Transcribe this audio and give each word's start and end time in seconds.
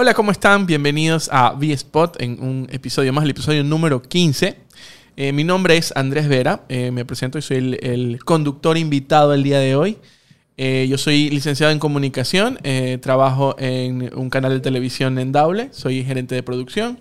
Hola, 0.00 0.14
¿cómo 0.14 0.30
están? 0.30 0.64
Bienvenidos 0.64 1.28
a 1.32 1.54
V-Spot 1.54 2.22
en 2.22 2.40
un 2.40 2.68
episodio 2.70 3.12
más, 3.12 3.24
el 3.24 3.30
episodio 3.30 3.64
número 3.64 4.00
15. 4.00 4.56
Eh, 5.16 5.32
mi 5.32 5.42
nombre 5.42 5.76
es 5.76 5.92
Andrés 5.96 6.28
Vera, 6.28 6.62
eh, 6.68 6.92
me 6.92 7.04
presento 7.04 7.36
y 7.36 7.42
soy 7.42 7.76
el, 7.82 8.20
conductor 8.24 8.78
invitado 8.78 9.34
el 9.34 9.42
día 9.42 9.58
de 9.58 9.74
hoy. 9.74 9.98
Eh, 10.56 10.86
yo 10.88 10.98
soy 10.98 11.30
licenciado 11.30 11.72
en 11.72 11.80
comunicación, 11.80 12.60
trabajo 13.00 13.56
en 13.58 14.16
un 14.16 14.30
canal 14.30 14.52
de 14.52 14.60
televisión 14.60 15.18
en 15.18 15.32
Daule, 15.32 15.70
soy 15.72 16.04
gerente 16.04 16.36
de 16.36 16.44
producción 16.44 17.00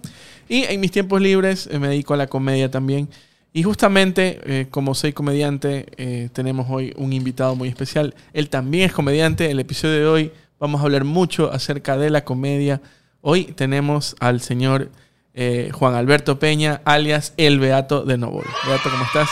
y 0.50 0.64
en 0.64 0.80
mis 0.80 0.90
tiempos 0.90 1.22
libres 1.22 1.70
me 1.72 1.90
dedico 1.90 2.16
a 2.16 2.18
la 2.18 2.26
comedia 2.26 2.72
también. 2.72 3.10
Y 3.54 3.62
justamente, 3.62 4.68
como 4.72 4.96
soy 4.96 5.14
comediante, 5.14 6.30
tenemos 6.34 6.66
hoy 6.68 6.94
un 6.98 7.14
invitado 7.14 7.56
muy 7.56 7.70
especial. 7.70 8.16
Él 8.34 8.50
también 8.50 8.86
es 8.86 8.94
comediante. 8.94 9.50
El 9.50 9.60
episodio 9.60 9.96
de 9.96 10.06
hoy 10.06 10.32
vamos 10.60 10.82
a 10.82 10.86
hablar 10.86 11.04
mucho 11.04 11.52
acerca 11.52 11.98
de 11.98 12.10
la 12.10 12.24
comedia. 12.24 12.82
Hoy 13.22 13.46
tenemos 13.46 14.16
al 14.20 14.42
señor 14.42 14.90
eh, 15.34 15.70
Juan 15.74 15.96
Alberto 15.96 16.40
Peña, 16.40 16.82
alias 16.86 17.34
El 17.38 17.60
Beato 17.60 18.04
de 18.04 18.18
Novol. 18.18 18.46
Beato, 18.66 18.90
¿cómo 18.90 19.04
estás? 19.04 19.30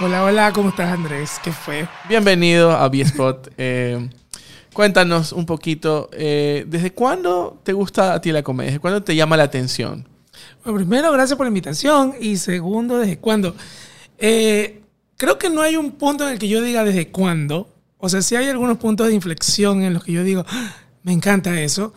Hola, 0.00 0.24
hola, 0.24 0.52
¿cómo 0.52 0.68
estás 0.68 0.92
Andrés? 0.92 1.40
¿Qué 1.42 1.50
fue? 1.50 1.88
Bienvenido 2.08 2.72
a 2.72 2.88
B-Spot. 2.88 3.48
Eh, 3.58 4.08
cuéntanos 4.72 5.32
un 5.32 5.44
poquito, 5.44 6.08
eh, 6.12 6.64
¿desde 6.68 6.92
cuándo 6.92 7.58
te 7.64 7.72
gusta 7.72 8.14
a 8.14 8.20
ti 8.20 8.30
la 8.30 8.44
comedia? 8.44 8.70
¿Desde 8.70 8.80
cuándo 8.80 9.02
te 9.02 9.16
llama 9.16 9.36
la 9.36 9.42
atención? 9.42 10.06
Bueno, 10.62 10.78
primero, 10.78 11.10
gracias 11.10 11.36
por 11.36 11.46
la 11.46 11.48
invitación. 11.48 12.14
Y 12.20 12.36
segundo, 12.36 12.98
¿desde 12.98 13.18
cuándo? 13.18 13.56
Creo 14.16 15.38
que 15.38 15.50
no 15.50 15.62
hay 15.62 15.74
un 15.74 15.92
punto 15.92 16.24
en 16.24 16.34
el 16.34 16.38
que 16.38 16.46
yo 16.46 16.62
diga 16.62 16.84
desde 16.84 17.08
cuándo. 17.08 17.68
O 17.98 18.08
sea, 18.08 18.22
sí 18.22 18.36
hay 18.36 18.48
algunos 18.48 18.78
puntos 18.78 19.08
de 19.08 19.14
inflexión 19.14 19.82
en 19.82 19.94
los 19.94 20.04
que 20.04 20.12
yo 20.12 20.24
digo, 20.24 20.44
"Ah, 20.48 20.74
me 21.02 21.12
encanta 21.12 21.60
eso. 21.60 21.92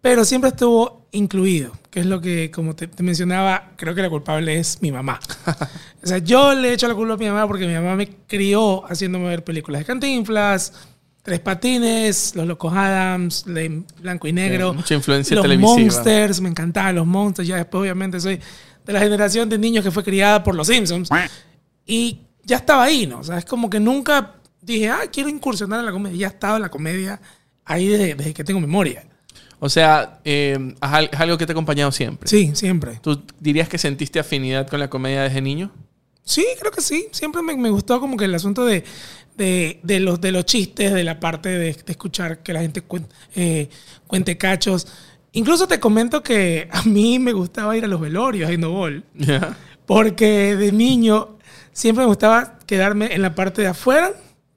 Pero 0.00 0.24
siempre 0.24 0.50
estuvo 0.50 1.06
incluido, 1.12 1.72
que 1.90 2.00
es 2.00 2.06
lo 2.06 2.20
que, 2.20 2.50
como 2.50 2.74
te, 2.76 2.88
te 2.88 3.02
mencionaba, 3.02 3.70
creo 3.76 3.94
que 3.94 4.02
la 4.02 4.10
culpable 4.10 4.58
es 4.58 4.82
mi 4.82 4.92
mamá. 4.92 5.18
o 6.02 6.06
sea, 6.06 6.18
yo 6.18 6.52
le 6.54 6.74
echo 6.74 6.86
la 6.88 6.94
culpa 6.94 7.14
a 7.14 7.16
mi 7.16 7.26
mamá 7.26 7.46
porque 7.46 7.66
mi 7.66 7.72
mamá 7.72 7.96
me 7.96 8.08
crió 8.26 8.84
haciéndome 8.86 9.28
ver 9.28 9.44
películas 9.44 9.80
de 9.80 9.84
Cantinflas, 9.86 10.72
Tres 11.22 11.40
Patines, 11.40 12.36
Los 12.36 12.46
Locos 12.46 12.74
Adams, 12.74 13.46
Blanco 14.02 14.28
y 14.28 14.32
Negro. 14.34 14.72
Eh, 14.72 14.74
mucha 14.74 14.94
influencia 14.94 15.36
los 15.36 15.42
televisiva. 15.42 15.78
Monsters, 15.78 16.40
me 16.42 16.50
encantaban 16.50 16.96
los 16.96 17.06
Monsters. 17.06 17.48
Ya 17.48 17.56
después, 17.56 17.80
obviamente, 17.80 18.20
soy 18.20 18.38
de 18.84 18.92
la 18.92 19.00
generación 19.00 19.48
de 19.48 19.56
niños 19.56 19.82
que 19.82 19.90
fue 19.90 20.04
criada 20.04 20.44
por 20.44 20.54
los 20.54 20.66
Simpsons. 20.66 21.08
Y 21.86 22.20
ya 22.42 22.58
estaba 22.58 22.84
ahí, 22.84 23.06
¿no? 23.06 23.20
O 23.20 23.24
sea, 23.24 23.38
es 23.38 23.46
como 23.46 23.70
que 23.70 23.80
nunca 23.80 24.34
dije, 24.64 24.88
ah, 24.90 25.02
quiero 25.12 25.28
incursionar 25.28 25.80
en 25.80 25.86
la 25.86 25.92
comedia. 25.92 26.16
Ya 26.18 26.26
estaba 26.28 26.58
la 26.58 26.68
comedia 26.70 27.20
ahí 27.64 27.86
desde, 27.88 28.14
desde 28.14 28.34
que 28.34 28.44
tengo 28.44 28.60
memoria. 28.60 29.04
O 29.60 29.68
sea, 29.68 30.20
eh, 30.24 30.58
es 30.60 30.74
al- 30.82 31.08
es 31.12 31.20
algo 31.20 31.38
que 31.38 31.46
te 31.46 31.52
ha 31.52 31.54
acompañado 31.54 31.90
siempre. 31.92 32.28
Sí, 32.28 32.50
siempre. 32.54 32.98
¿Tú 33.02 33.22
dirías 33.40 33.68
que 33.68 33.78
sentiste 33.78 34.18
afinidad 34.18 34.68
con 34.68 34.80
la 34.80 34.90
comedia 34.90 35.22
desde 35.22 35.40
niño? 35.40 35.70
Sí, 36.22 36.44
creo 36.58 36.72
que 36.72 36.80
sí. 36.82 37.06
Siempre 37.12 37.40
me, 37.42 37.56
me 37.56 37.70
gustó 37.70 38.00
como 38.00 38.16
que 38.16 38.24
el 38.26 38.34
asunto 38.34 38.64
de, 38.64 38.84
de, 39.36 39.80
de 39.82 40.00
los, 40.00 40.20
de 40.20 40.32
los 40.32 40.44
chistes, 40.44 40.92
de 40.92 41.04
la 41.04 41.20
parte 41.20 41.48
de, 41.50 41.72
de 41.72 41.84
escuchar 41.92 42.42
que 42.42 42.52
la 42.52 42.60
gente 42.60 42.82
cuen- 42.86 43.06
eh, 43.34 43.68
cuente 44.06 44.36
cachos. 44.36 44.86
Incluso 45.32 45.66
te 45.66 45.80
comento 45.80 46.22
que 46.22 46.68
a 46.70 46.82
mí 46.82 47.18
me 47.18 47.32
gustaba 47.32 47.76
ir 47.76 47.84
a 47.84 47.88
los 47.88 48.00
velorios 48.00 48.50
en 48.50 48.60
Ball. 48.62 49.04
Ya. 49.14 49.56
Porque 49.86 50.56
de 50.56 50.72
niño 50.72 51.38
siempre 51.72 52.04
me 52.04 52.08
gustaba 52.08 52.58
quedarme 52.66 53.14
en 53.14 53.22
la 53.22 53.34
parte 53.34 53.62
de 53.62 53.68
afuera, 53.68 54.12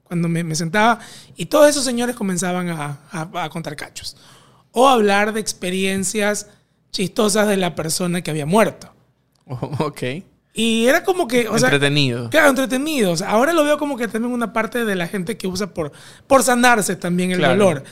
cuando 0.08 0.28
me, 0.28 0.42
me 0.42 0.54
sentaba, 0.56 0.98
y 1.36 1.46
todos 1.46 1.68
esos 1.68 1.84
señores 1.84 2.16
comenzaban 2.16 2.68
a, 2.70 2.98
a- 3.12 3.44
a 3.44 3.48
contar 3.50 3.76
cachos. 3.76 4.16
O 4.72 4.88
hablar 4.88 5.32
de 5.32 5.40
experiencias 5.40 6.48
chistosas 6.90 7.46
de 7.46 7.56
la 7.56 7.74
persona 7.74 8.22
que 8.22 8.30
había 8.30 8.46
muerto. 8.46 8.92
Oh, 9.46 9.54
ok. 9.86 10.02
Y 10.54 10.86
era 10.86 11.04
como 11.04 11.28
que, 11.28 11.46
o 11.48 11.56
sea, 11.58 11.68
Entretenido. 11.68 12.30
claro, 12.30 12.48
entretenido. 12.48 13.12
O 13.12 13.16
sea, 13.16 13.28
ahora 13.30 13.52
lo 13.52 13.62
veo 13.64 13.78
como 13.78 13.96
que 13.96 14.08
también 14.08 14.32
una 14.34 14.52
parte 14.52 14.84
de 14.84 14.96
la 14.96 15.06
gente 15.06 15.36
que 15.36 15.46
usa 15.46 15.72
por, 15.72 15.92
por 16.26 16.42
sanarse 16.42 16.96
también 16.96 17.30
el 17.30 17.38
Claro. 17.38 17.52
dolor. 17.54 17.84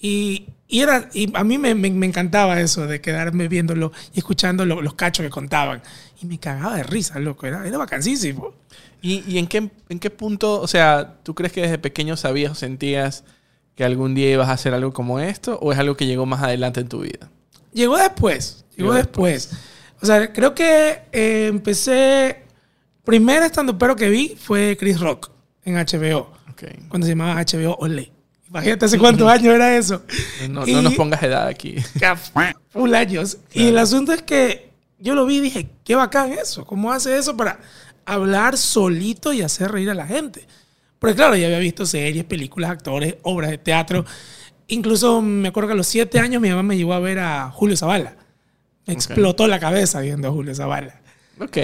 Y, 0.00 0.46
y 0.68 0.80
era, 0.80 1.08
y 1.12 1.30
a 1.34 1.42
mí 1.44 1.58
me, 1.58 1.74
me- 1.74 1.90
me 1.90 2.06
encantaba 2.06 2.60
eso 2.60 2.86
de 2.86 3.00
quedarme 3.00 3.48
viéndolo 3.48 3.90
y 4.14 4.18
escuchando 4.18 4.64
lo- 4.64 4.80
los 4.82 4.94
cachos 4.94 5.24
que 5.24 5.30
contaban. 5.30 5.82
Y 6.22 6.26
me 6.26 6.38
cagaba 6.38 6.76
de 6.76 6.84
risa, 6.84 7.18
loco. 7.18 7.46
Era, 7.46 7.66
era 7.66 7.78
vacancísimo. 7.78 8.54
¿Y, 9.04 9.22
y 9.28 9.36
en, 9.38 9.46
qué, 9.46 9.70
en 9.90 9.98
qué 9.98 10.08
punto, 10.08 10.62
o 10.62 10.66
sea, 10.66 11.18
tú 11.22 11.34
crees 11.34 11.52
que 11.52 11.60
desde 11.60 11.76
pequeño 11.76 12.16
sabías 12.16 12.50
o 12.52 12.54
sentías 12.54 13.22
que 13.74 13.84
algún 13.84 14.14
día 14.14 14.30
ibas 14.30 14.48
a 14.48 14.52
hacer 14.52 14.72
algo 14.72 14.94
como 14.94 15.20
esto? 15.20 15.58
¿O 15.60 15.72
es 15.72 15.78
algo 15.78 15.94
que 15.94 16.06
llegó 16.06 16.24
más 16.24 16.42
adelante 16.42 16.80
en 16.80 16.88
tu 16.88 17.00
vida? 17.00 17.28
Llegó 17.74 17.98
después. 17.98 18.64
Llegó, 18.76 18.92
Llegó 18.92 18.94
después. 18.94 19.50
O 20.00 20.06
sea, 20.06 20.32
creo 20.32 20.54
que 20.54 21.02
eh, 21.12 21.48
empecé. 21.50 22.44
Primer 23.04 23.42
estando 23.42 23.76
pero 23.76 23.94
que 23.94 24.08
vi 24.08 24.36
fue 24.40 24.76
Chris 24.80 24.98
Rock 24.98 25.30
en 25.64 25.74
HBO. 25.74 26.30
Ok. 26.50 26.64
Cuando 26.88 27.06
se 27.06 27.12
llamaba 27.12 27.42
HBO 27.42 27.76
Olé. 27.80 28.10
Imagínate 28.48 28.84
hace 28.86 28.98
cuántos 28.98 29.28
años 29.28 29.52
era 29.54 29.76
eso. 29.76 30.02
No, 30.48 30.66
Y- 30.66 30.72
no 30.72 30.80
nos 30.80 30.94
pongas 30.94 31.22
edad 31.22 31.46
aquí. 31.46 31.74
Full 32.70 32.94
años. 32.94 33.36
Y 33.52 33.66
el 33.66 33.76
asunto 33.78 34.12
es 34.12 34.22
que 34.22 34.70
yo 34.98 35.14
lo 35.14 35.26
vi 35.26 35.36
y 35.36 35.40
dije, 35.40 35.68
qué 35.84 35.94
bacán 35.94 36.32
eso. 36.32 36.64
¿Cómo 36.64 36.92
hace 36.92 37.16
eso 37.18 37.36
para 37.36 37.58
hablar 38.06 38.56
solito 38.56 39.32
y 39.32 39.42
hacer 39.42 39.70
reír 39.72 39.90
a 39.90 39.94
la 39.94 40.06
gente? 40.06 40.46
Porque 40.98 41.16
claro, 41.16 41.36
ya 41.36 41.46
había 41.46 41.58
visto 41.58 41.84
series, 41.86 42.24
películas, 42.24 42.70
actores, 42.70 43.16
obras 43.22 43.50
de 43.50 43.58
teatro. 43.58 44.04
Incluso 44.68 45.20
me 45.20 45.48
acuerdo 45.48 45.68
que 45.68 45.74
a 45.74 45.76
los 45.76 45.86
siete 45.86 46.18
años 46.18 46.40
mi 46.40 46.48
mamá 46.48 46.62
me 46.62 46.76
llevó 46.76 46.94
a 46.94 47.00
ver 47.00 47.18
a 47.18 47.50
Julio 47.50 47.76
Zavala. 47.76 48.16
Me 48.86 48.94
explotó 48.94 49.46
la 49.46 49.58
cabeza 49.60 50.00
viendo 50.00 50.28
a 50.28 50.30
Julio 50.30 50.54
Zavala. 50.54 51.00
Ok. 51.40 51.58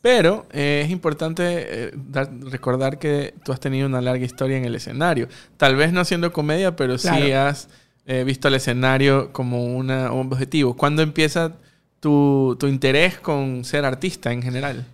Pero 0.00 0.46
eh, 0.52 0.82
es 0.84 0.90
importante 0.90 1.42
eh, 1.46 1.90
dar- 1.94 2.30
recordar 2.42 2.98
que 2.98 3.34
tú 3.42 3.52
has 3.52 3.58
tenido 3.60 3.86
una 3.86 4.00
larga 4.02 4.24
historia 4.24 4.58
en 4.58 4.64
el 4.66 4.74
escenario. 4.74 5.28
Tal 5.56 5.76
vez 5.76 5.92
no 5.92 6.00
haciendo 6.00 6.30
comedia, 6.32 6.76
pero 6.76 6.98
sí 6.98 7.32
has 7.32 7.68
eh, 8.06 8.22
visto 8.22 8.48
el 8.48 8.54
escenario 8.54 9.32
como 9.32 9.64
una, 9.64 10.12
un 10.12 10.26
objetivo. 10.30 10.76
¿Cuándo 10.76 11.00
empieza 11.02 11.52
tu, 12.00 12.54
tu 12.60 12.66
interés 12.66 13.18
con 13.18 13.64
ser 13.64 13.86
artista 13.86 14.30
en 14.30 14.42
general? 14.42 14.84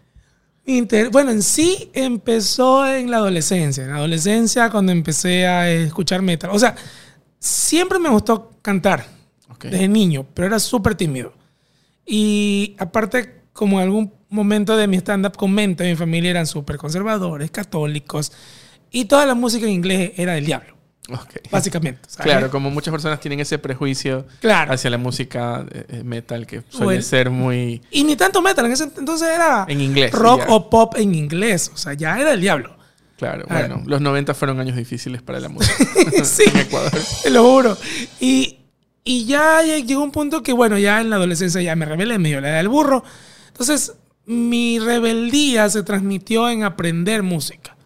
Inter- 0.77 1.11
bueno, 1.11 1.31
en 1.31 1.43
sí 1.43 1.91
empezó 1.93 2.87
en 2.87 3.11
la 3.11 3.19
adolescencia. 3.19 3.85
En 3.85 3.91
la 3.91 3.97
adolescencia, 3.97 4.71
cuando 4.71 4.93
empecé 4.93 5.47
a 5.47 5.71
escuchar 5.71 6.23
metal. 6.23 6.51
O 6.53 6.59
sea, 6.59 6.75
siempre 7.39 7.99
me 7.99 8.09
gustó 8.09 8.53
cantar 8.63 9.05
desde 9.71 9.89
niño, 9.89 10.27
pero 10.33 10.47
era 10.47 10.59
súper 10.59 10.95
tímido. 10.95 11.33
Y 12.07 12.75
aparte, 12.79 13.43
como 13.53 13.79
en 13.79 13.85
algún 13.85 14.13
momento 14.31 14.77
de 14.77 14.87
mi 14.87 14.97
stand-up 14.97 15.37
comento, 15.37 15.85
mi 15.85 15.97
familia 15.97 16.31
eran 16.31 16.47
súper 16.47 16.77
conservadores, 16.77 17.51
católicos, 17.51 18.33
y 18.91 19.05
toda 19.05 19.27
la 19.27 19.35
música 19.35 19.67
en 19.67 19.73
inglés 19.73 20.13
era 20.17 20.35
del 20.35 20.47
diablo, 20.47 20.77
Ok. 21.09 21.35
básicamente. 21.51 22.01
¿sabes? 22.07 22.33
Claro, 22.33 22.51
como 22.53 22.71
muchas 22.71 22.93
personas 22.93 23.19
tienen 23.21 23.41
ese 23.41 23.59
prejuicio 23.59 24.27
Claro. 24.41 24.73
hacia 24.73 24.91
la 24.91 24.99
música 24.99 25.65
eh, 25.73 25.85
eh, 25.89 26.03
metal 26.05 26.47
que 26.47 26.63
suele 26.69 26.85
Bueno. 26.85 27.03
ser 27.03 27.31
muy 27.31 27.83
Y 27.91 28.05
ni 28.05 28.17
tanto 28.17 28.41
metal, 28.43 28.67
en 28.67 28.73
ese 28.73 28.85
entonces 28.85 29.29
era 29.29 29.65
en 29.69 29.81
inglés. 29.81 30.13
rock 30.13 30.41
ya. 30.47 30.53
o 30.55 30.71
pop 30.71 30.95
en 30.97 31.15
inglés, 31.15 31.71
o 31.75 31.77
sea, 31.77 31.95
ya 31.95 32.19
era 32.21 32.33
el 32.33 32.41
diablo. 32.41 32.77
Claro, 33.17 33.45
bueno, 33.49 33.83
los 33.87 34.01
90 34.01 34.33
fueron 34.35 34.61
años 34.61 34.77
difíciles 34.77 35.21
para 35.21 35.41
la 35.41 35.49
música 35.51 35.85
Sí. 36.25 36.45
en 36.47 36.57
Ecuador. 36.61 36.93
Te 37.23 37.31
lo 37.31 37.43
juro. 37.45 37.77
Y, 38.19 38.61
y 39.05 39.27
ya 39.27 39.63
llegó 39.63 40.03
un 40.03 40.11
punto 40.13 40.43
que, 40.43 40.53
bueno, 40.55 40.79
ya 40.79 41.01
en 41.01 41.11
la 41.11 41.17
adolescencia 41.17 41.61
ya 41.61 41.77
me 41.77 41.85
rebelé, 41.87 42.19
me 42.19 42.29
dio 42.31 42.41
la 42.41 42.49
edad 42.49 42.57
del 42.59 42.69
burro. 42.69 43.03
Entonces, 43.49 43.93
mi 44.25 44.79
rebeldía 44.79 45.69
se 45.69 45.83
transmitió 45.83 46.49
en 46.49 46.63
aprender 46.63 47.23
música. 47.23 47.77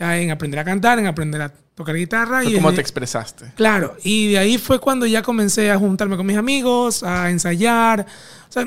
Ya 0.00 0.18
en 0.18 0.30
aprender 0.30 0.58
a 0.58 0.64
cantar, 0.64 0.98
en 0.98 1.06
aprender 1.06 1.42
a 1.42 1.52
tocar 1.74 1.94
guitarra. 1.94 2.42
Fue 2.42 2.50
y 2.52 2.54
¿Cómo 2.56 2.72
te 2.72 2.80
expresaste? 2.80 3.52
Claro, 3.54 3.96
y 4.02 4.32
de 4.32 4.38
ahí 4.38 4.56
fue 4.58 4.80
cuando 4.80 5.04
ya 5.06 5.20
comencé 5.22 5.70
a 5.70 5.76
juntarme 5.78 6.16
con 6.16 6.24
mis 6.26 6.38
amigos, 6.38 7.02
a 7.02 7.28
ensayar. 7.30 8.06
O 8.48 8.52
sea, 8.52 8.64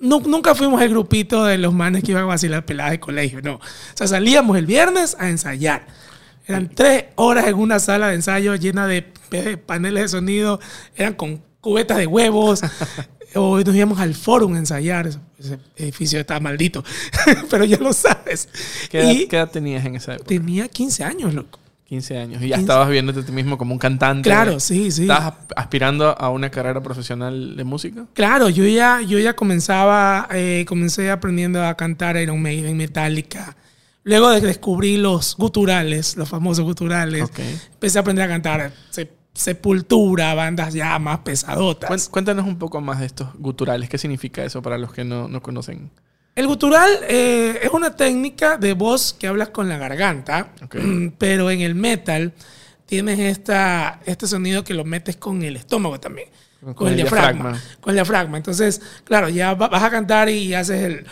nu- 0.00 0.22
nunca 0.26 0.54
fuimos 0.54 0.80
el 0.80 0.88
grupito 0.88 1.44
de 1.44 1.58
los 1.58 1.74
manes 1.74 2.02
que 2.02 2.12
iban 2.12 2.22
a 2.24 2.26
vacilar 2.26 2.64
peladas 2.64 2.92
de 2.92 3.00
colegio, 3.00 3.42
no. 3.42 3.56
O 3.56 3.60
sea, 3.94 4.06
salíamos 4.06 4.56
el 4.56 4.64
viernes 4.64 5.14
a 5.20 5.28
ensayar. 5.28 5.86
Eran 6.46 6.68
tres 6.70 7.04
horas 7.16 7.46
en 7.46 7.54
una 7.54 7.78
sala 7.78 8.08
de 8.08 8.14
ensayo 8.14 8.54
llena 8.56 8.86
de 8.86 9.02
paneles 9.66 10.02
de 10.04 10.08
sonido, 10.08 10.58
eran 10.96 11.12
con 11.14 11.42
cubetas 11.60 11.98
de 11.98 12.06
huevos. 12.06 12.62
o 13.34 13.58
nos 13.60 13.74
íbamos 13.74 13.98
al 14.00 14.14
forum 14.14 14.54
a 14.54 14.58
ensayar. 14.58 15.08
Ese 15.38 15.58
edificio 15.76 16.20
estaba 16.20 16.40
maldito, 16.40 16.84
pero 17.50 17.64
ya 17.64 17.78
lo 17.78 17.92
sabes. 17.92 18.48
¿Qué 18.90 19.00
edad, 19.00 19.28
qué 19.28 19.36
edad 19.36 19.50
tenías 19.50 19.84
en 19.84 19.96
esa 19.96 20.14
época? 20.14 20.28
tenía 20.28 20.68
15 20.68 21.04
años, 21.04 21.34
loco. 21.34 21.58
15 21.86 22.16
años. 22.18 22.42
Y 22.42 22.48
ya 22.48 22.56
15. 22.56 22.60
estabas 22.60 22.88
viéndote 22.88 23.20
a 23.20 23.24
ti 23.26 23.32
mismo 23.32 23.58
como 23.58 23.74
un 23.74 23.78
cantante. 23.78 24.22
Claro, 24.28 24.60
sí, 24.60 24.90
sí. 24.90 25.02
¿Estabas 25.02 25.34
aspirando 25.56 26.16
a 26.18 26.30
una 26.30 26.48
carrera 26.50 26.82
profesional 26.82 27.54
de 27.54 27.64
música? 27.64 28.06
Claro, 28.14 28.48
yo 28.48 28.64
ya, 28.66 29.02
yo 29.02 29.18
ya 29.18 29.34
comenzaba, 29.36 30.26
eh, 30.32 30.64
comencé 30.66 31.10
aprendiendo 31.10 31.62
a 31.62 31.76
cantar 31.76 32.16
Iron 32.16 32.40
Maiden, 32.40 32.78
Metallica. 32.78 33.56
Luego 34.04 34.30
de 34.30 34.40
descubrí 34.40 34.96
los 34.96 35.36
guturales, 35.36 36.16
los 36.16 36.28
famosos 36.30 36.64
guturales, 36.64 37.24
Ok. 37.24 37.38
empecé 37.74 37.98
a 37.98 38.00
aprender 38.00 38.24
a 38.24 38.28
cantar. 38.28 38.72
Sé 38.90 39.10
Sepultura, 39.34 40.34
bandas 40.34 40.74
ya 40.74 40.98
más 40.98 41.20
pesadotas. 41.20 42.08
Cuéntanos 42.08 42.46
un 42.46 42.58
poco 42.58 42.80
más 42.80 43.00
de 43.00 43.06
estos 43.06 43.28
guturales. 43.34 43.88
¿Qué 43.88 43.98
significa 43.98 44.44
eso 44.44 44.60
para 44.62 44.78
los 44.78 44.92
que 44.92 45.04
no, 45.04 45.28
no 45.28 45.40
conocen? 45.40 45.90
El 46.34 46.46
gutural 46.46 46.90
eh, 47.08 47.60
es 47.62 47.70
una 47.72 47.94
técnica 47.94 48.56
de 48.56 48.72
voz 48.72 49.12
que 49.12 49.26
hablas 49.26 49.50
con 49.50 49.68
la 49.68 49.76
garganta, 49.76 50.52
pero 51.18 51.50
en 51.50 51.60
el 51.60 51.74
metal 51.74 52.32
tienes 52.86 53.18
esta, 53.18 54.00
este 54.06 54.26
sonido 54.26 54.64
que 54.64 54.74
lo 54.74 54.84
metes 54.84 55.16
con 55.16 55.42
el 55.42 55.56
estómago 55.56 56.00
también. 56.00 56.28
Con, 56.74 56.88
el, 56.88 56.96
diafragma, 56.96 57.60
Con 57.80 57.90
el 57.90 57.96
diafragma. 57.96 58.36
Entonces, 58.36 58.80
claro, 59.02 59.28
ya 59.28 59.54
vas 59.54 59.82
a 59.82 59.90
cantar 59.90 60.28
y 60.28 60.54
haces 60.54 60.82
el... 60.82 61.06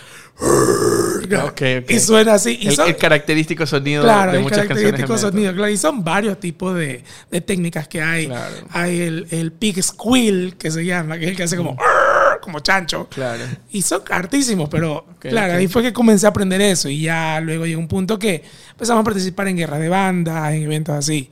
Y 1.89 2.01
suena 2.01 2.35
así. 2.35 2.59
Y 2.61 2.69
el, 2.69 2.97
característico 2.97 3.67
sonido 3.67 4.05
de 4.05 4.39
muchas 4.39 4.61
el 4.61 4.69
característico 4.69 5.19
sonido, 5.19 5.53
claro. 5.53 5.71
Y 5.71 5.77
son 5.77 6.03
varios 6.03 6.39
tipos 6.41 6.75
de, 6.77 7.05
de 7.31 7.41
técnicas 7.41 7.89
que 7.89 8.03
hay. 8.03 8.31
Hay 8.71 9.01
el, 9.01 9.27
el 9.31 9.53
pig 9.53 9.83
squeal, 9.83 10.55
que 10.59 10.71
se 10.71 10.85
llama, 10.85 11.19
que 11.19 11.25
es 11.25 11.31
el 11.31 11.37
que 11.37 11.43
hace 11.45 11.57
como... 11.57 11.77
Como 12.41 12.61
chancho. 12.61 13.07
Claro. 13.11 13.45
Y 13.71 13.83
son 13.83 14.01
hartísimos, 14.11 14.71
pero 14.71 15.05
claro, 15.19 15.55
ahí 15.55 15.69
fue 15.69 15.83
que 15.83 15.93
comencé 15.93 16.25
a 16.25 16.31
aprender 16.31 16.59
eso. 16.63 16.89
Y 16.89 17.03
ya 17.03 17.39
luego 17.39 17.67
llegó 17.67 17.79
un 17.79 17.87
punto 17.87 18.19
que 18.19 18.43
empezamos 18.71 19.03
a 19.03 19.05
participar 19.05 19.49
en 19.49 19.59
guerras 19.59 19.79
de 19.79 19.91
bandas, 19.91 20.55
en 20.55 20.63
eventos 20.63 20.95
así. 20.95 21.31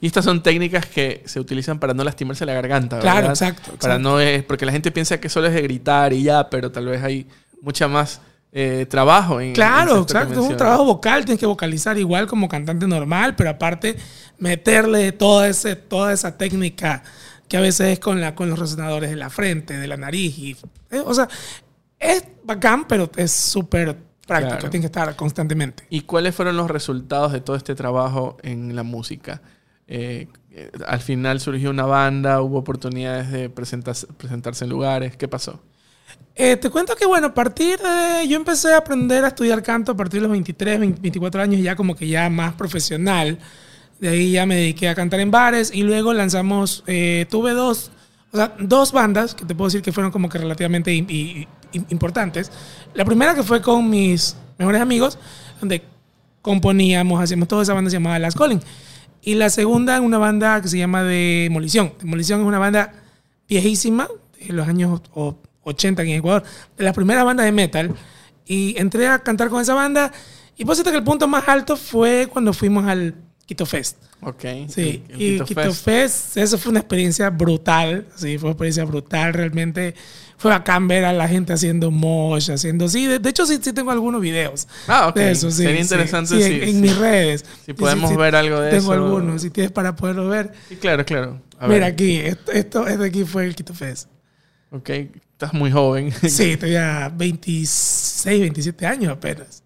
Y 0.00 0.06
estas 0.06 0.24
son 0.24 0.42
técnicas 0.42 0.86
que 0.86 1.22
se 1.26 1.38
utilizan 1.38 1.78
para 1.78 1.92
no 1.92 2.02
lastimarse 2.02 2.46
la 2.46 2.54
garganta, 2.54 2.96
¿verdad? 2.96 3.12
Claro, 3.12 3.28
exacto. 3.28 3.72
Para 3.78 3.98
no 3.98 4.20
es, 4.20 4.42
porque 4.42 4.64
la 4.64 4.72
gente 4.72 4.90
piensa 4.90 5.20
que 5.20 5.28
solo 5.28 5.48
es 5.48 5.54
de 5.54 5.60
gritar 5.60 6.14
y 6.14 6.22
ya, 6.22 6.48
pero 6.48 6.72
tal 6.72 6.86
vez 6.86 7.02
hay 7.02 7.26
mucha 7.60 7.86
más 7.86 8.22
eh, 8.50 8.86
trabajo 8.88 9.40
en 9.40 9.52
Claro, 9.52 10.02
exacto. 10.02 10.40
Es 10.40 10.50
un 10.50 10.56
trabajo 10.56 10.84
vocal, 10.84 11.24
tienes 11.24 11.38
que 11.38 11.46
vocalizar 11.46 11.98
igual 11.98 12.26
como 12.26 12.48
cantante 12.48 12.86
normal, 12.86 13.36
pero 13.36 13.50
aparte 13.50 13.96
meterle 14.38 15.12
toda, 15.12 15.48
ese, 15.48 15.76
toda 15.76 16.12
esa 16.12 16.38
técnica 16.38 17.02
que 17.46 17.56
a 17.56 17.60
veces 17.60 17.88
es 17.88 17.98
con, 17.98 18.20
la, 18.20 18.34
con 18.34 18.48
los 18.48 18.58
resonadores 18.58 19.10
de 19.10 19.16
la 19.16 19.30
frente, 19.30 19.76
de 19.76 19.86
la 19.86 19.96
nariz. 19.96 20.38
Y, 20.38 20.56
eh, 20.90 21.02
o 21.04 21.12
sea, 21.12 21.28
es 21.98 22.24
bacán, 22.42 22.86
pero 22.86 23.10
es 23.16 23.32
súper 23.32 23.96
práctico, 24.26 24.70
tiene 24.70 24.80
que 24.80 24.86
estar 24.86 25.14
constantemente. 25.16 25.84
¿Y 25.90 26.02
cuáles 26.02 26.34
fueron 26.34 26.56
los 26.56 26.70
resultados 26.70 27.32
de 27.32 27.40
todo 27.40 27.56
este 27.56 27.74
trabajo 27.74 28.38
en 28.42 28.74
la 28.74 28.82
música? 28.82 29.42
Eh, 29.86 30.28
al 30.86 31.00
final 31.00 31.40
surgió 31.40 31.70
una 31.70 31.86
banda, 31.86 32.40
hubo 32.40 32.58
oportunidades 32.58 33.30
de 33.30 33.50
presentarse 33.50 34.64
en 34.64 34.70
lugares. 34.70 35.16
¿Qué 35.16 35.28
pasó? 35.28 35.60
Eh, 36.40 36.56
te 36.56 36.70
cuento 36.70 36.94
que, 36.94 37.04
bueno, 37.04 37.28
a 37.28 37.34
partir 37.34 37.80
de. 37.80 38.28
Yo 38.28 38.36
empecé 38.36 38.72
a 38.72 38.78
aprender 38.78 39.24
a 39.24 39.28
estudiar 39.28 39.60
canto 39.62 39.92
a 39.92 39.96
partir 39.96 40.20
de 40.20 40.28
los 40.28 40.30
23, 40.30 40.78
24 40.78 41.42
años, 41.42 41.60
ya 41.60 41.74
como 41.74 41.96
que 41.96 42.06
ya 42.06 42.30
más 42.30 42.54
profesional. 42.54 43.38
De 43.98 44.08
ahí 44.08 44.30
ya 44.30 44.46
me 44.46 44.54
dediqué 44.54 44.88
a 44.88 44.94
cantar 44.94 45.18
en 45.18 45.32
bares 45.32 45.72
y 45.74 45.82
luego 45.82 46.12
lanzamos. 46.12 46.84
Eh, 46.86 47.26
tuve 47.28 47.52
dos, 47.52 47.90
o 48.30 48.36
sea, 48.36 48.54
dos 48.60 48.92
bandas 48.92 49.34
que 49.34 49.44
te 49.44 49.54
puedo 49.56 49.68
decir 49.68 49.82
que 49.82 49.90
fueron 49.90 50.12
como 50.12 50.28
que 50.28 50.38
relativamente 50.38 50.94
importantes. 51.72 52.52
La 52.94 53.04
primera 53.04 53.34
que 53.34 53.42
fue 53.42 53.60
con 53.60 53.90
mis 53.90 54.36
mejores 54.58 54.80
amigos, 54.80 55.18
donde 55.58 55.82
componíamos, 56.40 57.20
hacíamos 57.20 57.48
toda 57.48 57.64
esa 57.64 57.74
banda 57.74 57.90
llamada 57.90 58.20
Las 58.20 58.36
Collins. 58.36 58.64
Y 59.22 59.34
la 59.34 59.50
segunda, 59.50 60.00
una 60.00 60.18
banda 60.18 60.62
que 60.62 60.68
se 60.68 60.78
llama 60.78 61.02
Demolición. 61.02 61.94
Demolición 62.00 62.40
es 62.40 62.46
una 62.46 62.60
banda 62.60 62.94
viejísima, 63.48 64.08
de 64.38 64.52
los 64.52 64.68
años 64.68 65.02
80 65.64 66.02
en 66.02 66.08
Ecuador, 66.10 66.42
de 66.76 66.84
las 66.84 66.94
primeras 66.94 67.24
bandas 67.24 67.46
de 67.46 67.52
metal. 67.52 67.94
Y 68.46 68.78
entré 68.78 69.08
a 69.08 69.18
cantar 69.18 69.48
con 69.50 69.60
esa 69.60 69.74
banda. 69.74 70.12
Y 70.56 70.64
por 70.64 70.82
que 70.82 70.90
el 70.90 71.04
punto 71.04 71.28
más 71.28 71.46
alto 71.48 71.76
fue 71.76 72.28
cuando 72.30 72.52
fuimos 72.52 72.86
al 72.86 73.14
Quito 73.46 73.64
Fest. 73.64 73.96
Ok. 74.20 74.44
Sí, 74.68 75.04
y 75.16 75.40
Quito, 75.40 75.72
Fest. 75.72 76.36
eso 76.36 76.58
fue 76.58 76.70
una 76.70 76.80
experiencia 76.80 77.30
brutal. 77.30 78.06
Sí, 78.16 78.36
fue 78.36 78.48
una 78.48 78.52
experiencia 78.52 78.84
brutal. 78.84 79.32
Realmente 79.32 79.94
fue 80.36 80.50
bacán 80.50 80.88
ver 80.88 81.04
a 81.04 81.12
la 81.12 81.28
gente 81.28 81.52
haciendo 81.52 81.90
mosh, 81.90 82.50
haciendo. 82.50 82.88
Sí, 82.88 83.06
de, 83.06 83.28
hecho, 83.28 83.46
sí, 83.46 83.58
sí 83.62 83.72
tengo 83.72 83.90
algunos 83.90 84.20
videos. 84.20 84.68
Ah, 84.86 85.08
ok. 85.08 85.16
De 85.16 85.30
eso, 85.30 85.50
sí, 85.50 85.62
Sería 85.62 85.80
interesante 85.80 86.42
sí, 86.42 86.60
en, 86.62 86.80
mis 86.80 86.96
redes. 86.96 87.44
Si 87.64 87.72
podemos 87.72 88.14
ver 88.16 88.34
algo 88.34 88.60
de 88.60 88.70
eso. 88.70 88.78
Tengo 88.78 88.92
algunos, 88.92 89.42
si 89.42 89.50
tienes 89.50 89.72
para 89.72 89.94
poderlo 89.94 90.28
ver. 90.28 90.52
Sí, 90.68 90.76
claro, 90.76 91.04
claro. 91.04 91.40
Mira, 91.66 91.86
aquí, 91.86 92.16
esto, 92.16 92.52
esto, 92.52 92.84
de 92.84 93.06
aquí 93.06 93.24
fue 93.24 93.44
el 93.46 93.54
Quito 93.54 93.74
Fest. 93.74 94.08
Ok, 94.70 94.90
estás 95.38 95.54
muy 95.54 95.70
joven. 95.70 96.12
Sí, 96.28 96.56
tenía 96.56 97.12
26, 97.14 98.40
27 98.40 98.86
años 98.86 99.12
apenas. 99.12 99.62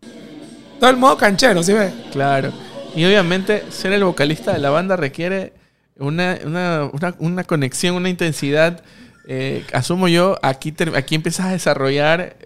Todo 0.78 0.90
el 0.90 0.98
modo 0.98 1.16
canchero, 1.16 1.62
¿sí 1.62 1.72
ves? 1.72 1.94
Claro. 2.12 2.52
Y 2.94 3.04
obviamente 3.06 3.64
ser 3.70 3.92
el 3.94 4.04
vocalista 4.04 4.52
de 4.52 4.58
la 4.58 4.68
banda 4.68 4.96
requiere 4.96 5.54
una, 5.96 6.38
una, 6.44 6.90
una, 6.92 7.14
una 7.18 7.44
conexión, 7.44 7.96
una 7.96 8.10
intensidad 8.10 8.82
eh, 9.26 9.64
asumo 9.72 10.08
yo, 10.08 10.36
aquí, 10.42 10.74
aquí 10.94 11.14
empiezas 11.14 11.46
a 11.46 11.52
desarrollar 11.52 12.36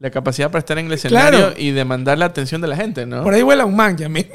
la 0.00 0.10
capacidad 0.10 0.50
para 0.50 0.60
estar 0.60 0.78
en 0.78 0.86
el 0.86 0.92
escenario 0.94 1.52
y 1.56 1.70
demandar 1.70 2.18
la 2.18 2.24
atención 2.24 2.60
de 2.60 2.66
la 2.66 2.76
gente, 2.76 3.06
¿no? 3.06 3.22
Por 3.22 3.34
ahí 3.34 3.42
vuela 3.42 3.64
un 3.66 3.76
man 3.76 3.96
ya 3.96 4.08
mismo. 4.08 4.34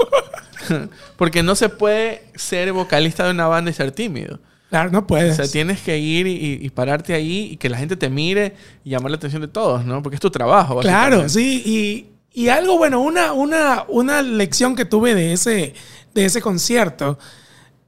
Porque 1.18 1.44
no 1.44 1.56
se 1.56 1.68
puede 1.68 2.24
ser 2.36 2.71
vocalista 2.71 3.25
de 3.25 3.31
una 3.31 3.48
banda 3.48 3.71
y 3.71 3.74
ser 3.74 3.92
tímido. 3.92 4.39
Claro, 4.69 4.92
no 4.92 5.08
puedes. 5.08 5.34
O 5.34 5.36
sea, 5.44 5.52
tienes 5.52 5.81
que 5.81 5.98
ir 5.98 6.28
y, 6.28 6.69
pararte 6.69 7.14
ahí 7.14 7.52
y 7.52 7.58
que 7.58 7.69
la 7.69 7.78
gente 7.78 7.96
te 7.96 8.10
mire 8.10 8.56
y 8.84 8.90
llamar 8.90 9.12
la 9.12 9.18
atención 9.18 9.42
de 9.42 9.48
todos, 9.48 9.86
¿no? 9.86 10.04
Porque 10.04 10.16
es 10.16 10.22
tu 10.22 10.30
trabajo. 10.30 10.80
Claro, 10.80 11.30
sí. 11.30 12.10
Y, 12.34 12.50
algo, 12.50 12.78
bueno, 12.78 13.02
una, 13.02 13.34
una, 13.34 13.86
una 13.88 14.22
lección 14.22 14.75
que 14.75 14.86
tuve 14.86 15.16
de 15.16 15.34
ese, 15.34 15.74
de 16.14 16.25
ese 16.25 16.42
concierto 16.42 17.18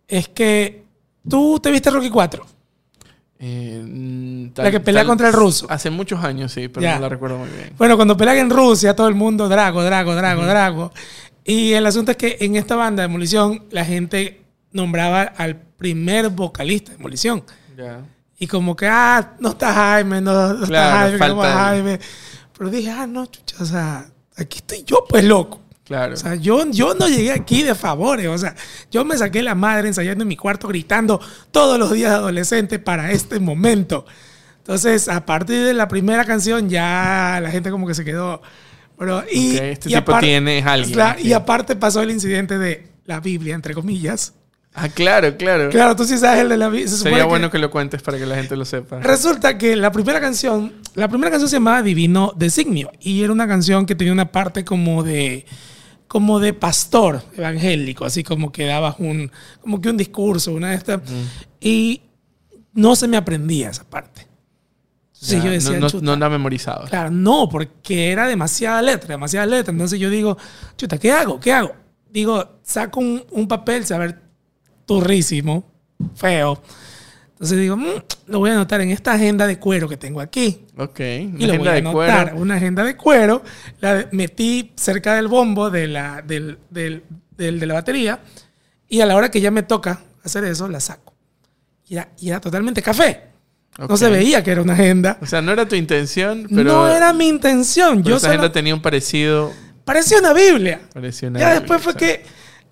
es 0.07 0.27
que 0.27 0.85
tú 1.27 1.59
te 1.61 1.69
viste 1.69 1.91
Rocky 1.91 2.09
4. 2.09 2.45
Eh, 3.41 4.51
la 4.55 4.71
que 4.71 4.79
pelea 4.79 5.05
contra 5.05 5.27
el 5.27 5.33
ruso. 5.33 5.65
Hace 5.69 5.89
muchos 5.89 6.21
años, 6.23 6.51
sí, 6.51 6.67
pero 6.67 6.93
no 6.93 6.99
la 6.99 7.09
recuerdo 7.09 7.37
muy 7.37 7.49
bien. 7.49 7.73
Bueno, 7.77 7.95
cuando 7.95 8.17
pelea 8.17 8.37
en 8.37 8.49
Rusia, 8.49 8.95
todo 8.95 9.07
el 9.07 9.15
mundo 9.15 9.47
Drago, 9.47 9.83
Drago, 9.83 10.15
Drago, 10.15 10.45
Drago. 10.45 10.91
Y 11.45 11.73
el 11.73 11.85
asunto 11.85 12.11
es 12.11 12.17
que 12.17 12.37
en 12.41 12.55
esta 12.55 12.75
banda 12.75 13.01
de 13.01 13.07
Demolición, 13.07 13.63
la 13.71 13.85
gente 13.85 14.41
nombraba 14.71 15.21
al 15.21 15.68
primer 15.79 16.29
vocalista 16.29 16.91
de 16.91 16.97
Demolición. 16.97 17.43
Y 18.37 18.45
como 18.45 18.75
que, 18.75 18.87
ah, 18.87 19.35
no 19.39 19.49
está 19.49 19.73
Jaime, 19.73 20.21
no, 20.21 20.63
está 20.63 20.91
Jaime, 20.91 21.27
no 21.27 21.41
Jaime. 21.41 21.99
Pero 22.55 22.69
dije, 22.69 22.91
ah, 22.91 23.07
no, 23.07 23.25
chucha, 23.25 23.55
o 23.61 23.65
sea, 23.65 24.05
aquí 24.37 24.59
estoy 24.59 24.83
yo, 24.83 25.05
pues 25.09 25.23
loco. 25.23 25.61
Claro. 25.85 26.13
O 26.13 26.17
sea, 26.17 26.35
yo, 26.35 26.69
yo 26.69 26.93
no 26.93 27.07
llegué 27.07 27.31
aquí 27.31 27.63
de 27.63 27.73
favores. 27.73 28.27
O 28.27 28.37
sea, 28.37 28.55
yo 28.91 29.03
me 29.05 29.17
saqué 29.17 29.41
la 29.41 29.55
madre 29.55 29.87
ensayando 29.87 30.21
en 30.21 30.27
mi 30.27 30.37
cuarto 30.37 30.67
gritando 30.67 31.19
todos 31.49 31.79
los 31.79 31.91
días 31.91 32.11
adolescente 32.11 32.77
para 32.77 33.11
este 33.11 33.39
momento. 33.39 34.05
Entonces, 34.57 35.09
a 35.09 35.25
partir 35.25 35.65
de 35.65 35.73
la 35.73 35.87
primera 35.87 36.25
canción, 36.25 36.69
ya 36.69 37.39
la 37.41 37.49
gente 37.49 37.71
como 37.71 37.87
que 37.87 37.95
se 37.95 38.05
quedó. 38.05 38.41
Pero, 38.99 39.23
y, 39.31 39.55
este 39.57 39.89
tipo 39.89 40.19
tiene 40.19 40.61
alguien. 40.61 40.99
Y 41.23 41.33
aparte 41.33 41.75
pasó 41.75 42.03
el 42.03 42.11
incidente 42.11 42.59
de 42.59 42.87
la 43.05 43.19
Biblia, 43.19 43.55
entre 43.55 43.73
comillas. 43.73 44.35
Ah, 44.81 44.87
claro, 44.87 45.35
claro. 45.35 45.69
Claro, 45.69 45.93
tú 45.93 46.05
sí 46.05 46.17
sabes 46.17 46.41
el 46.41 46.49
de 46.49 46.55
la 46.55 46.69
Biblia. 46.69 46.87
Sería 46.87 47.25
bueno 47.25 47.51
que, 47.51 47.59
lo 47.59 47.69
cuentes 47.69 48.01
para 48.01 48.17
que 48.17 48.25
la 48.25 48.35
gente 48.35 48.55
lo 48.55 48.63
sepa. 48.63 48.99
Resulta 48.99 49.57
que 49.57 49.75
la 49.75 49.91
primera 49.91 50.21
canción, 50.21 50.73
la 50.95 51.09
primera 51.09 51.29
canción 51.29 51.49
se 51.49 51.57
llamaba 51.57 51.81
Divino 51.81 52.31
Designio. 52.37 52.89
Y 53.01 53.21
era 53.21 53.33
una 53.33 53.45
canción 53.45 53.85
que 53.85 53.95
tenía 53.95 54.13
una 54.13 54.31
parte 54.31 54.63
como 54.63 55.03
de 55.03 55.45
como 56.07 56.39
de 56.39 56.53
pastor 56.53 57.21
evangélico, 57.37 58.03
así 58.03 58.23
como 58.23 58.51
que 58.51 58.65
dabas 58.65 58.95
un, 58.97 59.31
como 59.61 59.79
que 59.79 59.89
un 59.89 59.97
discurso, 59.97 60.53
una 60.53 60.69
de 60.69 60.75
estas. 60.75 61.01
Y 61.59 62.01
no 62.73 62.95
se 62.95 63.07
me 63.07 63.17
aprendía 63.17 63.69
esa 63.69 63.83
parte. 63.83 64.27
Sí, 65.11 65.35
yo 65.43 65.51
decía, 65.51 65.77
no, 65.77 65.87
no, 66.01 66.15
no 66.15 66.29
memorizado. 66.29 66.85
Claro, 66.87 67.11
no, 67.11 67.49
porque 67.49 68.11
era 68.11 68.27
demasiada 68.27 68.81
letra, 68.81 69.09
demasiada 69.09 69.45
letra. 69.45 69.71
Entonces 69.73 69.99
yo 69.99 70.09
digo, 70.09 70.37
chuta, 70.77 70.97
¿qué 70.97 71.11
hago? 71.11 71.39
¿Qué 71.39 71.51
hago? 71.51 71.75
Digo, 72.09 72.59
saco 72.63 73.01
un, 73.01 73.25
un 73.31 73.47
papel, 73.47 73.85
saber 73.85 74.28
turrísimo, 74.89 75.63
feo 76.15 76.61
entonces 77.39 77.57
digo, 77.57 77.77
mm, 77.77 77.87
lo 78.27 78.39
voy 78.39 78.49
a 78.49 78.53
anotar 78.55 78.81
en 78.81 78.89
esta 78.89 79.13
agenda 79.13 79.47
de 79.47 79.57
cuero 79.59 79.87
que 79.87 79.95
tengo 79.95 80.19
aquí. 80.19 80.65
Ok, 80.75 80.99
una 80.99 81.39
y 81.39 81.49
agenda 81.49 81.71
de 81.71 81.83
cuero. 81.83 82.35
Una 82.35 82.55
agenda 82.55 82.83
de 82.83 82.97
cuero. 82.97 83.43
La 83.79 84.09
metí 84.11 84.73
cerca 84.75 85.15
del 85.15 85.29
bombo 85.29 85.69
de 85.69 85.87
la, 85.87 86.21
del, 86.21 86.57
del, 86.69 87.01
de 87.37 87.65
la 87.65 87.73
batería. 87.73 88.19
Y 88.89 88.99
a 88.99 89.05
la 89.05 89.15
hora 89.15 89.31
que 89.31 89.39
ya 89.39 89.51
me 89.51 89.63
toca 89.63 90.01
hacer 90.21 90.43
eso, 90.43 90.67
la 90.67 90.81
saco. 90.81 91.13
Y 91.87 91.93
era, 91.93 92.09
y 92.19 92.27
era 92.27 92.41
totalmente 92.41 92.81
café. 92.81 93.29
No 93.87 93.95
se 93.95 94.09
veía 94.09 94.43
que 94.43 94.51
era 94.51 94.61
una 94.61 94.73
agenda. 94.73 95.17
O 95.21 95.25
sea, 95.25 95.41
no 95.41 95.53
era 95.53 95.65
tu 95.65 95.77
intención, 95.77 96.45
pero. 96.53 96.73
No 96.73 96.89
era 96.89 97.13
mi 97.13 97.29
intención. 97.29 98.03
Yo 98.03 98.17
esa 98.17 98.27
agenda 98.27 98.51
tenía 98.51 98.75
un 98.75 98.81
parecido. 98.81 99.53
Parecía 99.85 100.19
una 100.19 100.33
Biblia. 100.33 100.81
Parecía 100.93 101.29
una 101.29 101.39
ya 101.39 101.53
después 101.53 101.81
fue 101.81 101.95
que 101.95 102.21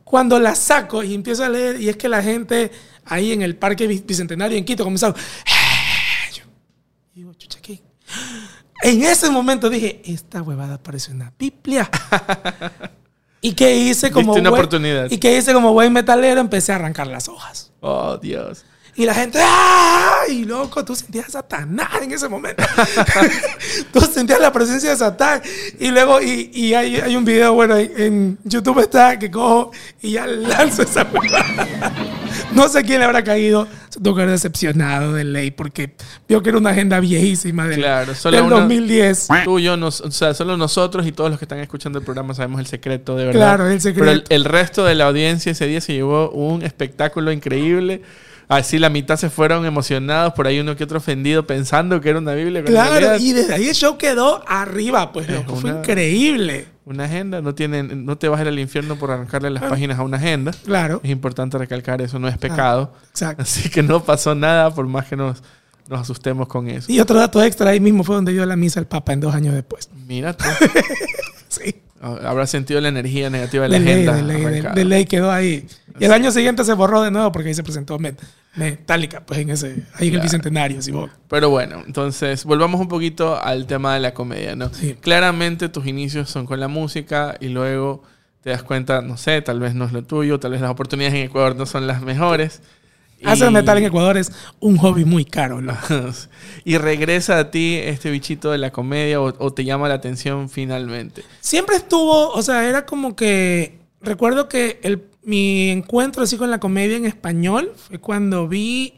cuando 0.10 0.40
la 0.40 0.56
saco 0.56 1.04
y 1.04 1.14
empiezo 1.14 1.44
a 1.44 1.50
leer, 1.50 1.82
y 1.82 1.90
es 1.90 1.98
que 1.98 2.08
la 2.08 2.24
gente 2.24 2.72
ahí 3.06 3.34
en 3.34 3.42
el 3.42 3.56
Parque 3.58 3.88
Bicentenario 3.88 4.58
en 4.58 4.64
Quito 4.64 4.84
comenzaron. 4.84 5.16
Yo 6.34 6.44
digo, 7.14 7.34
chucha, 7.34 7.60
¿qué? 7.62 7.82
En 8.84 9.04
ese 9.04 9.30
momento 9.30 9.70
dije, 9.70 10.02
esta 10.06 10.42
huevada 10.42 10.82
parece 10.82 11.12
una 11.12 11.34
Biblia. 11.38 11.90
¿Y 13.42 13.54
qué 13.54 13.76
hice 13.76 14.10
como 14.12 14.28
Viste 14.34 14.42
una 14.42 14.50
buen- 14.50 14.60
oportunidad. 14.62 15.12
¿Y 15.12 15.18
qué 15.18 15.38
hice 15.38 15.54
como 15.54 15.74
buen 15.74 15.92
metalero? 15.94 16.40
Empecé 16.42 16.72
a 16.72 16.76
arrancar 16.76 17.08
las 17.08 17.28
hojas. 17.28 17.72
Oh, 17.82 18.18
Dios. 18.18 18.64
Y 18.98 19.06
la 19.06 19.14
gente, 19.14 19.38
¡ay, 19.40 20.44
loco! 20.44 20.84
Tú 20.84 20.96
sentías 20.96 21.28
a 21.28 21.32
Satanás 21.34 22.02
en 22.02 22.12
ese 22.12 22.28
momento. 22.28 22.64
tú 23.94 24.02
sentías 24.02 24.40
la 24.40 24.52
presencia 24.52 24.90
de 24.90 24.98
Satán. 24.98 25.40
Y 25.80 25.92
luego, 25.92 26.20
y, 26.20 26.50
y 26.52 26.74
hay, 26.74 26.96
hay 26.96 27.16
un 27.16 27.24
video, 27.24 27.54
bueno, 27.54 27.78
en, 27.78 28.40
YouTube 28.44 28.80
está 28.80 29.20
que 29.20 29.30
cojo 29.30 29.72
y 30.02 30.14
ya 30.14 30.26
lanzo 30.26 30.82
esa. 30.82 31.08
No 32.54 32.68
sé 32.70 32.84
quién 32.84 33.00
le 33.00 33.06
habrá 33.06 33.24
caído. 33.24 33.68
Tuvo 34.02 34.16
que 34.16 34.22
haber 34.22 34.32
decepcionado 34.32 35.14
de 35.14 35.24
ley 35.24 35.52
porque 35.52 35.96
vio 36.28 36.42
que 36.42 36.50
era 36.50 36.58
una 36.58 36.72
agenda 36.72 37.00
viejísima 37.00 37.68
del, 37.68 37.80
Claro, 37.80 38.16
solo 38.16 38.38
del 38.38 38.46
uno- 38.46 38.62
2010. 38.62 39.28
Tú, 39.44 39.60
yo, 39.60 39.78
nos, 39.78 40.02
o 40.02 40.10
sea, 40.12 40.34
solo 40.34 40.58
nosotros 40.58 41.06
y 41.06 41.12
todos 41.12 41.30
los 41.30 41.38
que 41.40 41.46
están 41.46 41.60
escuchando 41.60 42.00
el 42.00 42.06
programa 42.06 42.34
sabemos 42.34 42.60
el 42.60 42.68
secreto, 42.68 43.16
de 43.16 43.26
verdad. 43.26 43.40
Claro, 43.40 43.68
el 43.68 43.80
secreto. 43.80 44.06
Pero 44.06 44.12
el, 44.12 44.24
el 44.30 44.46
resto 44.46 44.86
de 44.86 44.96
la 44.96 45.06
audiencia 45.06 45.52
ese 45.52 45.68
día 45.68 45.82
se 45.82 45.94
llevó 45.94 46.32
un 46.32 46.64
espectáculo 46.64 47.32
increíble. 47.32 48.02
Así 48.50 48.80
la 48.80 48.90
mitad 48.90 49.18
se 49.18 49.30
fueron 49.30 49.66
emocionados, 49.66 50.34
por 50.34 50.48
ahí 50.48 50.60
uno 50.62 50.76
que 50.78 50.86
otro 50.86 51.00
ofendido 51.00 51.46
pensando 51.46 52.00
que 52.00 52.10
era 52.10 52.20
una 52.20 52.34
Biblia. 52.34 52.64
Claro, 52.64 53.18
y 53.18 53.34
desde 53.34 53.54
ahí 53.56 53.68
el 53.68 53.76
show 53.76 53.98
quedó 53.98 54.42
arriba, 54.48 55.12
pues, 55.12 55.28
Es 55.28 55.36
loco. 55.36 55.56
Fue 55.58 55.72
increíble. 55.72 56.66
Una 56.86 57.04
agenda, 57.04 57.42
no, 57.42 57.54
tienen, 57.54 58.06
no 58.06 58.18
te 58.18 58.30
vas 58.30 58.40
a 58.40 58.44
ir 58.44 58.48
al 58.48 58.58
infierno 58.60 58.96
por 58.96 59.12
arrancarle 59.12 59.50
las 59.50 59.64
páginas 59.64 60.00
a 60.00 60.04
una 60.04 60.16
agenda. 60.16 60.52
Claro, 60.64 61.02
Es 61.04 61.10
importante 61.12 61.58
recalcar 61.58 62.02
eso, 62.02 62.18
no 62.20 62.30
es 62.30 62.38
pecado. 62.38 62.94
exacto. 63.10 63.42
Así 63.44 63.70
que 63.70 63.84
no 63.84 64.02
pasó 64.06 64.34
nada 64.34 64.74
por 64.74 64.88
más 64.88 65.06
que 65.08 65.18
nos, 65.18 65.44
nos 65.90 66.00
asustemos 66.00 66.48
con 66.48 66.70
eso. 66.70 66.90
Y 66.90 67.02
otro 67.02 67.20
dato 67.20 67.44
extra, 67.44 67.72
ahí 67.72 67.82
mismo 67.82 68.06
fue 68.06 68.16
donde 68.16 68.32
dio 68.32 68.46
la 68.46 68.56
misa 68.56 68.80
el 68.80 68.86
Papa 68.86 69.12
en 69.12 69.20
dos 69.20 69.36
años 69.36 69.54
después. 69.54 69.90
Mira 70.08 70.32
tú, 70.32 70.46
Sí. 71.50 71.76
habrá 72.02 72.46
sentido 72.48 72.80
la 72.80 72.88
energía 72.90 73.30
negativa 73.30 73.64
de 73.64 73.70
la 73.70 73.80
De 73.80 73.84
ley, 73.84 73.94
agenda. 74.08 74.14
de 74.16 74.22
ley, 74.24 74.38
de- 74.42 74.48
arrancada. 74.48 74.76
de 74.76 74.86
ley 74.86 75.06
quedó 75.06 75.32
ahí. 75.32 75.68
Y 76.00 76.06
el 76.06 76.12
año 76.14 76.32
siguiente 76.32 76.64
se 76.64 76.74
borró 76.74 77.02
de 77.02 77.12
nuevo 77.12 77.32
porque 77.32 77.50
ahí 77.50 77.54
se 77.56 77.64
presentó 77.64 77.98
Met- 78.00 78.18
Metallica, 78.56 79.26
pues 79.26 79.40
en 79.40 79.50
ese, 79.50 79.84
ahí 79.96 80.08
en 80.10 80.16
el. 80.16 80.22
Bicentenario, 80.22 80.82
si 80.82 80.92
vos. 80.92 81.10
Pero 81.30 81.50
bueno, 81.50 81.84
entonces 81.86 82.44
volvamos 82.46 82.80
un 82.82 82.88
poquito 82.88 83.42
al 83.42 83.68
tema 83.68 83.94
de 83.94 84.00
la 84.00 84.14
comedia, 84.14 84.56
¿no? 84.56 84.74
Sí. 84.74 84.96
Claramente 85.00 85.70
tus 85.70 85.86
inicios 85.88 86.30
son 86.30 86.46
con 86.46 86.60
la 86.60 86.68
música 86.68 87.36
y 87.40 87.48
luego 87.50 88.04
te 88.42 88.50
das 88.52 88.64
cuenta, 88.64 89.02
no 89.02 89.18
sé, 89.18 89.42
tal 89.42 89.60
vez 89.60 89.76
no 89.76 89.86
es 89.86 89.92
lo 89.92 90.04
tuyo, 90.04 90.40
tal 90.40 90.52
vez 90.52 90.62
las 90.62 90.72
oportunidades 90.72 91.16
en 91.16 91.26
Ecuador 91.26 91.56
no 91.56 91.66
son 91.66 91.86
las 91.88 92.02
mejores. 92.02 92.62
Hacer 93.26 93.50
Y- 93.50 93.54
metal 93.54 93.78
en 93.80 93.86
Ecuador 93.86 94.16
es 94.18 94.32
un 94.60 94.78
hobby 94.78 95.04
muy 95.04 95.26
caro, 95.26 95.60
loco. 95.60 95.80
y 96.64 96.78
regresa 96.78 97.40
a 97.40 97.52
ti 97.52 97.76
este 97.84 98.12
bichito 98.12 98.52
de 98.52 98.60
la 98.60 98.72
comedia 98.72 99.20
o, 99.20 99.34
o 99.44 99.54
te 99.54 99.66
llama 99.66 99.88
la 99.90 99.96
atención 99.96 100.50
finalmente. 100.50 101.24
Siempre 101.42 101.76
estuvo, 101.78 102.30
o 102.30 102.42
sea, 102.42 102.68
era 102.68 102.86
como 102.86 103.16
que. 103.16 103.80
Recuerdo 104.02 104.48
que 104.48 104.80
el, 104.84 105.04
mi 105.28 105.70
encuentro 105.72 106.24
así 106.24 106.38
con 106.38 106.50
la 106.50 106.58
comedia 106.60 106.96
en 106.96 107.06
español 107.06 107.74
fue 107.76 108.00
cuando 108.00 108.48
vi. 108.48 108.94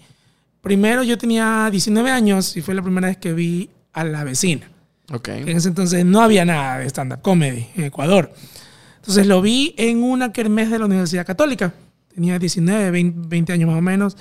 Primero 0.62 1.02
yo 1.02 1.18
tenía 1.18 1.70
19 1.72 2.12
años 2.12 2.56
y 2.56 2.62
fue 2.62 2.76
la 2.76 2.84
primera 2.84 3.08
vez 3.08 3.18
que 3.18 3.34
vi 3.34 3.72
a 3.94 4.04
la 4.04 4.24
vecina. 4.24 4.70
Ok. 5.12 5.28
En 5.30 5.50
ese 5.50 5.70
entonces 5.70 6.06
no 6.06 6.22
había 6.22 6.46
nada 6.46 6.78
de 6.78 6.86
stand-up 6.86 7.22
comedy 7.24 7.66
en 7.76 7.86
Ecuador. 7.86 8.32
Entonces 8.98 9.26
lo 9.26 9.42
vi 9.42 9.74
en 9.78 10.04
una 10.04 10.32
kermés 10.32 10.70
de 10.70 10.78
la 10.78 10.86
Universidad 10.86 11.26
Católica. 11.26 11.74
Tenía 12.14 12.38
19, 12.38 12.92
20, 12.92 13.28
20 13.28 13.54
años 13.54 13.70
más 13.70 13.80
o 13.80 13.82
menos. 13.82 14.16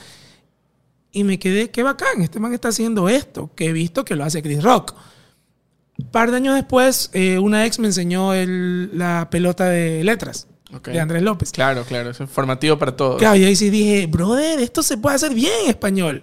Y 1.13 1.25
me 1.25 1.39
quedé, 1.39 1.69
qué 1.71 1.83
bacán, 1.83 2.23
este 2.23 2.41
man 2.41 2.55
está 2.55 2.69
haciendo 2.69 3.11
esto, 3.11 3.51
que 3.55 3.67
he 3.67 3.73
visto 3.73 4.05
que 4.07 4.15
lo 4.17 4.25
hace 4.25 4.43
Chris 4.43 4.63
Rock. 4.63 4.95
Un 5.99 6.07
par 6.07 6.31
de 6.31 6.37
años 6.39 6.55
después, 6.55 7.11
eh, 7.13 7.39
una 7.39 7.67
ex 7.67 7.79
me 7.81 7.89
enseñó 7.89 8.33
el- 8.33 8.97
la 8.97 9.29
pelota 9.31 9.67
de 9.69 10.05
letras 10.05 10.47
ok. 10.73 10.89
de 10.89 11.01
Andrés 11.01 11.23
López. 11.23 11.53
Claro, 11.53 11.85
claro, 11.85 12.11
eso 12.11 12.25
es 12.25 12.31
formativo 12.31 12.79
para 12.79 12.97
todos. 12.97 13.19
Claro, 13.19 13.37
y 13.37 13.45
ahí 13.45 13.57
sí 13.57 13.71
dije, 13.71 14.07
brother, 14.07 14.61
esto 14.61 14.83
se 14.83 14.97
puede 14.97 15.17
hacer 15.17 15.35
bien 15.35 15.53
en 15.65 15.71
español. 15.71 16.23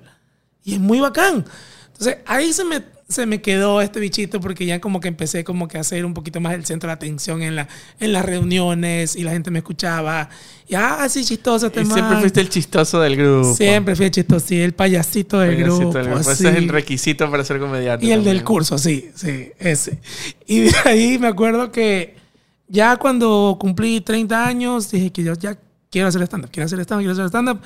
Y 0.64 0.74
es 0.74 0.80
muy 0.80 1.00
bacán. 1.00 1.46
Entonces 1.88 2.18
ahí 2.26 2.52
se 2.52 2.66
me, 2.66 2.82
se 3.08 3.26
me 3.26 3.42
quedó 3.42 3.82
este 3.82 4.00
bichito 4.00 4.42
porque 4.42 4.66
ya 4.66 4.82
como 4.82 5.00
que 5.00 5.08
empecé 5.08 5.44
como 5.44 5.68
que 5.68 5.78
a 5.78 5.82
hacer 5.82 6.06
un 6.06 6.14
poquito 6.14 6.42
más 6.42 6.56
el 6.56 6.66
centro 6.66 6.88
de 6.88 6.94
atención 6.94 7.42
en, 7.44 7.56
la, 7.56 7.68
en 8.00 8.12
las 8.12 8.26
reuniones 8.26 9.16
y 9.16 9.24
la 9.24 9.32
gente 9.32 9.52
me 9.52 9.60
escuchaba. 9.60 10.28
Y 10.68 10.76
ah, 10.76 11.04
así 11.04 11.24
chistoso 11.24 11.68
este 11.68 11.82
Y 11.82 11.86
siempre 11.86 12.18
fuiste 12.18 12.42
el 12.42 12.50
chistoso 12.50 13.00
del 13.00 13.16
grupo. 13.16 13.54
Siempre 13.54 13.96
fui 13.96 14.06
el 14.06 14.12
chistoso, 14.12 14.46
sí, 14.46 14.60
el 14.60 14.74
payasito 14.74 15.40
del 15.40 15.52
Payasito 15.56 15.80
grupo. 15.80 15.98
del 15.98 16.08
grupo. 16.08 16.32
Ese 16.32 16.50
es 16.50 16.56
el 16.56 16.68
requisito 16.68 17.30
para 17.30 17.44
ser 17.44 17.60
comediante. 17.60 18.06
Y 18.06 18.12
el 18.12 18.20
del 18.20 18.38
también. 18.38 18.46
curso, 18.46 18.78
sí, 18.78 19.12
sí, 19.16 19.52
ese. 19.60 20.00
Y 20.48 20.62
de 20.62 20.74
ahí 20.86 21.18
me 21.20 21.28
acuerdo 21.28 21.72
que 21.72 22.16
ya 22.68 22.98
cuando 22.98 23.58
cumplí 23.60 24.02
30 24.02 24.46
años, 24.48 24.90
dije 24.92 25.12
que 25.12 25.24
yo 25.24 25.34
ya 25.34 25.58
quiero 25.90 26.08
hacer 26.08 26.22
stand-up, 26.24 26.50
quiero 26.52 26.66
hacer 26.66 26.80
stand-up, 26.82 27.02
quiero 27.04 27.14
hacer 27.14 27.26
stand-up. 27.28 27.60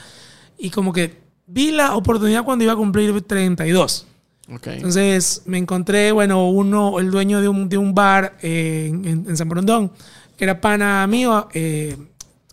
Y 0.58 0.70
como 0.70 0.92
que 0.94 1.18
vi 1.48 1.72
la 1.72 1.96
oportunidad 1.96 2.44
cuando 2.44 2.64
iba 2.64 2.74
a 2.74 2.76
cumplir 2.76 3.22
32. 3.22 4.06
Ok. 4.54 4.68
Entonces 4.68 5.44
me 5.46 5.58
encontré, 5.58 6.12
bueno, 6.12 6.50
uno, 6.50 7.00
el 7.00 7.12
dueño 7.12 7.40
de 7.42 7.48
un, 7.48 7.70
de 7.70 7.78
un 7.78 7.94
bar 7.94 8.38
eh, 8.42 8.88
en, 8.92 9.26
en- 9.28 9.38
San 9.38 9.48
Borondón, 9.48 9.92
que 10.38 10.44
era 10.44 10.60
pana 10.60 11.06
mío, 11.08 11.48
eh, 11.54 11.96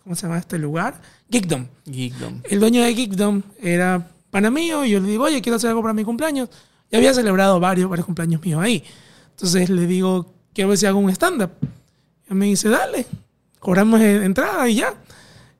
¿cómo 0.05 0.15
se 0.15 0.23
llama 0.23 0.39
este 0.39 0.59
lugar? 0.59 1.01
Geekdom. 1.31 1.67
Geekdom. 1.87 2.43
El 2.49 2.61
dueño 2.61 2.83
de 2.85 2.95
Geekdom 2.95 3.43
era 3.63 4.09
pana 4.31 4.51
mío 4.51 4.85
y 4.85 4.91
yo 4.91 5.01
le 5.01 5.09
digo, 5.09 5.25
oye, 5.25 5.41
quiero 5.43 5.57
hacer 5.57 5.71
algo 5.71 5.83
para 5.83 5.95
mi 5.95 6.05
cumpleaños. 6.05 6.49
Y 6.91 6.97
había 6.97 7.13
celebrado 7.15 7.59
varios, 7.59 7.89
varios 7.91 8.07
cumpleaños 8.07 8.41
míos 8.43 8.61
ahí. 8.63 8.85
Entonces 9.31 9.69
le 9.71 9.87
digo, 9.87 10.33
quiero 10.55 10.69
ver 10.69 10.79
si 10.79 10.87
hago 10.87 10.99
un 11.01 11.11
stand-up. 11.11 11.51
Y 12.29 12.35
me 12.35 12.47
dice, 12.47 12.69
dale, 12.69 13.07
cobramos 13.59 14.01
eh, 14.01 14.25
entrada 14.25 14.69
y 14.69 14.77
ya. 14.77 14.95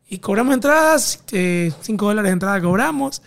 Y 0.09 0.19
cobramos 0.19 0.55
entradas, 0.55 1.21
5 1.27 2.07
dólares 2.07 2.29
de 2.29 2.33
entrada 2.33 2.61
cobramos. 2.61 3.23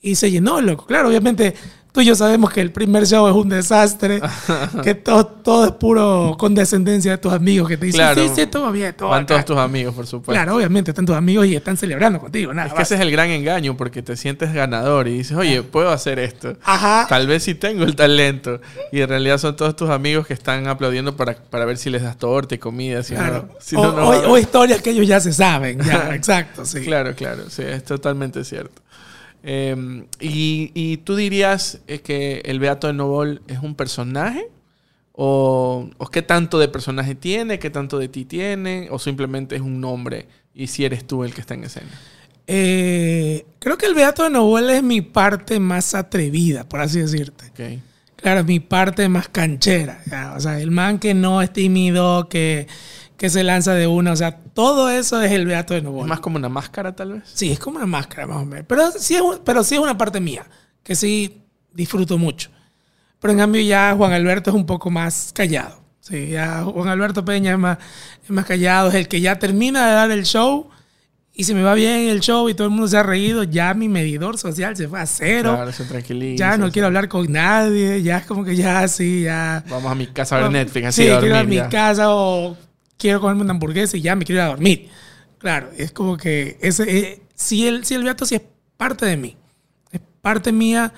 Y 0.00 0.14
se 0.14 0.30
llenó, 0.30 0.60
loco. 0.60 0.86
Claro, 0.86 1.08
obviamente 1.08 1.54
tú 1.96 2.02
y 2.02 2.04
yo 2.04 2.14
sabemos 2.14 2.52
que 2.52 2.60
el 2.60 2.72
primer 2.72 3.06
show 3.06 3.26
es 3.26 3.34
un 3.34 3.48
desastre, 3.48 4.20
que 4.84 4.94
todo, 4.94 5.24
todo 5.24 5.64
es 5.64 5.72
puro 5.72 6.36
condescendencia 6.38 7.12
de 7.12 7.16
tus 7.16 7.32
amigos 7.32 7.68
que 7.70 7.78
te 7.78 7.86
dicen, 7.86 8.00
Claro. 8.00 8.22
sí, 8.22 8.30
sí, 8.36 8.46
todo 8.46 8.70
bien, 8.70 8.94
todo 8.94 9.08
Van 9.08 9.24
todos 9.24 9.40
acá". 9.40 9.46
tus 9.46 9.56
amigos, 9.56 9.94
por 9.94 10.06
supuesto. 10.06 10.32
Claro, 10.32 10.56
obviamente 10.56 10.90
están 10.90 11.06
tus 11.06 11.16
amigos 11.16 11.46
y 11.46 11.56
están 11.56 11.78
celebrando 11.78 12.20
contigo, 12.20 12.52
nada 12.52 12.68
Es 12.68 12.74
que 12.74 12.82
ese 12.82 12.96
es 12.96 13.00
el 13.00 13.10
gran 13.10 13.30
engaño 13.30 13.78
porque 13.78 14.02
te 14.02 14.14
sientes 14.18 14.52
ganador 14.52 15.08
y 15.08 15.14
dices, 15.16 15.38
oye, 15.38 15.62
puedo 15.62 15.90
hacer 15.90 16.18
esto. 16.18 16.54
Ajá. 16.62 17.06
Tal 17.08 17.26
vez 17.26 17.44
sí 17.44 17.54
tengo 17.54 17.84
el 17.84 17.96
talento. 17.96 18.60
Y 18.92 19.00
en 19.00 19.08
realidad 19.08 19.38
son 19.38 19.56
todos 19.56 19.74
tus 19.74 19.88
amigos 19.88 20.26
que 20.26 20.34
están 20.34 20.66
aplaudiendo 20.68 21.16
para, 21.16 21.34
para 21.34 21.64
ver 21.64 21.78
si 21.78 21.88
les 21.88 22.02
das 22.02 22.18
torta 22.18 22.54
y 22.54 22.58
comida. 22.58 23.02
Si 23.02 23.14
Claro. 23.14 23.46
no, 23.48 23.54
si 23.58 23.74
o, 23.76 23.82
no, 23.82 23.92
no 23.94 24.08
o- 24.32 24.36
historias 24.38 24.82
que 24.82 24.90
ellos 24.90 25.06
ya 25.06 25.18
se 25.20 25.32
saben. 25.32 25.78
Ya, 25.80 26.10
exacto, 26.14 26.66
sí. 26.66 26.82
Claro, 26.82 27.14
claro, 27.14 27.44
sí, 27.48 27.62
es 27.62 27.82
totalmente 27.84 28.44
cierto. 28.44 28.82
Eh, 29.42 30.04
y, 30.20 30.70
y 30.74 30.96
tú 30.98 31.16
dirías 31.16 31.80
eh, 31.86 32.00
que 32.00 32.42
el 32.44 32.58
Beato 32.58 32.86
de 32.86 32.92
Novol 32.92 33.42
es 33.46 33.58
un 33.60 33.74
personaje? 33.74 34.48
¿O, 35.12 35.88
¿O 35.96 36.06
qué 36.08 36.22
tanto 36.22 36.58
de 36.58 36.68
personaje 36.68 37.14
tiene? 37.14 37.58
¿Qué 37.58 37.70
tanto 37.70 37.98
de 37.98 38.08
ti 38.08 38.24
tiene? 38.24 38.88
¿O 38.90 38.98
simplemente 38.98 39.56
es 39.56 39.62
un 39.62 39.80
nombre 39.80 40.28
y 40.54 40.66
si 40.66 40.84
eres 40.84 41.06
tú 41.06 41.24
el 41.24 41.32
que 41.32 41.40
está 41.40 41.54
en 41.54 41.64
escena? 41.64 41.90
Eh, 42.46 43.46
creo 43.58 43.76
que 43.78 43.86
el 43.86 43.94
Beato 43.94 44.24
de 44.24 44.30
Novoel 44.30 44.70
es 44.70 44.82
mi 44.82 45.00
parte 45.00 45.58
más 45.58 45.94
atrevida, 45.94 46.68
por 46.68 46.80
así 46.80 47.00
decirte. 47.00 47.50
Claro, 48.16 48.44
mi 48.44 48.60
parte 48.60 49.08
más 49.08 49.28
canchera. 49.28 50.00
ya. 50.10 50.34
O 50.36 50.40
sea, 50.40 50.60
el 50.60 50.70
man 50.70 50.98
que 50.98 51.14
no 51.14 51.42
es 51.42 51.52
tímido, 51.52 52.28
que, 52.28 52.66
que 53.16 53.30
se 53.30 53.42
lanza 53.42 53.74
de 53.74 53.86
una. 53.86 54.12
O 54.12 54.16
sea, 54.16 54.36
todo 54.36 54.90
eso 54.90 55.20
es 55.22 55.32
el 55.32 55.46
Beato 55.46 55.74
de 55.74 55.78
¿Es 55.78 55.84
Novoel. 55.84 56.08
más 56.08 56.20
como 56.20 56.36
una 56.36 56.48
máscara 56.48 56.94
tal 56.94 57.12
vez? 57.14 57.22
Sí, 57.32 57.50
es 57.52 57.58
como 57.58 57.76
una 57.78 57.86
máscara 57.86 58.26
más 58.26 58.38
o 58.42 58.44
menos. 58.44 58.66
Pero 58.68 58.90
sí 58.92 59.14
es, 59.14 59.22
pero 59.44 59.62
sí 59.64 59.74
es 59.76 59.80
una 59.80 59.96
parte 59.96 60.20
mía, 60.20 60.46
que 60.82 60.94
sí 60.94 61.42
disfruto 61.72 62.18
mucho. 62.18 62.50
Pero 63.20 63.32
en 63.32 63.38
cambio 63.38 63.62
ya 63.62 63.94
Juan 63.96 64.12
Alberto 64.12 64.50
es 64.50 64.56
un 64.56 64.66
poco 64.66 64.90
más 64.90 65.30
callado. 65.34 65.80
Sí, 66.00 66.28
ya 66.28 66.62
Juan 66.62 66.88
Alberto 66.88 67.24
Peña 67.24 67.52
es 67.52 67.58
más, 67.58 67.78
es 68.22 68.30
más 68.30 68.44
callado, 68.44 68.88
es 68.90 68.94
el 68.94 69.08
que 69.08 69.20
ya 69.20 69.38
termina 69.38 69.86
de 69.88 69.92
dar 69.94 70.10
el 70.12 70.24
show 70.24 70.68
y 71.38 71.44
si 71.44 71.52
me 71.52 71.62
va 71.62 71.74
bien 71.74 72.08
el 72.08 72.20
show 72.20 72.48
y 72.48 72.54
todo 72.54 72.66
el 72.68 72.70
mundo 72.70 72.86
se 72.88 72.96
ha 72.96 73.02
reído, 73.02 73.42
ya 73.42 73.74
mi 73.74 73.88
medidor 73.88 74.38
social 74.38 74.76
se 74.76 74.86
fue 74.88 75.00
a 75.00 75.06
cero. 75.06 75.54
Claro, 75.54 75.72
se 75.72 75.84
tranquiliza. 75.84 76.38
ya 76.38 76.56
no 76.56 76.70
quiero 76.70 76.86
hablar 76.86 77.08
con 77.08 77.30
nadie, 77.32 78.02
ya 78.02 78.18
es 78.18 78.26
como 78.26 78.44
que 78.44 78.54
ya 78.56 78.80
así, 78.80 79.22
ya... 79.24 79.64
Vamos 79.68 79.90
a 79.90 79.94
mi 79.96 80.06
casa 80.06 80.36
a 80.38 80.42
ver 80.42 80.52
Netflix, 80.52 80.86
así 80.86 81.02
Sí, 81.02 81.08
a 81.10 81.18
quiero 81.18 81.26
ir 81.26 81.32
a 81.34 81.36
dormir. 81.38 81.50
mi 81.58 81.64
ya. 81.64 81.68
casa 81.68 82.14
o 82.14 82.56
quiero 82.98 83.20
comerme 83.20 83.42
una 83.42 83.52
hamburguesa 83.52 83.96
y 83.96 84.02
ya 84.02 84.16
me 84.16 84.24
quiero 84.24 84.40
ir 84.40 84.46
a 84.46 84.48
dormir. 84.48 84.88
Claro, 85.38 85.70
es 85.76 85.92
como 85.92 86.16
que 86.16 86.58
ese, 86.60 86.84
eh, 86.84 87.22
sí, 87.34 87.66
el, 87.66 87.84
sí, 87.84 87.94
el 87.94 88.04
Beato 88.04 88.24
sí 88.26 88.36
es 88.36 88.42
parte 88.76 89.06
de 89.06 89.16
mí. 89.16 89.36
Es 89.92 90.00
parte 90.20 90.52
mía, 90.52 90.92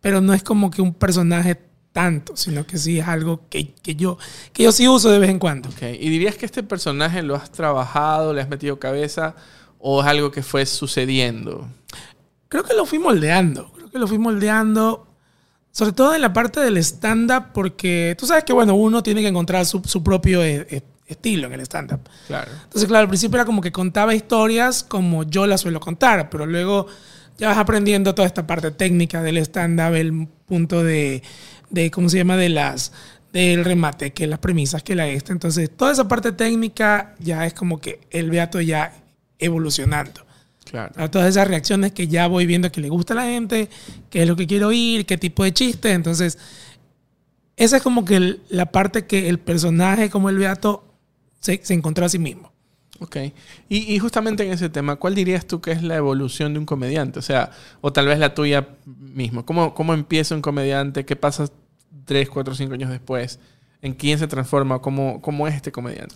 pero 0.00 0.20
no 0.20 0.34
es 0.34 0.42
como 0.42 0.70
que 0.70 0.82
un 0.82 0.94
personaje 0.94 1.60
tanto, 1.92 2.36
sino 2.36 2.66
que 2.66 2.78
sí 2.78 2.98
es 2.98 3.06
algo 3.06 3.42
que, 3.48 3.74
que 3.74 3.94
yo, 3.94 4.18
que 4.52 4.64
yo 4.64 4.72
sí 4.72 4.88
uso 4.88 5.10
de 5.10 5.18
vez 5.18 5.30
en 5.30 5.38
cuando. 5.38 5.68
Ok, 5.68 5.82
¿Y 5.82 6.08
dirías 6.08 6.36
que 6.36 6.46
este 6.46 6.62
personaje 6.62 7.22
lo 7.22 7.36
has 7.36 7.50
trabajado, 7.52 8.32
le 8.32 8.40
has 8.40 8.48
metido 8.48 8.78
cabeza 8.78 9.34
o 9.78 10.00
es 10.00 10.06
algo 10.06 10.30
que 10.30 10.42
fue 10.42 10.64
sucediendo? 10.66 11.68
Creo 12.48 12.64
que 12.64 12.74
lo 12.74 12.86
fui 12.86 12.98
moldeando, 12.98 13.70
creo 13.72 13.90
que 13.90 13.98
lo 13.98 14.06
fui 14.06 14.18
moldeando, 14.18 15.06
sobre 15.70 15.92
todo 15.92 16.14
en 16.14 16.20
la 16.20 16.32
parte 16.32 16.60
del 16.60 16.76
stand-up, 16.78 17.52
porque 17.54 18.14
tú 18.18 18.26
sabes 18.26 18.44
que, 18.44 18.52
bueno, 18.52 18.74
uno 18.74 19.02
tiene 19.02 19.22
que 19.22 19.28
encontrar 19.28 19.64
su, 19.66 19.82
su 19.84 20.02
propio 20.02 20.42
eh, 20.42 20.66
eh, 20.70 20.82
estilo 21.06 21.46
en 21.46 21.54
el 21.54 21.60
stand-up. 21.60 22.00
Claro. 22.26 22.50
Entonces, 22.64 22.88
claro, 22.88 23.02
al 23.02 23.08
principio 23.08 23.36
era 23.36 23.44
como 23.44 23.60
que 23.60 23.72
contaba 23.72 24.14
historias 24.14 24.82
como 24.82 25.24
yo 25.24 25.46
las 25.46 25.60
suelo 25.60 25.80
contar, 25.80 26.30
pero 26.30 26.46
luego 26.46 26.86
ya 27.38 27.48
vas 27.48 27.58
aprendiendo 27.58 28.14
toda 28.14 28.26
esta 28.26 28.46
parte 28.46 28.70
técnica 28.70 29.22
del 29.22 29.38
stand-up, 29.38 29.94
el 29.94 30.28
punto 30.46 30.82
de, 30.82 31.22
de, 31.70 31.90
¿cómo 31.90 32.08
se 32.08 32.18
llama? 32.18 32.36
De 32.36 32.48
las 32.48 32.92
del 33.32 33.64
remate, 33.64 34.12
que 34.12 34.26
las 34.26 34.38
premisas, 34.38 34.82
que 34.82 34.94
la 34.94 35.08
esta. 35.08 35.32
Entonces, 35.32 35.70
toda 35.74 35.92
esa 35.92 36.06
parte 36.06 36.32
técnica 36.32 37.14
ya 37.18 37.46
es 37.46 37.54
como 37.54 37.80
que 37.80 38.00
el 38.10 38.30
Beato 38.30 38.60
ya 38.60 38.92
evolucionando. 39.38 40.26
Claro. 40.70 41.10
todas 41.10 41.28
esas 41.28 41.48
reacciones 41.48 41.92
que 41.92 42.08
ya 42.08 42.26
voy 42.28 42.46
viendo 42.46 42.72
que 42.72 42.80
le 42.80 42.88
gusta 42.88 43.12
a 43.12 43.16
la 43.16 43.24
gente, 43.24 43.68
qué 44.08 44.22
es 44.22 44.28
lo 44.28 44.36
que 44.36 44.46
quiero 44.46 44.68
oír, 44.68 45.04
qué 45.04 45.18
tipo 45.18 45.44
de 45.44 45.52
chiste. 45.52 45.92
Entonces, 45.92 46.38
esa 47.56 47.76
es 47.76 47.82
como 47.82 48.06
que 48.06 48.38
la 48.48 48.66
parte 48.66 49.06
que 49.06 49.28
el 49.28 49.38
personaje 49.38 50.08
como 50.08 50.30
el 50.30 50.38
Beato 50.38 50.91
se, 51.42 51.60
se 51.62 51.74
encontró 51.74 52.06
a 52.06 52.08
sí 52.08 52.18
mismo. 52.18 52.50
Ok. 53.00 53.16
Y, 53.68 53.94
y, 53.94 53.98
justamente 53.98 54.44
en 54.44 54.52
ese 54.52 54.68
tema, 54.68 54.96
¿cuál 54.96 55.14
dirías 55.14 55.46
tú 55.46 55.60
que 55.60 55.72
es 55.72 55.82
la 55.82 55.96
evolución 55.96 56.52
de 56.52 56.60
un 56.60 56.66
comediante? 56.66 57.18
O 57.18 57.22
sea, 57.22 57.50
o 57.80 57.92
tal 57.92 58.06
vez 58.06 58.18
la 58.18 58.32
tuya 58.32 58.68
mismo. 58.86 59.44
¿Cómo, 59.44 59.74
cómo 59.74 59.92
empieza 59.92 60.36
un 60.36 60.40
comediante? 60.40 61.04
¿Qué 61.04 61.16
pasa 61.16 61.48
tres, 62.04 62.30
cuatro, 62.30 62.54
cinco 62.54 62.74
años 62.74 62.90
después? 62.90 63.40
¿En 63.80 63.94
quién 63.94 64.18
se 64.20 64.28
transforma? 64.28 64.78
¿Cómo, 64.78 65.20
cómo 65.20 65.48
es 65.48 65.54
este 65.54 65.72
comediante? 65.72 66.14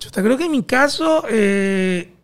Yo 0.00 0.10
creo 0.10 0.38
que 0.38 0.44
en 0.44 0.52
mi 0.52 0.62
caso, 0.62 1.24
eh, 1.28 2.14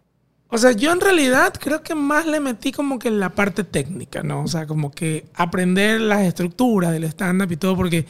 o 0.48 0.56
sea, 0.56 0.72
yo 0.72 0.90
en 0.90 1.00
realidad 1.00 1.52
creo 1.60 1.82
que 1.82 1.94
más 1.94 2.24
le 2.24 2.40
metí 2.40 2.72
como 2.72 2.98
que 2.98 3.08
en 3.08 3.20
la 3.20 3.34
parte 3.34 3.64
técnica, 3.64 4.22
¿no? 4.22 4.44
O 4.44 4.48
sea, 4.48 4.66
como 4.66 4.92
que 4.92 5.26
aprender 5.34 6.00
las 6.00 6.22
estructuras 6.22 6.92
del 6.92 7.04
stand-up 7.04 7.52
y 7.52 7.56
todo, 7.56 7.76
porque 7.76 8.06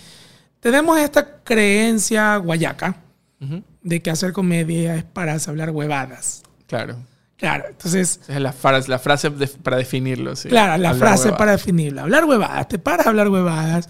tenemos 0.60 0.98
esta 0.98 1.42
creencia 1.42 2.36
guayaca 2.36 2.96
uh 3.40 3.44
-huh. 3.44 3.62
De 3.84 4.02
que 4.02 4.10
hacer 4.10 4.32
comedia 4.32 4.96
es 4.96 5.04
para 5.04 5.36
hablar 5.46 5.70
huevadas. 5.70 6.42
Claro. 6.66 6.96
Claro, 7.36 7.66
entonces... 7.68 8.20
Es 8.26 8.40
la 8.40 8.52
frase, 8.52 8.88
la 8.88 8.98
frase 8.98 9.30
de, 9.30 9.46
para 9.46 9.76
definirlo, 9.76 10.34
sí. 10.34 10.48
Claro, 10.48 10.82
la 10.82 10.90
hablar 10.90 10.96
frase 10.96 11.24
huevadas. 11.24 11.38
para 11.38 11.52
definirlo. 11.52 12.00
Hablar 12.00 12.24
huevadas, 12.24 12.68
te 12.68 12.78
paras 12.78 13.06
a 13.06 13.10
hablar 13.10 13.28
huevadas, 13.28 13.88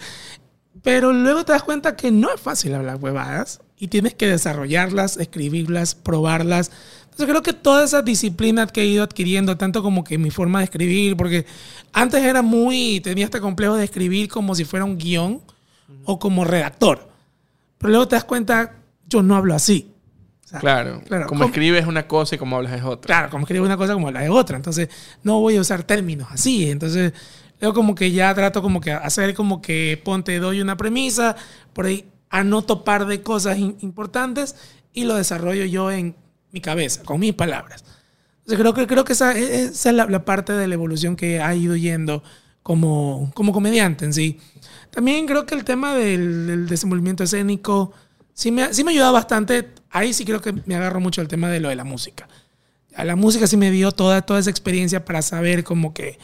pero 0.83 1.13
luego 1.13 1.45
te 1.45 1.53
das 1.53 1.63
cuenta 1.63 1.97
que 1.97 2.11
no 2.11 2.35
es 2.35 2.41
fácil 2.41 2.75
hablar 2.75 2.97
huevadas 2.97 3.61
y 3.79 3.89
tienes 3.89 4.15
que 4.15 4.27
desarrollarlas, 4.27 5.17
escribirlas, 5.17 5.95
probarlas. 5.95 6.71
Entonces 7.05 7.27
creo 7.27 7.43
que 7.43 7.53
toda 7.53 7.85
esa 7.85 8.03
disciplina 8.03 8.67
que 8.67 8.83
he 8.83 8.87
ido 8.87 9.05
adquiriendo, 9.05 9.57
tanto 9.57 9.83
como 9.83 10.03
que 10.03 10.19
mi 10.19 10.31
forma 10.31 10.59
de 10.59 10.65
escribir, 10.65 11.17
porque 11.17 11.47
antes 11.93 12.23
era 12.23 12.43
muy, 12.43 13.01
tenía 13.01 13.27
este 13.27 13.41
complejo 13.41 13.77
de 13.77 13.85
escribir 13.85 14.29
como 14.29 14.55
si 14.55 14.65
fuera 14.65 14.85
un 14.85 14.99
guion 14.99 15.41
o 16.05 16.19
como 16.19 16.45
redactor. 16.45 17.09
Pero 17.79 17.91
luego 17.91 18.09
te 18.09 18.17
das 18.17 18.25
cuenta, 18.25 18.75
yo 19.09 19.23
no 19.23 19.37
hablo 19.37 19.55
así. 19.55 19.93
O 20.45 20.49
sea, 20.49 20.61
claro, 20.61 21.01
claro, 21.07 21.27
como, 21.27 21.41
como 21.41 21.51
escribes 21.51 21.87
una 21.87 22.07
cosa 22.07 22.35
y 22.35 22.39
como 22.39 22.57
hablas 22.57 22.73
es 22.73 22.83
otra. 22.83 23.07
Claro, 23.07 23.31
como 23.31 23.45
escribes 23.45 23.67
una 23.67 23.77
cosa 23.77 23.95
como 23.95 24.09
hablas 24.09 24.25
es 24.25 24.31
otra. 24.31 24.57
Entonces 24.57 24.89
no 25.23 25.41
voy 25.41 25.57
a 25.57 25.61
usar 25.61 25.83
términos 25.85 26.29
así. 26.31 26.71
Entonces 26.71 27.13
luego 27.61 27.75
como 27.75 27.95
que 27.95 28.13
ya 28.13 28.35
trato 28.35 28.63
como 28.63 28.81
que 28.81 28.93
hacer 28.93 29.35
como 29.35 29.63
que 29.63 30.01
ponte, 30.05 30.39
doy 30.39 30.61
una 30.61 30.77
premisa, 30.77 31.37
por 31.73 31.87
ahí 31.87 32.07
anoto 32.31 32.85
par 32.85 33.07
de 33.07 33.23
cosas 33.23 33.59
importantes 33.59 34.57
y 34.93 35.05
lo 35.05 35.15
desarrollo 35.15 35.65
yo 35.65 35.91
en 35.91 36.17
mi 36.53 36.61
cabeza, 36.61 37.03
con 37.05 37.21
mis 37.21 37.35
palabras. 37.35 37.85
Entonces 38.39 38.59
creo 38.59 38.75
que, 38.75 38.87
creo 38.87 39.05
que 39.05 39.15
esa, 39.15 39.37
esa 39.37 39.91
es 39.91 39.97
la, 39.97 40.07
la, 40.07 40.25
parte 40.25 40.53
de 40.53 40.69
la 40.69 40.75
evolución 40.75 41.17
que 41.17 41.41
ha 41.41 41.55
ido 41.55 41.77
yendo 41.77 42.23
como, 42.63 43.31
como 43.35 43.53
comediante 43.53 44.05
en 44.05 44.13
sí. 44.13 44.39
También 44.91 45.27
creo 45.27 45.47
que 45.47 45.55
el 45.55 45.65
tema 45.65 45.95
del, 45.95 46.47
del 46.47 46.67
desenvolvimiento 46.67 47.25
escénico 47.25 47.93
sí 48.35 48.51
me, 48.51 48.75
sí 48.75 48.85
me 48.85 48.91
ha 48.91 48.93
ayudado 48.93 49.13
bastante. 49.13 49.71
Ahí 49.91 50.13
sí 50.13 50.25
creo 50.25 50.43
que 50.43 50.53
me 50.67 50.75
agarro 50.75 51.01
mucho 51.01 51.23
el 51.23 51.29
tema 51.29 51.49
de 51.49 51.61
lo 51.61 51.71
de 51.71 51.77
la 51.77 51.85
música. 51.85 52.29
A 52.95 53.05
la 53.05 53.17
música 53.17 53.47
sí 53.47 53.57
me 53.57 53.71
dio 53.71 53.91
toda, 53.93 54.23
toda 54.23 54.39
esa 54.39 54.51
experiencia 54.51 55.05
para 55.05 55.23
saber 55.23 55.65
como 55.65 55.95
que 55.95 56.19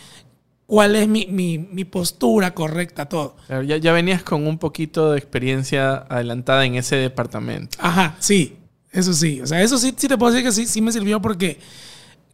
cuál 0.66 0.94
es 0.94 1.08
mi, 1.08 1.26
mi, 1.26 1.58
mi 1.58 1.84
postura 1.84 2.54
correcta, 2.54 3.06
todo. 3.06 3.36
Claro, 3.46 3.62
ya, 3.62 3.78
ya 3.78 3.92
venías 3.92 4.22
con 4.22 4.46
un 4.46 4.58
poquito 4.58 5.12
de 5.12 5.18
experiencia 5.18 5.94
adelantada 6.08 6.64
en 6.64 6.76
ese 6.76 6.96
departamento. 6.96 7.78
Ajá, 7.80 8.16
sí. 8.20 8.56
Eso 8.92 9.12
sí, 9.12 9.40
o 9.40 9.46
sea, 9.46 9.62
eso 9.62 9.78
sí, 9.78 9.94
sí 9.96 10.08
te 10.08 10.18
puedo 10.18 10.32
decir 10.32 10.46
que 10.46 10.52
sí, 10.52 10.66
sí 10.66 10.80
me 10.80 10.90
sirvió 10.90 11.22
porque, 11.22 11.60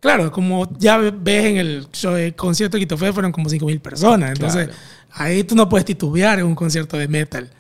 claro, 0.01 0.33
como 0.33 0.67
ya 0.79 0.97
ves 0.97 1.45
en 1.45 1.57
el, 1.59 1.87
show, 1.93 2.17
el 2.17 2.35
concierto 2.35 2.79
de 2.79 2.83
Quito 2.83 2.97
Fe 2.97 3.13
fueron 3.13 3.31
como 3.31 3.49
5 3.51 3.67
mil 3.67 3.81
personas, 3.81 4.31
entonces 4.31 4.69
claro. 4.69 4.81
ahí 5.11 5.45
tú 5.45 5.55
no 5.55 5.69
puedes 5.69 5.85
titubear 5.85 6.39
en 6.39 6.47
un 6.47 6.55
concierto 6.55 6.97
de 6.97 7.09
metal 7.09 7.51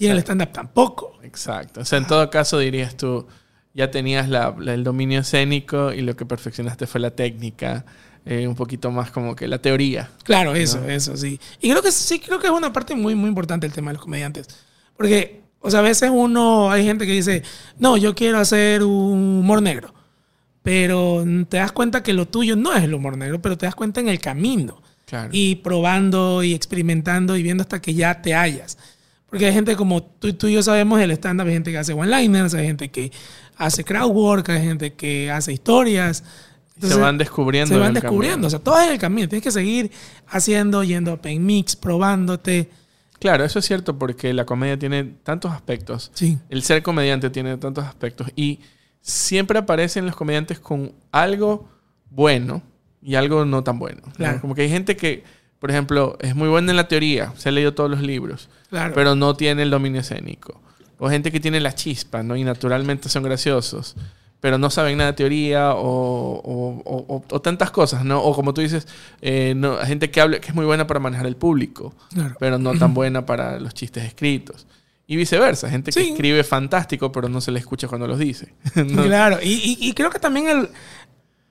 y 0.00 0.06
en 0.06 0.12
el 0.12 0.18
stand-up 0.18 0.50
tampoco. 0.50 1.19
Exacto, 1.30 1.80
o 1.80 1.84
sea, 1.84 1.98
en 1.98 2.06
todo 2.06 2.28
caso 2.30 2.58
dirías 2.58 2.96
tú, 2.96 3.26
ya 3.72 3.90
tenías 3.90 4.28
la, 4.28 4.54
la, 4.58 4.74
el 4.74 4.84
dominio 4.84 5.20
escénico 5.20 5.92
y 5.92 6.02
lo 6.02 6.16
que 6.16 6.26
perfeccionaste 6.26 6.86
fue 6.86 7.00
la 7.00 7.10
técnica. 7.10 7.84
Eh, 8.26 8.46
un 8.46 8.54
poquito 8.54 8.90
más 8.90 9.10
como 9.10 9.34
que 9.34 9.48
la 9.48 9.62
teoría. 9.62 10.10
Claro, 10.24 10.54
eso, 10.54 10.78
¿no? 10.78 10.90
eso, 10.90 11.16
sí. 11.16 11.40
Y 11.58 11.70
creo 11.70 11.82
que 11.82 11.90
sí, 11.90 12.20
creo 12.20 12.38
que 12.38 12.48
es 12.48 12.52
una 12.52 12.70
parte 12.70 12.94
muy, 12.94 13.14
muy 13.14 13.28
importante 13.30 13.66
el 13.66 13.72
tema 13.72 13.90
de 13.90 13.94
los 13.94 14.02
comediantes. 14.02 14.46
Porque 14.94 15.40
o 15.60 15.70
sea, 15.70 15.80
a 15.80 15.82
veces 15.82 16.10
uno, 16.12 16.70
hay 16.70 16.84
gente 16.84 17.06
que 17.06 17.12
dice, 17.12 17.42
no, 17.78 17.96
yo 17.96 18.14
quiero 18.14 18.38
hacer 18.38 18.82
un 18.82 19.40
humor 19.40 19.62
negro. 19.62 19.94
Pero 20.62 21.24
te 21.48 21.58
das 21.58 21.72
cuenta 21.72 22.02
que 22.02 22.12
lo 22.12 22.26
tuyo 22.26 22.56
no 22.56 22.74
es 22.74 22.82
el 22.82 22.94
humor 22.94 23.16
negro, 23.16 23.40
pero 23.40 23.56
te 23.56 23.66
das 23.66 23.74
cuenta 23.74 24.00
en 24.00 24.08
el 24.08 24.20
camino. 24.20 24.82
Claro. 25.06 25.30
Y 25.32 25.56
probando 25.56 26.42
y 26.42 26.54
experimentando 26.54 27.36
y 27.36 27.42
viendo 27.42 27.62
hasta 27.62 27.80
que 27.80 27.94
ya 27.94 28.22
te 28.22 28.34
hallas. 28.34 28.78
Porque 29.30 29.46
hay 29.46 29.52
gente 29.52 29.76
como 29.76 30.02
tú, 30.02 30.32
tú 30.32 30.48
y 30.48 30.54
yo 30.54 30.62
sabemos 30.62 31.00
el 31.00 31.12
stand-up, 31.12 31.46
hay 31.46 31.54
gente 31.54 31.70
que 31.70 31.78
hace 31.78 31.92
one-liners, 31.92 32.52
hay 32.54 32.66
gente 32.66 32.90
que 32.90 33.12
hace 33.56 33.84
crowd 33.84 34.10
work, 34.10 34.50
hay 34.50 34.62
gente 34.62 34.92
que 34.94 35.30
hace 35.30 35.52
historias. 35.52 36.24
Entonces, 36.74 36.96
se 36.96 37.00
van 37.00 37.18
descubriendo. 37.18 37.74
Se 37.74 37.80
van 37.80 37.94
descubriendo. 37.94 38.36
Camino. 38.36 38.46
O 38.46 38.50
sea, 38.50 38.58
todo 38.58 38.80
es 38.80 38.90
el 38.90 38.98
camino. 38.98 39.28
Tienes 39.28 39.44
que 39.44 39.50
seguir 39.50 39.90
haciendo, 40.26 40.82
yendo 40.82 41.12
a 41.12 41.14
Open 41.14 41.44
Mix, 41.44 41.76
probándote. 41.76 42.70
Claro, 43.20 43.44
eso 43.44 43.58
es 43.58 43.66
cierto 43.66 43.98
porque 43.98 44.32
la 44.32 44.46
comedia 44.46 44.78
tiene 44.78 45.04
tantos 45.04 45.52
aspectos. 45.52 46.10
Sí. 46.14 46.38
El 46.48 46.62
ser 46.62 46.82
comediante 46.82 47.28
tiene 47.28 47.56
tantos 47.58 47.84
aspectos 47.84 48.28
y 48.34 48.60
siempre 49.02 49.58
aparecen 49.58 50.06
los 50.06 50.16
comediantes 50.16 50.58
con 50.58 50.92
algo 51.12 51.68
bueno 52.10 52.62
y 53.02 53.14
algo 53.14 53.44
no 53.44 53.62
tan 53.62 53.78
bueno. 53.78 54.00
Claro. 54.16 54.36
¿no? 54.36 54.40
Como 54.40 54.54
que 54.54 54.62
hay 54.62 54.70
gente 54.70 54.96
que, 54.96 55.22
por 55.60 55.70
ejemplo, 55.70 56.18
es 56.20 56.34
muy 56.34 56.48
buena 56.48 56.72
en 56.72 56.76
la 56.76 56.88
teoría, 56.88 57.32
se 57.36 57.48
ha 57.48 57.52
leído 57.52 57.74
todos 57.74 57.88
los 57.88 58.00
libros, 58.00 58.48
claro. 58.70 58.92
pero 58.94 59.14
no 59.14 59.36
tiene 59.36 59.62
el 59.62 59.70
dominio 59.70 60.00
escénico. 60.00 60.60
O 60.98 61.08
gente 61.08 61.30
que 61.30 61.40
tiene 61.40 61.60
la 61.60 61.74
chispa, 61.74 62.22
¿no? 62.22 62.34
Y 62.36 62.44
naturalmente 62.44 63.08
son 63.08 63.22
graciosos 63.22 63.94
pero 64.40 64.56
no 64.58 64.70
saben 64.70 64.98
nada 64.98 65.12
de 65.12 65.16
teoría 65.16 65.74
o, 65.74 65.80
o, 65.82 66.82
o, 66.84 67.24
o, 67.28 67.40
tantas 67.40 67.70
cosas, 67.70 68.04
¿no? 68.04 68.22
O 68.22 68.34
como 68.34 68.54
tú 68.54 68.62
dices, 68.62 68.88
eh, 69.20 69.52
no, 69.54 69.76
gente 69.78 70.10
que, 70.10 70.20
habla, 70.20 70.40
que 70.40 70.48
es 70.48 70.54
muy 70.54 70.64
buena 70.64 70.86
para 70.86 70.98
manejar 70.98 71.26
el 71.26 71.36
público, 71.36 71.94
claro. 72.12 72.36
pero 72.40 72.58
no 72.58 72.76
tan 72.78 72.94
buena 72.94 73.26
para 73.26 73.60
los 73.60 73.74
chistes 73.74 74.04
escritos. 74.04 74.66
Y 75.06 75.16
viceversa, 75.16 75.68
gente 75.68 75.92
que 75.92 76.00
escribe 76.00 76.44
fantástico, 76.44 77.10
pero 77.12 77.28
no 77.28 77.40
se 77.40 77.50
le 77.50 77.58
escucha 77.58 77.88
cuando 77.88 78.06
los 78.06 78.18
dice. 78.18 78.54
¿no? 78.76 79.02
Claro, 79.04 79.38
y, 79.42 79.52
y, 79.52 79.88
y, 79.88 79.92
creo 79.92 80.08
que 80.10 80.20
también 80.20 80.48
el, 80.48 80.68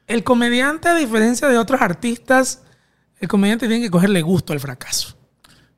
el 0.07 0.23
comediante, 0.23 0.89
a 0.89 0.95
diferencia 0.95 1.47
de 1.47 1.57
otros 1.57 1.81
artistas, 1.81 2.63
el 3.19 3.27
comediante 3.27 3.67
tiene 3.67 3.83
que 3.83 3.91
cogerle 3.91 4.21
gusto 4.21 4.53
al 4.53 4.59
fracaso. 4.59 5.15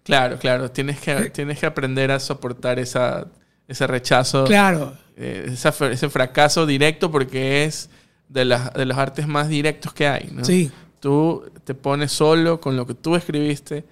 Claro, 0.03 0.37
claro, 0.39 0.71
tienes 0.71 0.99
que, 0.99 1.11
eh. 1.11 1.29
tienes 1.29 1.59
que 1.59 1.65
aprender 1.65 2.11
a 2.11 2.19
soportar 2.19 2.79
esa, 2.79 3.27
ese 3.67 3.87
rechazo. 3.87 4.45
Claro 4.45 4.97
eh, 5.17 5.51
esa, 5.53 5.69
ese 5.91 6.09
fracaso 6.09 6.65
directo 6.65 7.11
porque 7.11 7.63
es 7.63 7.89
de, 8.27 8.43
las, 8.43 8.73
de 8.73 8.85
los 8.85 8.97
artes 8.97 9.27
más 9.27 9.49
directos 9.49 9.93
que 9.93 10.07
hay. 10.07 10.29
¿no? 10.31 10.43
Sí. 10.43 10.71
Tú 10.99 11.43
te 11.63 11.75
pones 11.75 12.11
solo 12.11 12.59
con 12.59 12.75
lo 12.75 12.87
que 12.87 12.95
tú 12.95 13.15
escribiste 13.15 13.85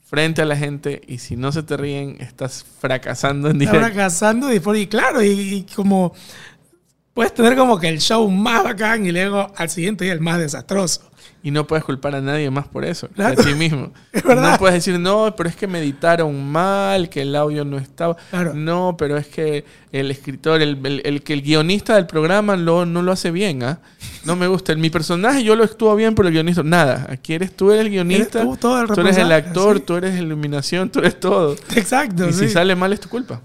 frente 0.00 0.42
a 0.42 0.44
la 0.44 0.56
gente 0.56 1.00
y 1.06 1.18
si 1.18 1.36
no 1.36 1.52
se 1.52 1.62
te 1.62 1.76
ríen, 1.76 2.16
estás 2.20 2.64
fracasando 2.80 3.48
en 3.48 3.60
directo. 3.60 3.78
Estás 3.78 3.92
fracasando 3.92 4.52
y, 4.52 4.80
y 4.80 4.86
claro, 4.88 5.22
y, 5.22 5.28
y, 5.28 5.66
como 5.74 6.14
puedes 7.14 7.32
tener 7.32 7.56
como 7.56 7.78
que 7.78 7.88
el 7.88 8.00
show 8.00 8.28
más 8.28 8.64
bacán 8.64 9.06
y 9.06 9.12
luego 9.12 9.52
al 9.56 9.70
siguiente 9.70 10.04
día 10.04 10.12
el 10.12 10.20
más 10.20 10.38
desastroso. 10.38 11.11
Y 11.42 11.50
no 11.50 11.66
puedes 11.66 11.84
culpar 11.84 12.14
a 12.14 12.20
nadie 12.20 12.50
más 12.50 12.68
por 12.68 12.84
eso, 12.84 13.08
claro. 13.08 13.40
a 13.40 13.44
ti 13.44 13.54
mismo. 13.54 13.92
Es 14.12 14.22
verdad. 14.22 14.52
No 14.52 14.58
puedes 14.58 14.74
decir, 14.74 14.98
no, 15.00 15.34
pero 15.36 15.48
es 15.48 15.56
que 15.56 15.66
me 15.66 15.80
editaron 15.80 16.44
mal, 16.50 17.08
que 17.08 17.22
el 17.22 17.34
audio 17.34 17.64
no 17.64 17.78
estaba. 17.78 18.16
Claro. 18.30 18.54
No, 18.54 18.96
pero 18.96 19.16
es 19.16 19.26
que 19.26 19.64
el 19.90 20.10
escritor, 20.10 20.62
el, 20.62 20.78
el, 20.84 21.02
el 21.04 21.22
que 21.22 21.32
el 21.32 21.42
guionista 21.42 21.96
del 21.96 22.06
programa 22.06 22.56
lo, 22.56 22.86
no 22.86 23.02
lo 23.02 23.12
hace 23.12 23.30
bien. 23.30 23.62
¿ah? 23.62 23.80
No 24.24 24.36
me 24.36 24.46
gusta. 24.46 24.74
Mi 24.74 24.90
personaje 24.90 25.42
yo 25.42 25.56
lo 25.56 25.64
estuvo 25.64 25.94
bien, 25.96 26.14
pero 26.14 26.28
el 26.28 26.34
guionista, 26.34 26.62
nada. 26.62 27.06
Aquí 27.10 27.34
eres 27.34 27.56
tú, 27.56 27.72
eres 27.72 27.86
el 27.86 27.90
guionista. 27.90 28.40
Eres 28.40 28.50
tú, 28.52 28.56
todo 28.56 28.80
el 28.82 28.88
tú 28.88 29.00
eres 29.00 29.18
el 29.18 29.32
actor, 29.32 29.78
¿sí? 29.78 29.82
tú 29.84 29.96
eres 29.96 30.14
la 30.14 30.20
iluminación, 30.20 30.90
tú 30.90 31.00
eres 31.00 31.18
todo. 31.18 31.56
Exacto. 31.74 32.28
Y 32.28 32.32
sí. 32.32 32.46
si 32.46 32.48
sale 32.50 32.76
mal 32.76 32.92
es 32.92 33.00
tu 33.00 33.08
culpa. 33.08 33.40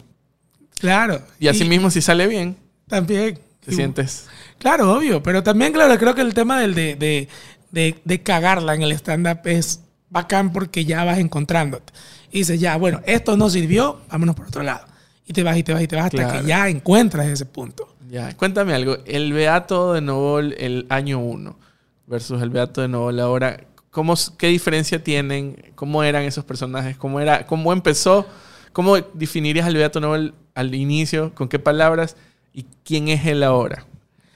Claro. 0.79 1.21
Y 1.39 1.47
así 1.47 1.65
mismo, 1.65 1.89
si 1.89 2.01
sale 2.01 2.27
bien. 2.27 2.55
También. 2.87 3.39
Te 3.63 3.71
y, 3.71 3.75
sientes. 3.75 4.27
Claro, 4.59 4.93
obvio. 4.93 5.21
Pero 5.21 5.43
también, 5.43 5.73
claro, 5.73 5.97
creo 5.97 6.15
que 6.15 6.21
el 6.21 6.33
tema 6.33 6.59
del 6.59 6.73
de, 6.73 6.95
de 6.95 7.27
de, 7.71 7.99
de 8.05 8.21
cagarla 8.23 8.73
en 8.75 8.81
el 8.83 8.91
stand-up 8.93 9.39
es 9.45 9.81
bacán 10.09 10.53
porque 10.53 10.85
ya 10.85 11.03
vas 11.03 11.17
encontrándote. 11.19 11.93
Y 12.31 12.39
dices, 12.39 12.59
ya, 12.59 12.75
bueno, 12.77 13.01
esto 13.05 13.37
no 13.37 13.49
sirvió, 13.49 14.01
vámonos 14.09 14.35
por 14.35 14.47
otro 14.47 14.63
lado. 14.63 14.85
Y 15.25 15.33
te 15.33 15.43
vas 15.43 15.57
y 15.57 15.63
te 15.63 15.73
vas 15.73 15.81
y 15.81 15.87
te 15.87 15.95
vas 15.95 16.05
hasta 16.05 16.17
Claro. 16.17 16.41
que 16.41 16.47
ya 16.47 16.69
encuentras 16.69 17.27
ese 17.27 17.45
punto. 17.45 17.95
Ya, 18.09 18.33
cuéntame 18.37 18.73
algo. 18.73 18.97
El 19.05 19.33
Beato 19.33 19.93
de 19.93 20.01
Novol 20.01 20.55
el 20.57 20.85
año 20.89 21.19
1 21.19 21.57
versus 22.05 22.41
el 22.41 22.49
Beato 22.49 22.81
de 22.81 22.87
Novol 22.87 23.19
ahora, 23.19 23.59
¿cómo, 23.91 24.13
¿qué 24.37 24.47
diferencia 24.47 25.03
tienen? 25.03 25.73
¿Cómo 25.75 26.03
eran 26.03 26.23
esos 26.23 26.45
personajes? 26.45 26.95
¿Cómo, 26.95 27.19
era, 27.19 27.45
cómo 27.45 27.73
empezó? 27.73 28.25
¿Cómo 28.71 28.95
definirías 28.97 29.65
al 29.67 29.75
Beato 29.75 29.99
Novol 29.99 30.33
al 30.55 30.73
inicio? 30.73 31.33
¿Con 31.35 31.49
qué 31.49 31.59
palabras? 31.59 32.15
¿Y 32.53 32.65
quién 32.85 33.09
es 33.09 33.25
él 33.25 33.43
ahora? 33.43 33.85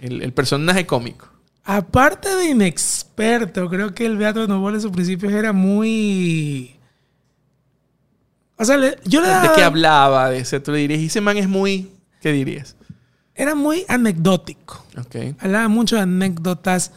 El, 0.02 0.22
el 0.22 0.34
personaje 0.34 0.86
cómico. 0.86 1.28
Aparte 1.64 2.34
de 2.36 2.50
inexperto, 2.50 3.70
creo 3.70 3.94
que 3.94 4.06
el 4.06 4.18
Beato 4.18 4.42
de 4.42 4.48
Novol 4.48 4.76
en 4.76 4.82
sus 4.82 4.92
principios 4.92 5.32
era 5.34 5.54
muy... 5.54 6.76
O 8.58 8.66
sea, 8.66 8.78
le- 8.78 8.98
yo 9.06 9.22
le 9.22 9.28
¿De 9.28 9.34
daba- 9.34 9.56
qué 9.56 9.64
hablaba? 9.64 10.30
De 10.30 10.40
ese, 10.40 10.60
tú 10.60 10.72
le 10.72 10.80
dirías, 10.80 11.00
y 11.02 11.06
ese 11.08 11.22
man 11.22 11.38
es 11.38 11.48
muy... 11.48 11.90
¿Qué 12.22 12.32
dirías? 12.32 12.76
Era 13.36 13.56
muy 13.56 13.86
anecdótico. 13.88 14.86
Ok. 15.00 15.36
Hablaba 15.40 15.68
mucho 15.68 15.96
de 15.96 16.04
anécdotas 16.04 16.92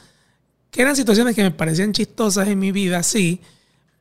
que 0.71 0.83
eran 0.83 0.97
situaciones 0.97 1.35
que 1.37 1.43
me 1.43 1.51
parecían 1.51 1.93
chistosas 1.93 2.49
en 2.49 2.59
mi 2.59 2.73
vida, 2.73 3.03
sí. 3.03 3.41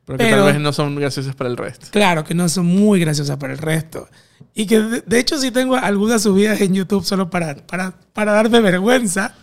Pero 0.06 0.18
que 0.18 0.26
Pero- 0.26 0.44
tal 0.44 0.54
vez 0.54 0.62
no 0.62 0.74
son 0.74 0.96
graciosas 0.96 1.36
para 1.36 1.50
el 1.50 1.58
resto. 1.58 1.88
Claro 1.92 2.24
que 2.24 2.34
no 2.34 2.50
son 2.50 2.66
muy 2.66 3.00
graciosas 3.00 3.38
para 3.38 3.54
el 3.54 3.60
resto. 3.60 4.08
Y 4.56 4.68
que 4.68 4.80
de, 4.80 5.02
de 5.02 5.20
hecho 5.20 5.38
sí 5.40 5.50
tengo 5.52 5.76
algunas 5.76 6.22
subidas 6.24 6.60
en 6.62 6.74
YouTube 6.74 7.04
solo 7.06 7.30
para, 7.30 7.56
para, 7.56 7.94
para 8.14 8.34
darme 8.34 8.60
vergüenza. 8.60 9.34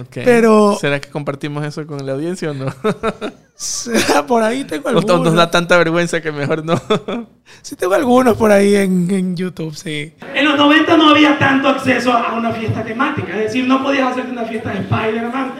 Ok. 0.00 0.18
Pero- 0.24 0.76
¿Será 0.80 1.00
que 1.00 1.10
compartimos 1.10 1.64
eso 1.66 1.86
con 1.86 2.04
la 2.06 2.12
audiencia 2.12 2.50
o 2.50 2.54
no? 2.54 2.66
por 4.26 4.42
ahí 4.42 4.64
tengo 4.64 4.88
¿O 4.88 4.92
nos 4.92 5.04
algunos. 5.10 5.34
da 5.34 5.50
tanta 5.50 5.76
vergüenza 5.76 6.20
que 6.20 6.32
mejor 6.32 6.64
no? 6.64 6.80
Sí 7.62 7.76
tengo 7.76 7.94
algunos 7.94 8.36
por 8.36 8.50
ahí 8.52 8.74
en, 8.76 9.10
en 9.10 9.36
YouTube, 9.36 9.74
sí. 9.74 10.14
En 10.34 10.44
los 10.44 10.56
90 10.56 10.96
no 10.96 11.10
había 11.10 11.38
tanto 11.38 11.68
acceso 11.68 12.12
a 12.12 12.34
una 12.34 12.52
fiesta 12.52 12.84
temática, 12.84 13.32
es 13.36 13.44
decir, 13.44 13.66
no 13.66 13.82
podías 13.82 14.12
hacerte 14.12 14.30
una 14.32 14.44
fiesta 14.44 14.70
de 14.70 14.80
Spider-Man, 14.80 15.52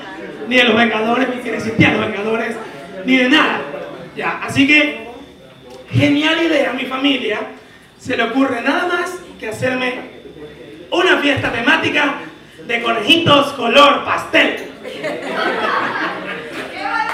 ni 0.48 0.56
de 0.56 0.64
los 0.64 0.76
Vengadores, 0.76 1.28
ni 1.34 1.42
que 1.42 1.56
existían 1.56 1.98
los 2.00 2.06
Vengadores, 2.08 2.56
ni 3.04 3.16
de 3.16 3.28
nada. 3.28 3.60
Ya, 4.18 4.40
así 4.42 4.66
que, 4.66 5.06
genial 5.92 6.42
idea 6.42 6.70
a 6.70 6.72
mi 6.72 6.86
familia, 6.86 7.38
se 8.00 8.16
le 8.16 8.24
ocurre 8.24 8.60
nada 8.62 8.88
más 8.88 9.14
que 9.38 9.48
hacerme 9.48 9.94
una 10.90 11.18
fiesta 11.18 11.52
temática 11.52 12.14
de 12.66 12.82
conejitos 12.82 13.52
color 13.52 14.04
pastel. 14.04 14.72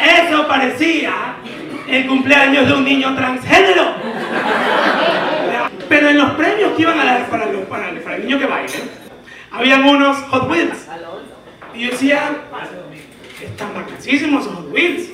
Eso 0.03 0.49
parecía 0.49 1.37
el 1.89 2.07
cumpleaños 2.07 2.69
de 2.69 2.73
un 2.73 2.85
niño 2.85 3.15
transgénero. 3.15 3.85
Pero 5.87 6.09
en 6.09 6.17
los 6.17 6.31
premios 6.31 6.73
que 6.75 6.83
iban 6.83 6.99
a 7.01 7.05
dar 7.05 7.27
para, 7.29 7.47
los- 7.53 7.67
para 7.67 7.91
el- 7.91 8.25
niño 8.25 8.39
que 8.39 8.47
baile, 8.47 8.73
habían 9.51 9.85
unos 9.85 10.17
Hot 10.31 10.49
Wheels. 10.51 10.89
Y 11.75 11.81
yo 11.85 11.91
decía, 11.91 12.31
están 13.43 13.75
bacanísimos 13.75 14.47
esos 14.47 14.55
Hot 14.57 14.73
Wheels. 14.73 15.11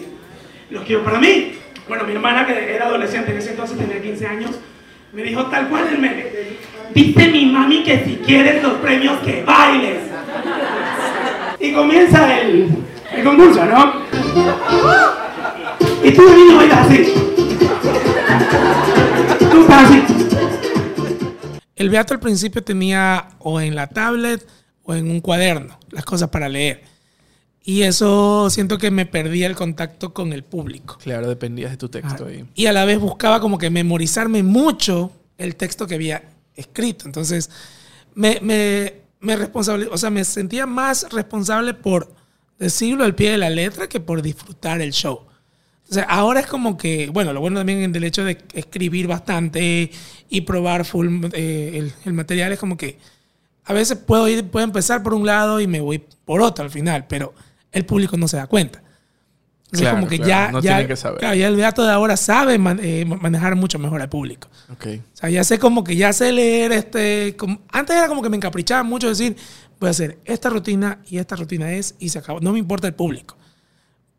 Los 0.70 0.85
quiero 0.85 1.03
para 1.03 1.18
mí. 1.18 1.55
Bueno, 1.90 2.05
mi 2.05 2.12
hermana, 2.12 2.46
que 2.46 2.72
era 2.72 2.87
adolescente 2.87 3.33
en 3.33 3.38
ese 3.38 3.50
entonces, 3.50 3.76
tenía 3.76 4.00
15 4.00 4.24
años, 4.24 4.50
me 5.12 5.24
dijo 5.24 5.46
tal 5.46 5.68
cual 5.68 5.88
el 5.88 5.98
meme. 5.98 6.24
Dice 6.94 7.26
mi 7.33 7.46
mami 7.46 7.83
que 7.83 8.05
si 8.05 8.14
quieres 8.24 8.62
los 8.62 8.74
premios, 8.74 9.18
que 9.24 9.42
bailes. 9.42 9.98
Y 11.59 11.72
comienza 11.72 12.38
el, 12.42 12.68
el 13.12 13.24
concurso, 13.24 13.64
¿no? 13.64 14.03
Y 16.05 16.12
tú 16.12 16.29
de 16.29 16.37
niño 16.37 16.57
bailas 16.59 16.87
así. 16.87 17.12
Tú 19.50 19.62
estás 19.62 19.90
así. 19.90 20.05
El 21.74 21.90
Beato 21.90 22.14
al 22.14 22.20
principio 22.20 22.62
tenía 22.62 23.31
o 23.40 23.61
en 23.61 23.74
la 23.74 23.88
tablet 23.88 24.46
o 24.85 24.94
en 24.94 25.11
un 25.11 25.20
cuaderno 25.20 25.76
las 25.90 26.05
cosas 26.05 26.29
para 26.29 26.48
leer. 26.48 26.85
Y 27.62 27.83
eso 27.83 28.49
siento 28.51 28.79
que 28.79 28.90
me 28.90 29.07
perdía 29.07 29.46
el 29.46 29.55
contacto 29.55 30.14
con 30.14 30.33
el 30.33 30.44
público. 30.44 30.99
claro, 31.03 31.29
dependías 31.29 31.70
de 31.70 31.77
tu 31.77 31.88
texto 31.88 32.27
ahí. 32.27 32.44
Y 32.55 32.66
a 32.66 32.73
la 32.73 32.85
vez 32.85 32.99
buscaba 32.99 33.40
como 33.40 33.59
que 33.59 33.70
memorizarme 33.70 34.42
mucho 34.42 35.12
el 35.37 35.57
texto 35.57 35.87
que 35.87 35.96
había 35.96 36.23
escrito. 36.57 37.07
Entonces, 37.07 37.51
me, 38.14 38.38
me, 38.40 38.94
me 39.20 39.37
responsable, 39.37 39.88
o 39.90 39.99
sea, 39.99 40.11
me 40.11 40.25
sentía 40.25 40.66
más 40.66 41.07
responsable 41.11 41.75
por 41.75 42.12
decirlo 42.59 43.05
al 43.05 43.14
pie 43.14 43.33
de 43.33 43.38
la 43.38 43.51
letra 43.51 43.88
que 43.88 44.01
por 44.01 44.23
disfrutar 44.23 44.81
el 44.81 44.92
show. 44.92 45.27
O 45.90 45.92
sea, 45.92 46.05
ahora 46.05 46.40
es 46.40 46.46
como 46.46 46.77
que, 46.77 47.11
bueno, 47.12 47.33
lo 47.33 47.40
bueno 47.40 47.59
también 47.61 47.90
del 47.90 48.05
hecho 48.05 48.25
de 48.25 48.38
escribir 48.55 49.07
bastante 49.07 49.90
y 50.29 50.40
probar 50.42 50.85
full 50.85 51.25
eh, 51.33 51.73
el, 51.75 51.92
el 52.05 52.12
material 52.12 52.53
es 52.53 52.59
como 52.59 52.77
que 52.77 52.99
a 53.64 53.73
veces 53.73 53.99
puedo 53.99 54.29
ir, 54.29 54.44
puedo 54.49 54.64
empezar 54.64 55.03
por 55.03 55.14
un 55.14 55.27
lado 55.27 55.61
y 55.61 55.66
me 55.66 55.81
voy 55.81 56.03
por 56.25 56.40
otro 56.42 56.64
al 56.64 56.70
final, 56.70 57.07
pero 57.09 57.35
el 57.72 57.87
público 57.87 58.16
no 58.16 58.28
se 58.28 58.37
da 58.37 58.46
cuenta. 58.46 58.83
Entonces, 59.66 59.80
Claro, 59.83 59.96
como 59.98 60.09
que 60.09 60.16
claro, 60.16 60.28
ya, 60.28 60.52
no 60.52 60.61
ya, 60.61 60.74
tiene 60.76 60.88
que 60.88 60.96
saber. 60.96 61.20
claro, 61.20 61.35
ya 61.37 61.46
el 61.46 61.54
beato 61.56 61.85
de 61.85 61.92
ahora 61.92 62.16
sabe 62.16 62.59
man- 62.59 62.80
eh, 62.83 63.04
manejar 63.04 63.54
mucho 63.54 63.78
mejor 63.78 64.02
al 64.02 64.09
público. 64.09 64.48
Ok. 64.72 64.87
O 65.12 65.16
sea, 65.16 65.30
ya 65.30 65.44
sé 65.44 65.61
como 65.61 65.85
que 65.85 65.94
ya 65.94 66.12
sé 66.12 66.33
leer 66.33 66.72
este. 66.72 67.37
como- 67.37 67.61
antes 67.70 67.94
era 67.94 68.09
como 68.09 68.20
que 68.20 68.28
me 68.30 68.37
encaprichaba 68.37 68.83
mucho 68.83 69.09
decir, 69.09 69.37
voy 69.78 69.87
a 69.87 69.90
hacer 69.90 70.18
esta 70.24 70.50
rutina 70.50 70.98
y 71.09 71.18
esta 71.18 71.37
rutina 71.37 71.70
es 71.72 71.94
y 72.00 72.09
se 72.09 72.18
acabó. 72.18 72.40
No 72.40 72.52
me 72.52 72.59
importa 72.59 72.88
el 72.88 72.94
público. 72.94 73.37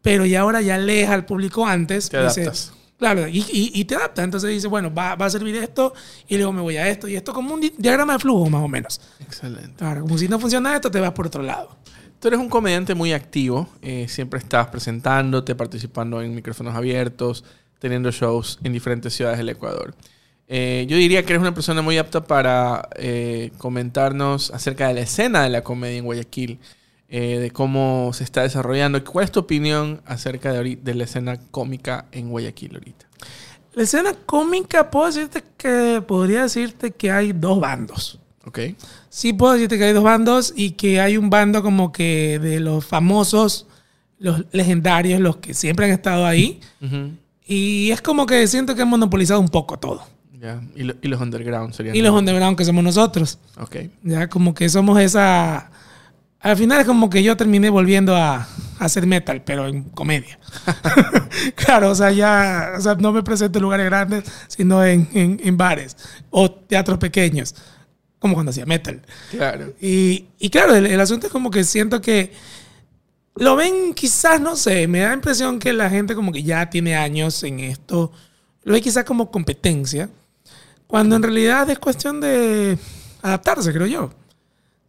Pero 0.01 0.25
ya 0.25 0.39
ahora 0.39 0.61
ya 0.61 0.77
lees 0.77 1.09
al 1.09 1.25
público 1.25 1.67
antes. 1.67 2.07
Te 2.09 2.23
dices- 2.23 2.71
claro, 2.97 3.27
y, 3.27 3.39
y- 3.39 3.71
y 3.73 3.83
te 3.83 3.95
adaptas. 3.95 4.23
Entonces 4.23 4.49
dices, 4.51 4.69
bueno, 4.69 4.93
va, 4.93 5.15
va 5.15 5.25
a 5.25 5.29
servir 5.29 5.57
esto 5.57 5.93
y 6.29 6.37
luego 6.37 6.53
me 6.53 6.61
voy 6.61 6.77
a 6.77 6.87
esto 6.87 7.09
y 7.09 7.17
esto 7.17 7.33
como 7.33 7.53
un 7.53 7.59
di- 7.59 7.73
diagrama 7.77 8.13
de 8.13 8.19
flujo 8.19 8.49
más 8.49 8.63
o 8.63 8.69
menos. 8.69 9.01
Excelente. 9.19 9.73
Claro, 9.75 10.01
como 10.03 10.17
si 10.17 10.29
no 10.29 10.39
funciona 10.39 10.73
esto, 10.75 10.89
te 10.89 11.01
vas 11.01 11.11
por 11.11 11.27
otro 11.27 11.43
lado. 11.43 11.77
Tú 12.21 12.27
eres 12.27 12.39
un 12.39 12.49
comediante 12.49 12.93
muy 12.93 13.13
activo. 13.13 13.67
eh, 13.81 14.05
siempre 14.07 14.37
estás 14.37 14.67
presentándote, 14.67 15.55
participando 15.55 16.21
en 16.21 16.35
micrófonos 16.35 16.75
abiertos, 16.75 17.43
teniendo 17.79 18.11
shows 18.11 18.59
en 18.63 18.73
diferentes 18.73 19.15
ciudades 19.15 19.39
del 19.39 19.49
Ecuador. 19.49 19.95
Eh, 20.47 20.85
yo 20.87 20.97
diría 20.97 21.23
que 21.23 21.33
eres 21.33 21.41
una 21.41 21.55
persona 21.55 21.81
muy 21.81 21.97
apta 21.97 22.23
para 22.23 22.87
eh, 22.95 23.51
comentarnos 23.57 24.51
acerca 24.51 24.87
de 24.89 24.93
la 24.93 25.01
escena 25.01 25.41
de 25.41 25.49
la 25.49 25.63
comedia 25.63 25.97
en 25.97 26.05
Guayaquil, 26.05 26.59
de 27.09 27.51
cómo 27.51 28.11
se 28.13 28.23
está 28.23 28.43
desarrollando. 28.43 29.03
¿Cuál 29.03 29.25
es 29.25 29.31
tu 29.31 29.41
opinión 29.41 30.01
acerca 30.05 30.53
de, 30.53 30.77
de 30.77 30.95
la 30.95 31.03
escena 31.03 31.37
cómica 31.49 32.05
en 32.13 32.29
Guayaquil 32.29 32.75
ahorita? 32.75 33.05
La 33.73 33.83
escena 33.83 34.13
cómica, 34.25 34.89
puedo 34.89 35.07
decirte 35.07 35.43
que 35.57 36.01
podría 36.07 36.43
decirte 36.43 36.91
que 36.91 37.11
hay 37.11 37.33
dos 37.33 37.59
bandos. 37.59 38.20
¿Ok? 38.45 38.59
Sí 39.09 39.33
puedo 39.33 39.53
decirte 39.53 39.77
que 39.77 39.83
hay 39.85 39.93
dos 39.93 40.03
bandos 40.03 40.53
y 40.55 40.71
que 40.71 40.99
hay 40.99 41.17
un 41.17 41.29
bando 41.29 41.61
como 41.61 41.91
que 41.91 42.39
de 42.39 42.59
los 42.59 42.85
famosos, 42.85 43.67
los 44.19 44.45
legendarios, 44.51 45.19
los 45.19 45.37
que 45.37 45.53
siempre 45.53 45.85
han 45.85 45.91
estado 45.91 46.25
ahí. 46.25 46.59
Y 47.45 47.91
es 47.91 48.01
como 48.01 48.25
que 48.25 48.47
siento 48.47 48.75
que 48.75 48.81
han 48.81 48.87
monopolizado 48.89 49.39
un 49.39 49.49
poco 49.49 49.77
todo. 49.77 50.03
Ya. 50.39 50.59
Y, 50.75 50.83
lo- 50.83 50.95
y 51.01 51.07
los 51.07 51.21
underground 51.21 51.73
serían. 51.73 51.95
Y 51.95 52.01
los 52.01 52.11
underground 52.17 52.57
que 52.57 52.65
somos 52.65 52.83
nosotros. 52.83 53.37
Ok. 53.59 53.75
Ya 54.03 54.27
como 54.27 54.53
que 54.55 54.69
somos 54.69 54.99
esa... 54.99 55.69
Al 56.39 56.57
final 56.57 56.79
es 56.81 56.87
como 56.87 57.07
que 57.11 57.21
yo 57.21 57.37
terminé 57.37 57.69
volviendo 57.69 58.15
a, 58.15 58.37
a 58.37 58.47
hacer 58.79 59.05
metal, 59.05 59.43
pero 59.45 59.67
en 59.67 59.83
comedia. 59.83 60.39
claro, 61.55 61.91
o 61.91 61.95
sea, 61.95 62.11
ya 62.11 62.71
o 62.77 62.81
sea, 62.81 62.95
no 62.95 63.11
me 63.11 63.21
presento 63.21 63.59
en 63.59 63.63
lugares 63.63 63.85
grandes, 63.85 64.23
sino 64.47 64.83
en, 64.83 65.07
en- 65.13 65.39
en 65.43 65.57
bares 65.57 65.95
o 66.31 66.49
teatros 66.49 66.97
pequeños, 66.97 67.53
como 68.21 68.35
cuando 68.35 68.51
hacía 68.51 68.67
metal. 68.67 69.01
Claro. 69.31 69.73
Y, 69.81 70.27
y 70.37 70.49
claro, 70.51 70.75
el, 70.75 70.85
el 70.85 70.99
asunto 71.01 71.25
es 71.25 71.33
como 71.33 71.49
que 71.49 71.63
siento 71.63 71.99
que 71.99 72.31
lo 73.35 73.55
ven 73.55 73.95
quizás, 73.95 74.39
no 74.39 74.55
sé, 74.55 74.87
me 74.87 74.99
da 74.99 75.07
la 75.07 75.15
impresión 75.15 75.57
que 75.57 75.73
la 75.73 75.89
gente 75.89 76.13
como 76.13 76.31
que 76.31 76.43
ya 76.43 76.69
tiene 76.69 76.95
años 76.95 77.41
en 77.43 77.59
esto, 77.59 78.11
lo 78.63 78.73
ve 78.73 78.81
quizás 78.81 79.05
como 79.05 79.31
competencia, 79.31 80.07
cuando 80.85 81.15
en 81.15 81.23
realidad 81.23 81.67
es 81.71 81.79
cuestión 81.79 82.21
de 82.21 82.77
adaptarse, 83.23 83.73
creo 83.73 83.87
yo. 83.87 84.13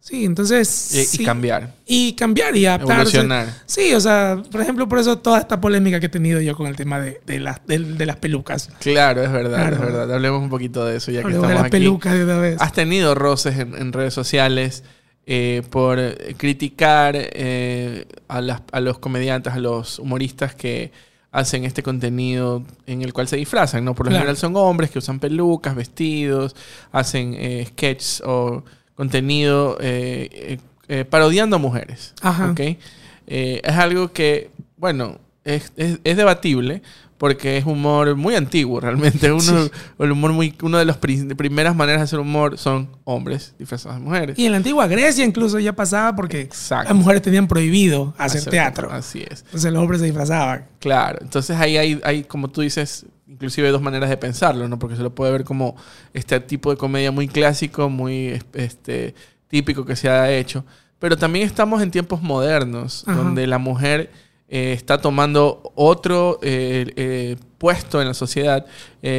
Sí, 0.05 0.25
entonces... 0.25 0.93
Y, 0.93 0.99
y 0.99 1.03
sí. 1.05 1.23
cambiar. 1.23 1.75
Y 1.85 2.11
cambiar 2.13 2.53
y 2.57 2.65
adaptarse. 2.65 2.93
Evolucionar. 3.17 3.47
Sí, 3.65 3.93
o 3.93 4.01
sea, 4.01 4.43
por 4.51 4.59
ejemplo, 4.59 4.89
por 4.89 4.99
eso 4.99 5.17
toda 5.19 5.39
esta 5.39 5.61
polémica 5.61 6.01
que 6.01 6.07
he 6.07 6.09
tenido 6.09 6.41
yo 6.41 6.57
con 6.57 6.67
el 6.67 6.75
tema 6.75 6.99
de, 6.99 7.21
de 7.25 7.39
las, 7.39 7.65
de, 7.65 7.79
de 7.79 8.05
las 8.05 8.17
pelucas. 8.17 8.69
Claro, 8.81 9.23
es 9.23 9.31
verdad, 9.31 9.59
Claro. 9.59 9.75
es 9.77 9.81
verdad. 9.81 10.13
Hablemos 10.13 10.41
un 10.43 10.49
poquito 10.49 10.85
de 10.85 10.97
eso 10.97 11.09
ya 11.09 11.19
que 11.21 11.27
Hablemos 11.27 11.47
de 11.47 11.53
estamos 11.53 11.61
las 11.63 11.73
aquí. 11.73 11.79
pelucas 11.85 12.13
de 12.15 12.23
una 12.25 12.37
vez. 12.37 12.57
¿Has 12.59 12.73
tenido 12.73 13.15
roces 13.15 13.57
en, 13.57 13.75
en 13.75 13.93
redes 13.93 14.13
sociales 14.13 14.83
eh, 15.25 15.61
por 15.69 15.97
criticar 16.35 17.13
eh, 17.15 18.05
a, 18.27 18.41
las- 18.41 18.61
a 18.73 18.81
los 18.81 18.99
comediantes, 18.99 19.53
a 19.53 19.57
los 19.59 19.99
humoristas 19.99 20.53
que 20.53 20.91
hacen 21.31 21.63
este 21.63 21.81
contenido 21.81 22.61
en 22.87 23.03
el 23.03 23.13
cual 23.13 23.29
se 23.29 23.37
disfrazan? 23.37 23.85
¿no? 23.85 23.95
Por 23.95 24.07
lo 24.07 24.09
Claro. 24.09 24.23
general 24.23 24.35
son 24.37 24.53
hombres 24.57 24.91
que 24.91 24.99
usan 24.99 25.21
pelucas, 25.21 25.75
vestidos, 25.75 26.57
hacen 26.91 27.35
eh, 27.37 27.65
sketches 27.69 28.21
o 28.25 28.65
contenido 28.95 29.77
eh, 29.81 30.29
eh, 30.31 30.57
eh, 30.87 31.05
parodiando 31.05 31.55
a 31.55 31.59
mujeres. 31.59 32.13
Ajá. 32.21 32.51
¿ok? 32.51 32.59
Eh, 32.59 33.61
es 33.63 33.73
algo 33.75 34.11
que, 34.11 34.51
bueno, 34.77 35.17
es, 35.43 35.71
es- 35.77 35.99
es 36.03 36.17
debatible 36.17 36.81
porque 37.17 37.57
es 37.57 37.65
humor 37.65 38.15
muy 38.17 38.35
antiguo 38.35 38.81
realmente. 38.81 39.31
Uno, 39.31 39.69
el 39.99 40.11
humor 40.11 40.33
muy, 40.33 40.53
uno 40.61 40.77
de 40.77 40.83
las 40.83 40.97
pri- 40.97 41.33
primeras 41.35 41.73
maneras 41.73 42.01
de 42.01 42.03
hacer 42.03 42.19
humor 42.19 42.57
son 42.57 42.89
hombres 43.05 43.53
disfrazados 43.57 43.97
de 43.99 44.03
mujeres. 44.03 44.37
Y 44.39 44.45
en 44.45 44.51
la 44.51 44.57
antigua 44.57 44.87
Grecia 44.87 45.23
incluso 45.23 45.57
ya 45.59 45.71
pasaba 45.73 46.15
porque 46.17 46.41
Exacto. 46.41 46.89
las 46.89 46.97
mujeres 46.97 47.21
tenían 47.21 47.47
prohibido 47.47 48.13
hacer 48.17 48.43
teatro. 48.43 48.91
Así 48.91 49.19
es. 49.29 49.41
Entonces 49.45 49.71
los 49.71 49.81
hombres 49.81 50.01
se 50.01 50.05
disfrazaban. 50.07 50.65
Claro, 50.79 51.19
entonces 51.21 51.55
ahí 51.57 51.77
hay, 51.77 52.01
hay, 52.03 52.23
como 52.25 52.49
tú 52.49 52.59
dices, 52.59 53.05
inclusive 53.27 53.69
dos 53.69 53.81
maneras 53.81 54.09
de 54.09 54.17
pensarlo, 54.17 54.67
¿no? 54.67 54.79
Porque 54.79 54.95
se 54.95 55.03
lo 55.03 55.13
puede 55.13 55.31
ver 55.31 55.43
como 55.43 55.75
este 56.13 56.39
tipo 56.39 56.71
de 56.71 56.77
comedia 56.77 57.11
muy 57.11 57.27
clásico, 57.27 57.89
muy 57.89 58.41
este, 58.53 59.15
típico 59.47 59.85
que 59.85 59.95
se 59.95 60.09
ha 60.09 60.31
hecho. 60.31 60.65
Pero 60.99 61.17
también 61.17 61.45
estamos 61.45 61.81
en 61.81 61.91
tiempos 61.91 62.21
modernos, 62.21 63.03
Ajá. 63.07 63.17
donde 63.17 63.45
la 63.47 63.57
mujer 63.57 64.11
eh, 64.49 64.73
está 64.73 64.99
tomando 64.99 65.71
otro 65.75 66.39
eh, 66.43 66.91
eh, 66.95 67.35
puesto 67.57 68.01
en 68.01 68.07
la 68.09 68.13
sociedad, 68.13 68.65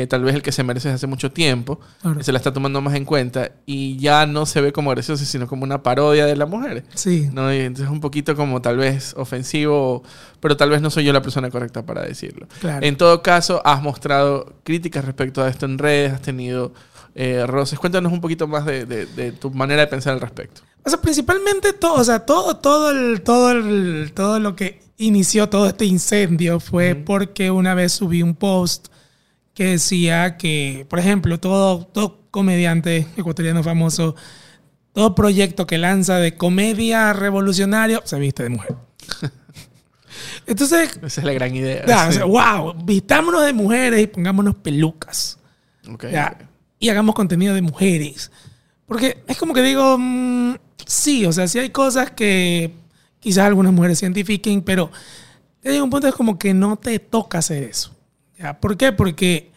tal 0.09 0.23
vez 0.23 0.35
el 0.35 0.43
que 0.43 0.53
se 0.53 0.63
merece 0.63 0.89
desde 0.89 0.97
hace 0.97 1.07
mucho 1.07 1.33
tiempo, 1.33 1.81
Claro. 2.03 2.23
se 2.23 2.31
la 2.31 2.37
está 2.39 2.53
tomando 2.53 2.83
más 2.83 2.95
en 2.95 3.07
cuenta 3.07 3.53
y 3.65 3.97
ya 3.97 4.27
no 4.27 4.45
se 4.45 4.61
ve 4.61 4.71
como 4.71 4.91
graciosa, 4.91 5.25
sino 5.25 5.47
como 5.49 5.65
una 5.65 5.83
parodia 5.83 6.27
de 6.27 6.37
la 6.37 6.45
mujer. 6.45 6.85
Sí. 6.95 7.31
¿no? 7.33 7.53
Y 7.55 7.61
entonces 7.61 7.87
es 7.87 7.91
un 7.93 8.01
poquito 8.01 8.37
como 8.37 8.61
tal 8.61 8.77
vez 8.77 9.15
ofensivo, 9.17 10.03
pero 10.41 10.59
tal 10.59 10.69
vez 10.69 10.83
no 10.83 10.91
soy 10.91 11.05
yo 11.05 11.13
la 11.15 11.23
persona 11.23 11.49
correcta 11.51 11.87
para 11.87 12.03
decirlo. 12.03 12.47
Claro. 12.61 12.85
En 12.85 12.97
todo 12.99 13.23
caso, 13.23 13.63
has 13.65 13.83
mostrado 13.83 14.55
críticas 14.63 15.05
respecto 15.07 15.43
a 15.43 15.49
esto 15.49 15.65
en 15.65 15.79
redes, 15.79 16.13
has 16.13 16.21
tenido 16.23 16.73
eh, 17.15 17.47
roces. 17.47 17.79
Cuéntanos 17.79 18.13
un 18.13 18.21
poquito 18.21 18.47
más 18.47 18.67
de, 18.67 18.85
de- 18.85 19.07
de 19.07 19.33
tu 19.33 19.51
manera 19.53 19.81
de 19.83 19.87
pensar 19.87 20.13
al 20.13 20.21
respecto. 20.21 20.61
O 20.85 20.91
sea, 20.91 21.01
principalmente 21.01 21.73
todo, 21.73 21.95
o 21.95 22.05
sea, 22.05 22.21
todo, 22.27 22.57
todo, 22.59 22.91
el, 22.91 23.23
todo, 23.23 23.53
el, 23.53 24.13
todo 24.15 24.39
lo 24.39 24.55
que 24.55 24.81
inició 24.97 25.49
todo 25.49 25.67
este 25.67 25.85
incendio 25.87 26.61
fue 26.61 26.95
porque 26.95 27.51
una 27.51 27.75
vez 27.75 27.93
subí 27.93 28.23
un 28.23 28.35
post 28.35 28.89
que 29.55 29.65
decía 29.67 30.37
que, 30.37 30.87
por 30.89 30.99
ejemplo, 30.99 31.39
todo, 31.41 31.85
todo 31.87 32.21
comediante 32.31 33.07
ecuatoriano 33.17 33.63
famoso, 33.63 34.17
todo 34.93 35.15
proyecto 35.15 35.67
que 35.67 35.79
lanza 35.79 36.19
de 36.19 36.37
comedia 36.37 37.13
revolucionario 37.13 38.03
se 38.05 38.19
viste 38.19 38.43
de 38.43 38.49
mujer. 38.51 38.75
Entonces, 40.47 40.91
Esa 41.03 41.21
es 41.21 41.25
la 41.25 41.33
gran 41.33 41.55
idea. 41.55 41.85
ya, 41.87 42.09
o 42.09 42.13
sí. 42.13 42.19
sea, 42.19 42.25
wow, 42.27 42.75
vistámonos 42.85 43.45
de 43.45 43.53
mujeres 43.53 44.03
y 44.03 44.07
pongámonos 44.07 44.55
pelucas. 44.57 45.39
Ok, 45.91 46.07
Ya, 46.13 46.37
ok. 46.41 46.47
y 46.79 46.89
hagamos 46.89 47.15
contenido 47.15 47.55
de 47.55 47.63
mujeres. 47.63 48.31
Porque 48.87 49.23
es 49.27 49.37
como 49.39 49.55
que 49.55 49.63
digo, 49.63 49.97
mm, 49.99 50.55
sí, 50.87 51.25
o 51.27 51.33
sea, 51.33 51.49
sí 51.49 51.59
hay 51.59 51.71
cosas 51.71 52.11
que 52.11 52.75
quizás 53.25 53.47
algunas 53.47 53.73
mujeres 53.73 53.99
se 53.99 54.05
identifiquen, 54.05 54.61
pero 54.61 54.91
llega 55.63 55.83
un 55.83 55.89
punto 55.89 56.07
es 56.07 56.15
como 56.15 56.39
que 56.39 56.53
no 56.53 56.77
te 56.77 56.99
toca 56.99 57.39
hacer 57.39 57.63
eso. 57.63 57.97
¿ya? 58.39 58.61
¿Por 58.61 58.77
qué? 58.77 58.93
Porque 58.93 59.51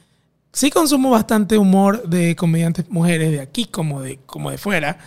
sí 0.53 0.71
consumo 0.71 1.09
bastante 1.09 1.57
humor 1.57 2.07
de 2.07 2.33
comediantes 2.37 2.89
mujeres 2.89 3.29
de 3.31 3.41
aquí 3.41 3.65
como 3.65 4.01
de, 4.01 4.19
como 4.25 4.51
de 4.51 4.57
fuera. 4.57 4.97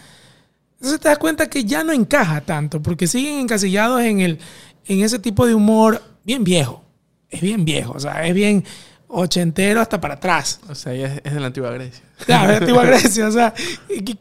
Entonces 0.74 1.00
te 1.00 1.08
das 1.08 1.16
cuenta 1.16 1.48
que 1.48 1.64
ya 1.64 1.82
no 1.82 1.94
encaja 1.94 2.42
tanto, 2.42 2.82
porque 2.82 3.06
siguen 3.06 3.38
encasillados 3.40 4.02
en, 4.02 4.20
el, 4.20 4.38
en 4.84 5.00
ese 5.00 5.18
tipo 5.18 5.46
de 5.46 5.54
humor 5.54 6.02
bien 6.22 6.44
viejo. 6.44 6.84
Es 7.30 7.40
bien 7.40 7.64
viejo, 7.64 7.92
o 7.92 8.00
sea, 8.00 8.26
es 8.26 8.34
bien 8.34 8.62
ochentero 9.08 9.80
hasta 9.80 10.02
para 10.02 10.14
atrás. 10.14 10.60
O 10.68 10.74
sea, 10.74 10.92
es, 10.92 11.22
es 11.24 11.32
de 11.32 11.40
la 11.40 11.46
antigua 11.46 11.70
Grecia. 11.70 12.04
Claro, 12.26 12.50
de 12.50 12.56
antigua 12.58 12.84
Grecia, 12.84 13.26
o 13.26 13.32
sea, 13.32 13.54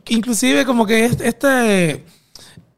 inclusive 0.08 0.64
como 0.66 0.86
que 0.86 1.06
este, 1.06 2.06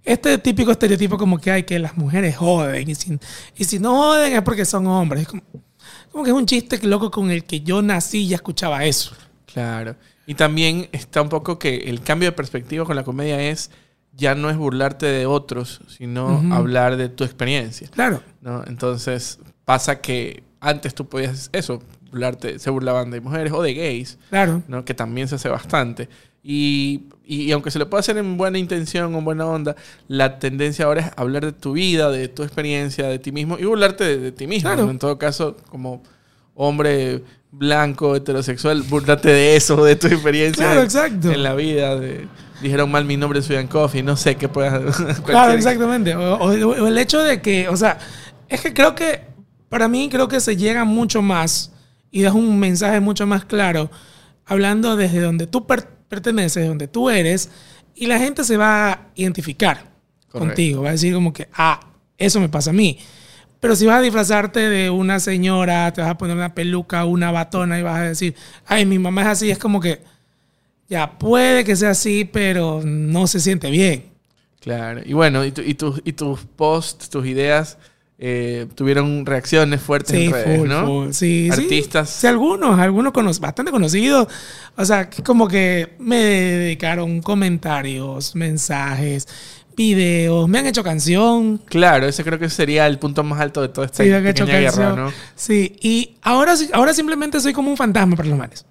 este, 0.03 0.37
típico 0.37 0.71
estereotipo 0.71 1.17
como 1.17 1.39
que 1.39 1.51
hay 1.51 1.63
que 1.63 1.77
las 1.79 1.95
mujeres 1.97 2.37
joden 2.37 2.89
y 2.89 2.95
si, 2.95 3.19
y 3.55 3.63
si 3.65 3.79
no 3.79 3.95
joden 3.95 4.33
es 4.33 4.41
porque 4.41 4.65
son 4.65 4.87
hombres. 4.87 5.23
Es 5.23 5.27
como, 5.27 5.43
como 6.11 6.23
que 6.23 6.31
es 6.31 6.35
un 6.35 6.45
chiste 6.45 6.79
loco 6.87 7.11
con 7.11 7.31
el 7.31 7.43
que 7.43 7.61
yo 7.61 7.81
nací 7.81 8.19
y 8.19 8.27
ya 8.29 8.35
escuchaba 8.35 8.85
eso. 8.85 9.15
Claro. 9.45 9.95
Y 10.25 10.35
también 10.35 10.87
está 10.91 11.21
un 11.21 11.29
poco 11.29 11.59
que 11.59 11.75
el 11.75 12.01
cambio 12.01 12.29
de 12.29 12.31
perspectiva 12.33 12.85
con 12.85 12.95
la 12.95 13.03
comedia 13.03 13.41
es 13.41 13.69
ya 14.13 14.35
no 14.35 14.49
es 14.49 14.57
burlarte 14.57 15.05
de 15.05 15.25
otros, 15.25 15.81
sino 15.87 16.41
hablar 16.53 16.97
de 16.97 17.09
tu 17.09 17.23
experiencia. 17.23 17.87
Claro, 17.89 18.21
¿no? 18.41 18.63
Entonces 18.67 19.39
pasa 19.65 20.01
que 20.01 20.43
antes 20.59 20.93
tú 20.93 21.07
podías 21.07 21.49
eso, 21.53 21.81
burlarte, 22.11 22.59
se 22.59 22.69
burlaban 22.69 23.09
de 23.09 23.21
mujeres 23.21 23.51
o 23.53 23.61
de 23.61 23.73
gays, 23.73 24.17
claro. 24.29 24.61
¿no? 24.67 24.85
que 24.85 24.93
también 24.93 25.27
se 25.27 25.35
hace 25.35 25.49
bastante. 25.49 26.09
Y, 26.43 27.03
y- 27.25 27.51
aunque 27.51 27.69
se 27.69 27.77
le 27.77 27.85
puede 27.85 27.99
hacer 27.99 28.17
en 28.17 28.35
buena 28.37 28.57
intención 28.57 29.13
o 29.13 29.19
en 29.19 29.25
buena 29.25 29.45
onda, 29.45 29.75
la 30.07 30.39
tendencia 30.39 30.85
ahora 30.85 31.01
es 31.01 31.11
hablar 31.15 31.45
de 31.45 31.51
tu 31.51 31.73
vida, 31.73 32.09
de 32.09 32.27
tu 32.27 32.41
experiencia, 32.43 33.07
de 33.07 33.19
ti 33.19 33.31
mismo 33.31 33.57
y 33.59 33.65
burlarte 33.65 34.03
de, 34.03 34.17
de 34.17 34.31
ti 34.31 34.47
mismo. 34.47 34.71
En 34.71 34.97
todo 34.99 35.17
caso, 35.19 35.55
como 35.69 36.01
hombre 36.55 37.23
blanco, 37.51 38.15
heterosexual, 38.15 38.81
burlarte 38.83 39.29
de 39.29 39.55
eso, 39.55 39.83
de 39.83 39.95
tu 39.95 40.07
experiencia 40.07 40.63
Claro, 40.65 40.79
en- 40.79 40.85
exacto. 40.85 41.31
en 41.31 41.43
la 41.43 41.53
vida. 41.55 41.95
de- 41.99 42.27
dijeron 42.61 42.91
mal 42.91 43.05
mi 43.05 43.17
nombre 43.17 43.39
en 43.39 43.43
Sudan 43.43 43.67
Coffee, 43.67 44.03
no 44.03 44.15
sé 44.15 44.35
qué 44.35 44.47
pueda... 44.47 44.79
Claro, 45.25 45.53
exactamente. 45.53 46.15
O, 46.15 46.35
o- 46.35 46.47
o 46.47 46.87
el 46.87 46.97
hecho 46.97 47.19
de 47.23 47.41
que, 47.41 47.67
o 47.69 47.75
sea, 47.75 47.97
es 48.49 48.61
que 48.61 48.73
creo 48.73 48.93
que, 48.95 49.21
para 49.69 49.87
mí 49.87 50.09
creo 50.09 50.27
que 50.27 50.39
se 50.39 50.55
llega 50.57 50.85
mucho 50.85 51.21
más 51.21 51.71
y 52.11 52.21
das 52.21 52.33
un 52.33 52.59
mensaje 52.59 52.99
mucho 52.99 53.25
más 53.25 53.45
claro 53.45 53.89
hablando 54.45 54.95
desde 54.95 55.21
donde 55.21 55.47
tú 55.47 55.65
per- 55.65 55.87
perteneces, 56.11 56.67
donde 56.67 56.87
tú 56.87 57.09
eres, 57.09 57.49
y 57.95 58.05
la 58.05 58.19
gente 58.19 58.43
se 58.43 58.57
va 58.57 58.91
a 58.91 59.07
identificar 59.15 59.77
Correcto. 60.29 60.39
contigo. 60.39 60.81
Va 60.83 60.89
a 60.89 60.91
decir 60.91 61.13
como 61.13 61.31
que, 61.33 61.47
ah, 61.53 61.79
eso 62.17 62.39
me 62.39 62.49
pasa 62.49 62.69
a 62.69 62.73
mí. 62.73 62.99
Pero 63.61 63.75
si 63.75 63.85
vas 63.85 63.97
a 63.99 64.01
disfrazarte 64.01 64.59
de 64.69 64.89
una 64.89 65.19
señora, 65.19 65.91
te 65.93 66.01
vas 66.01 66.09
a 66.09 66.17
poner 66.17 66.35
una 66.35 66.53
peluca, 66.53 67.05
una 67.05 67.31
batona 67.31 67.79
y 67.79 67.83
vas 67.83 67.97
a 67.99 68.03
decir, 68.03 68.35
ay, 68.65 68.85
mi 68.85 68.99
mamá 68.99 69.21
es 69.21 69.27
así, 69.27 69.49
es 69.51 69.57
como 69.57 69.79
que, 69.79 70.01
ya 70.89 71.17
puede 71.17 71.63
que 71.63 71.75
sea 71.75 71.91
así, 71.91 72.25
pero 72.25 72.81
no 72.83 73.25
se 73.27 73.39
siente 73.39 73.69
bien. 73.71 74.05
Claro. 74.59 75.01
Y 75.05 75.13
bueno, 75.13 75.45
y, 75.45 75.51
tu- 75.51 75.61
y 75.61 75.73
tus, 75.75 76.01
y 76.03 76.13
tus 76.13 76.41
posts, 76.41 77.09
tus 77.09 77.25
ideas 77.25 77.77
eh, 78.23 78.67
tuvieron 78.75 79.25
reacciones 79.25 79.81
fuertes 79.81 80.15
Sí, 80.15 80.25
en 80.25 80.31
redes, 80.31 80.59
full, 80.59 80.69
¿no? 80.69 80.85
full. 80.85 81.11
Sí. 81.11 81.49
Artistas. 81.51 82.07
Sí, 82.11 82.27
algunos, 82.27 82.79
algunos 82.79 83.11
cono- 83.13 83.31
bastante 83.39 83.71
conocidos. 83.71 84.27
O 84.77 84.85
sea, 84.85 85.09
que 85.09 85.23
como 85.23 85.47
que 85.47 85.95
me 85.99 86.17
dedicaron 86.17 87.21
comentarios, 87.23 88.35
mensajes, 88.35 89.27
videos, 89.75 90.47
me 90.47 90.59
han 90.59 90.67
hecho 90.67 90.83
canción. 90.83 91.57
Claro, 91.65 92.07
ese 92.07 92.23
creo 92.23 92.37
que 92.37 92.49
sería 92.51 92.85
el 92.85 92.99
punto 92.99 93.23
más 93.23 93.39
alto 93.41 93.61
de 93.61 93.69
toda 93.69 93.87
esta 93.87 94.03
Sí, 94.03 94.09
me 94.09 94.15
han 94.17 94.27
hecho 94.27 94.45
guerra, 94.45 94.65
canción. 94.65 94.95
¿no? 94.97 95.13
Sí, 95.35 95.75
y 95.81 96.17
ahora, 96.21 96.53
ahora 96.73 96.93
simplemente 96.93 97.39
soy 97.39 97.53
como 97.53 97.71
un 97.71 97.77
fantasma 97.77 98.15
para 98.15 98.29
los 98.29 98.37
males. 98.37 98.65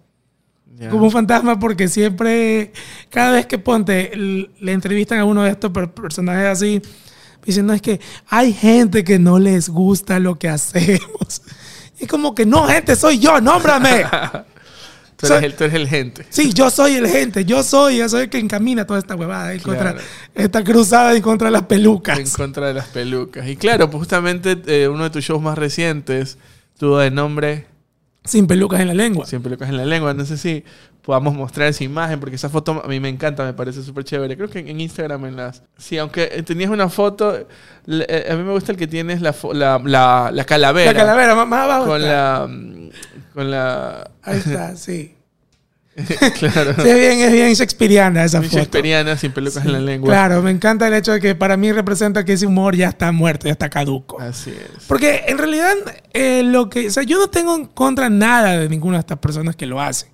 Ya. 0.76 0.90
Como 0.90 1.04
un 1.06 1.10
fantasma 1.10 1.58
porque 1.58 1.88
siempre, 1.88 2.72
cada 3.10 3.32
vez 3.32 3.46
que 3.46 3.58
ponte, 3.58 4.12
le 4.16 4.72
entrevistan 4.72 5.18
a 5.18 5.24
uno 5.24 5.42
de 5.42 5.50
estos 5.50 5.72
per- 5.72 5.90
personajes 5.90 6.46
así, 6.46 6.80
diciendo 7.44 7.72
es 7.72 7.82
que 7.82 8.00
hay 8.28 8.52
gente 8.52 9.04
que 9.04 9.18
no 9.18 9.38
les 9.38 9.68
gusta 9.68 10.18
lo 10.18 10.38
que 10.38 10.48
hacemos. 10.48 11.42
Y 12.02 12.06
como 12.06 12.34
que 12.34 12.46
no, 12.46 12.66
gente, 12.66 12.96
soy 12.96 13.18
yo, 13.18 13.42
nómbrame. 13.42 14.06
Tú 15.16 15.26
soy- 15.26 15.36
eres, 15.36 15.50
el, 15.50 15.54
tú 15.58 15.64
eres 15.64 15.76
el 15.76 15.86
gente. 15.86 16.24
Sí, 16.30 16.50
yo 16.54 16.70
soy 16.70 16.94
el 16.94 17.06
gente, 17.06 17.44
yo 17.44 17.62
soy, 17.62 17.98
yo 17.98 18.08
soy 18.08 18.22
el 18.22 18.30
que 18.30 18.38
encamina 18.38 18.86
toda 18.86 18.98
esta 18.98 19.14
huevada 19.16 19.52
en 19.52 19.60
contra, 19.60 19.92
Claro. 19.92 20.06
esta 20.34 20.64
cruzada 20.64 21.14
en 21.14 21.20
contra 21.20 21.48
de 21.48 21.52
las 21.52 21.64
pelucas. 21.64 22.18
En 22.18 22.30
contra 22.30 22.68
de 22.68 22.72
las 22.72 22.86
pelucas. 22.88 23.46
Y 23.46 23.56
claro, 23.56 23.90
pues 23.90 23.98
justamente 23.98 24.56
eh, 24.66 24.88
uno 24.88 25.04
de 25.04 25.10
tus 25.10 25.22
shows 25.22 25.42
más 25.42 25.58
recientes 25.58 26.38
tuvo 26.78 26.96
de 27.00 27.10
nombre 27.10 27.66
Sin 28.24 28.46
pelucas 28.46 28.80
en 28.80 28.88
la 28.88 28.94
lengua. 28.94 29.26
Sin 29.26 29.42
pelucas 29.42 29.68
en 29.68 29.76
la 29.76 29.84
lengua. 29.84 30.14
No 30.14 30.24
sé 30.24 30.38
si 30.38 30.64
podamos 31.02 31.34
mostrar 31.34 31.68
esa 31.68 31.84
imagen, 31.84 32.20
porque 32.20 32.36
esa 32.36 32.48
foto 32.48 32.82
a 32.84 32.88
mí 32.88 33.00
me 33.00 33.08
encanta, 33.08 33.44
me 33.44 33.52
parece 33.54 33.82
súper 33.82 34.04
chévere. 34.04 34.36
Creo 34.36 34.48
que 34.48 34.58
en 34.60 34.80
Instagram 34.80 35.26
en 35.26 35.36
las... 35.36 35.62
Sí, 35.78 35.98
aunque 35.98 36.26
tenías 36.46 36.70
una 36.70 36.88
foto, 36.88 37.36
eh, 37.86 38.28
a 38.30 38.34
mí 38.34 38.42
me 38.42 38.52
gusta 38.52 38.72
el 38.72 38.78
que 38.78 38.86
tienes 38.86 39.20
la, 39.20 39.34
la, 39.52 39.80
la, 39.84 40.30
la 40.32 40.44
calavera. 40.44 40.92
La 40.92 40.98
calavera, 40.98 41.44
más, 41.44 41.64
abajo. 41.64 41.86
Con 41.86 42.02
la... 42.02 42.46
mm, 42.48 42.90
Con 43.34 43.50
la... 43.50 44.10
Ahí 44.22 44.38
está, 44.38 44.76
sí. 44.76 45.14
claro. 46.38 46.74
Sí, 46.82 46.88
es 46.88 46.98
bien, 46.98 47.20
es 47.20 47.32
bien 47.32 47.52
shakespeariana 47.52 48.24
esa 48.24 48.40
foto. 48.40 48.56
shakespeariana, 48.56 49.16
sin 49.16 49.32
pelucas 49.32 49.64
en 49.64 49.72
la 49.72 49.80
lengua. 49.80 50.08
Claro, 50.08 50.40
me 50.40 50.50
encanta 50.50 50.86
el 50.86 50.94
hecho 50.94 51.12
de 51.12 51.20
que 51.20 51.34
para 51.34 51.56
mí 51.56 51.72
representa 51.72 52.24
que 52.24 52.34
ese 52.34 52.46
humor 52.46 52.76
ya 52.76 52.88
está 52.88 53.10
muerto, 53.12 53.46
ya 53.46 53.52
está 53.52 53.68
caduco. 53.68 54.20
Así 54.20 54.50
es. 54.50 54.84
Porque 54.86 55.24
en 55.26 55.36
realidad, 55.36 55.74
eh, 56.12 56.42
lo 56.44 56.70
que, 56.70 56.86
o 56.86 56.90
sea, 56.90 57.02
yo 57.02 57.18
no 57.18 57.28
tengo 57.28 57.54
en 57.56 57.66
contra 57.66 58.08
nada 58.08 58.56
de 58.58 58.68
ninguna 58.68 58.98
de 58.98 59.00
estas 59.00 59.18
personas 59.18 59.56
que 59.56 59.66
lo 59.66 59.80
hacen. 59.80 60.08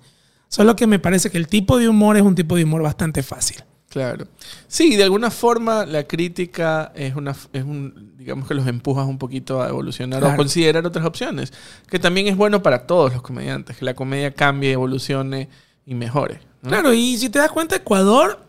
Solo 0.47 0.75
que 0.75 0.87
me 0.87 0.99
parece 0.99 1.29
que 1.29 1.37
el 1.37 1.47
tipo 1.47 1.77
de 1.77 1.89
humor 1.89 2.17
es 2.17 2.23
un 2.23 2.35
tipo 2.35 2.55
de 2.55 2.63
humor 2.63 2.81
bastante 2.81 3.23
fácil. 3.23 3.63
Claro. 3.89 4.27
Sí, 4.67 4.95
de 4.95 5.03
alguna 5.03 5.31
forma 5.31 5.85
la 5.85 6.03
crítica 6.03 6.91
es 6.93 7.15
una 7.15 7.33
es 7.53 7.63
un 7.63 8.13
digamos 8.17 8.47
que 8.47 8.53
los 8.53 8.67
empujas 8.67 9.07
un 9.07 9.17
poquito 9.17 9.61
a 9.61 9.69
evolucionar 9.69 10.23
o 10.23 10.27
a 10.27 10.35
considerar 10.35 10.85
otras 10.85 11.05
opciones, 11.05 11.53
que 11.89 11.97
también 11.97 12.27
es 12.27 12.35
bueno 12.35 12.61
para 12.61 12.85
todos 12.85 13.13
los 13.13 13.21
comediantes, 13.21 13.77
que 13.77 13.85
la 13.85 13.93
comedia 13.93 14.33
cambie, 14.33 14.73
evolucione 14.73 15.47
y 15.85 15.95
mejore. 15.95 16.41
¿no? 16.61 16.69
Claro, 16.69 16.93
y 16.93 17.17
si 17.17 17.29
te 17.29 17.39
das 17.39 17.51
cuenta, 17.51 17.77
Ecuador 17.77 18.39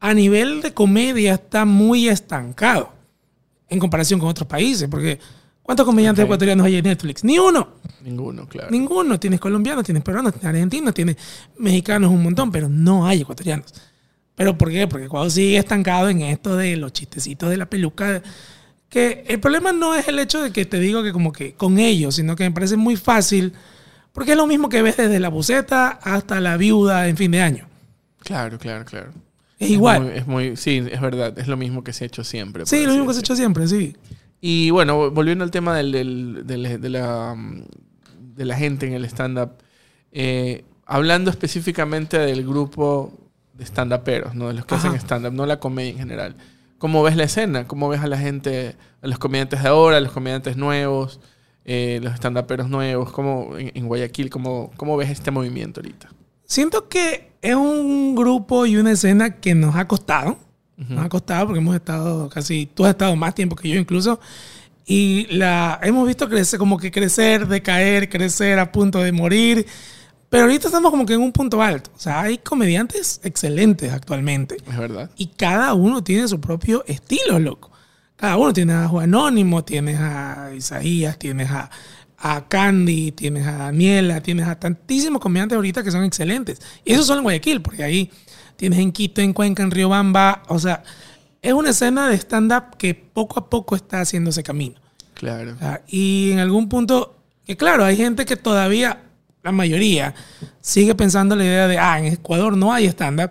a 0.00 0.14
nivel 0.14 0.62
de 0.62 0.72
comedia 0.72 1.34
está 1.34 1.64
muy 1.64 2.08
estancado 2.08 2.92
en 3.68 3.80
comparación 3.80 4.20
con 4.20 4.28
otros 4.28 4.48
países, 4.48 4.88
porque 4.88 5.18
¿Cuántos 5.68 5.84
comediantes 5.84 6.24
ecuatorianos 6.24 6.64
hay 6.64 6.76
en 6.76 6.84
Netflix? 6.84 7.22
Ni 7.24 7.38
uno. 7.38 7.68
Ninguno, 8.02 8.48
claro. 8.48 8.70
Ninguno. 8.70 9.20
Tienes 9.20 9.38
colombianos, 9.38 9.84
tienes 9.84 10.02
peruanos, 10.02 10.32
tienes 10.32 10.48
argentinos, 10.48 10.94
tienes 10.94 11.16
mexicanos 11.58 12.10
un 12.10 12.22
montón, 12.22 12.50
pero 12.50 12.70
no 12.70 13.06
hay 13.06 13.20
ecuatorianos. 13.20 13.66
¿Pero 14.34 14.56
por 14.56 14.70
qué? 14.70 14.88
Porque 14.88 15.04
Ecuador 15.04 15.30
sigue 15.30 15.58
estancado 15.58 16.08
en 16.08 16.22
esto 16.22 16.56
de 16.56 16.74
los 16.78 16.94
chistecitos 16.94 17.50
de 17.50 17.58
la 17.58 17.66
peluca. 17.68 18.22
Que 18.88 19.26
el 19.28 19.40
problema 19.40 19.72
no 19.72 19.94
es 19.94 20.08
el 20.08 20.18
hecho 20.20 20.40
de 20.42 20.52
que 20.52 20.64
te 20.64 20.80
digo 20.80 21.02
que 21.02 21.12
como 21.12 21.32
que 21.32 21.52
con 21.52 21.78
ellos, 21.78 22.14
sino 22.14 22.34
que 22.34 22.44
me 22.44 22.50
parece 22.50 22.78
muy 22.78 22.96
fácil, 22.96 23.52
porque 24.14 24.30
es 24.30 24.36
lo 24.38 24.46
mismo 24.46 24.70
que 24.70 24.80
ves 24.80 24.96
desde 24.96 25.20
la 25.20 25.28
buceta 25.28 25.88
hasta 26.02 26.40
la 26.40 26.56
viuda 26.56 27.08
en 27.08 27.18
fin 27.18 27.30
de 27.30 27.42
año. 27.42 27.68
Claro, 28.20 28.58
claro, 28.58 28.86
claro. 28.86 29.10
Es 29.58 29.68
igual. 29.68 30.00
muy- 30.04 30.12
Es 30.12 30.26
muy, 30.26 30.56
sí, 30.56 30.82
es 30.90 31.00
verdad. 31.02 31.38
Es 31.38 31.46
lo 31.46 31.58
mismo 31.58 31.84
que 31.84 31.92
se 31.92 32.04
ha 32.04 32.06
hecho 32.06 32.24
siempre. 32.24 32.64
sí, 32.64 32.86
lo 32.86 32.92
mismo 32.92 33.06
que 33.08 33.12
se 33.12 33.18
ha 33.18 33.20
hecho 33.20 33.36
siempre, 33.36 33.68
sí. 33.68 33.94
Y 34.40 34.70
bueno, 34.70 35.10
volviendo 35.10 35.44
al 35.44 35.50
tema 35.50 35.76
del, 35.76 35.92
del- 35.92 36.46
del- 36.46 36.80
de, 36.80 36.88
la, 36.88 37.34
de 38.36 38.44
la 38.44 38.56
gente 38.56 38.86
en 38.86 38.92
el 38.92 39.04
stand-up, 39.04 39.50
eh, 40.12 40.64
hablando 40.86 41.30
específicamente 41.30 42.18
del 42.18 42.46
grupo 42.46 43.12
de 43.54 43.64
stand-uperos, 43.64 44.34
¿no? 44.34 44.48
de 44.48 44.54
los 44.54 44.64
que 44.64 44.74
Ajá. 44.76 44.88
hacen 44.88 45.00
stand-up, 45.00 45.32
no 45.32 45.44
la 45.46 45.58
comedia 45.58 45.90
en 45.90 45.98
general. 45.98 46.36
¿Cómo 46.78 47.02
ves 47.02 47.16
la 47.16 47.24
escena? 47.24 47.66
¿Cómo 47.66 47.88
ves 47.88 48.00
a 48.00 48.06
la 48.06 48.16
gente, 48.18 48.76
a 49.02 49.06
los 49.08 49.18
comediantes 49.18 49.62
de 49.64 49.68
ahora, 49.68 49.96
a 49.96 50.00
los 50.00 50.12
comediantes 50.12 50.56
nuevos, 50.56 51.18
eh, 51.64 51.98
los 52.00 52.14
stand-uperos 52.14 52.68
nuevos? 52.68 53.10
¿Cómo, 53.10 53.56
en, 53.58 53.72
en 53.74 53.86
Guayaquil, 53.88 54.30
cómo, 54.30 54.70
¿cómo 54.76 54.96
ves 54.96 55.10
este 55.10 55.32
movimiento 55.32 55.80
ahorita? 55.80 56.08
Siento 56.44 56.88
que 56.88 57.32
es 57.42 57.56
un 57.56 58.14
grupo 58.14 58.64
y 58.66 58.76
una 58.76 58.92
escena 58.92 59.34
que 59.40 59.56
nos 59.56 59.74
ha 59.74 59.88
costado. 59.88 60.38
Ujú. 60.80 60.94
Nos 60.94 61.04
ha 61.04 61.08
costado 61.08 61.46
porque 61.46 61.60
hemos 61.60 61.74
estado 61.74 62.28
casi, 62.28 62.66
tú 62.66 62.84
has 62.84 62.90
estado 62.90 63.16
más 63.16 63.34
tiempo 63.34 63.56
que 63.56 63.68
yo 63.68 63.78
incluso. 63.78 64.20
Y 64.86 65.26
la 65.30 65.78
hemos 65.82 66.06
visto 66.06 66.28
crecer, 66.28 66.58
como 66.58 66.78
que 66.78 66.90
crecer, 66.90 67.46
decaer, 67.46 68.08
crecer 68.08 68.58
a 68.58 68.72
punto 68.72 69.00
de 69.00 69.12
morir. 69.12 69.66
Pero 70.30 70.44
ahorita 70.44 70.68
estamos 70.68 70.90
como 70.90 71.06
que 71.06 71.14
en 71.14 71.20
un 71.20 71.32
punto 71.32 71.62
alto. 71.62 71.90
O 71.96 72.00
sea, 72.00 72.20
hay 72.20 72.38
comediantes 72.38 73.20
excelentes 73.22 73.92
actualmente. 73.92 74.56
Es 74.66 74.76
verdad. 74.76 75.10
Y 75.16 75.28
cada 75.28 75.74
uno 75.74 76.02
tiene 76.02 76.28
su 76.28 76.40
propio 76.40 76.84
estilo, 76.86 77.38
loco. 77.38 77.70
Cada 78.16 78.36
uno 78.36 78.52
tiene 78.52 78.72
a 78.72 78.88
Juan 78.88 79.14
Anónimo, 79.14 79.64
tienes 79.64 79.98
a 80.00 80.50
Isaías, 80.54 81.18
tienes 81.18 81.50
a, 81.50 81.70
a 82.18 82.48
Candy, 82.48 83.12
tienes 83.12 83.46
a 83.46 83.52
Daniela, 83.52 84.20
tienes 84.20 84.46
a 84.48 84.58
tantísimos 84.58 85.20
comediantes 85.22 85.56
ahorita 85.56 85.82
que 85.82 85.90
son 85.90 86.04
excelentes. 86.04 86.60
Y 86.84 86.92
esos 86.92 87.06
son 87.06 87.18
en 87.18 87.22
Guayaquil, 87.24 87.62
porque 87.62 87.84
ahí 87.84 88.10
tienes 88.58 88.80
en 88.80 88.90
Quito, 88.90 89.22
en 89.22 89.32
Cuenca, 89.32 89.62
en 89.62 89.70
Riobamba. 89.70 90.42
O 90.48 90.58
sea, 90.58 90.82
es 91.40 91.52
una 91.52 91.70
escena 91.70 92.08
de 92.08 92.16
stand-up 92.16 92.76
que 92.76 92.92
poco 92.94 93.38
a 93.38 93.48
poco 93.48 93.76
está 93.76 94.00
haciendo 94.00 94.30
ese 94.30 94.42
camino. 94.42 94.74
Claro. 95.14 95.56
Ah, 95.60 95.80
Y 95.86 96.32
en 96.32 96.40
algún 96.40 96.68
punto, 96.68 97.16
que 97.46 97.56
claro, 97.56 97.84
hay 97.84 97.96
gente 97.96 98.24
que 98.24 98.36
todavía, 98.36 99.02
la 99.44 99.52
mayoría, 99.52 100.14
sigue 100.60 100.94
pensando 100.96 101.36
la 101.36 101.44
idea 101.44 101.68
de, 101.68 101.78
ah, 101.78 102.00
en 102.00 102.06
Ecuador 102.06 102.56
no 102.56 102.72
hay 102.72 102.86
stand-up, 102.86 103.30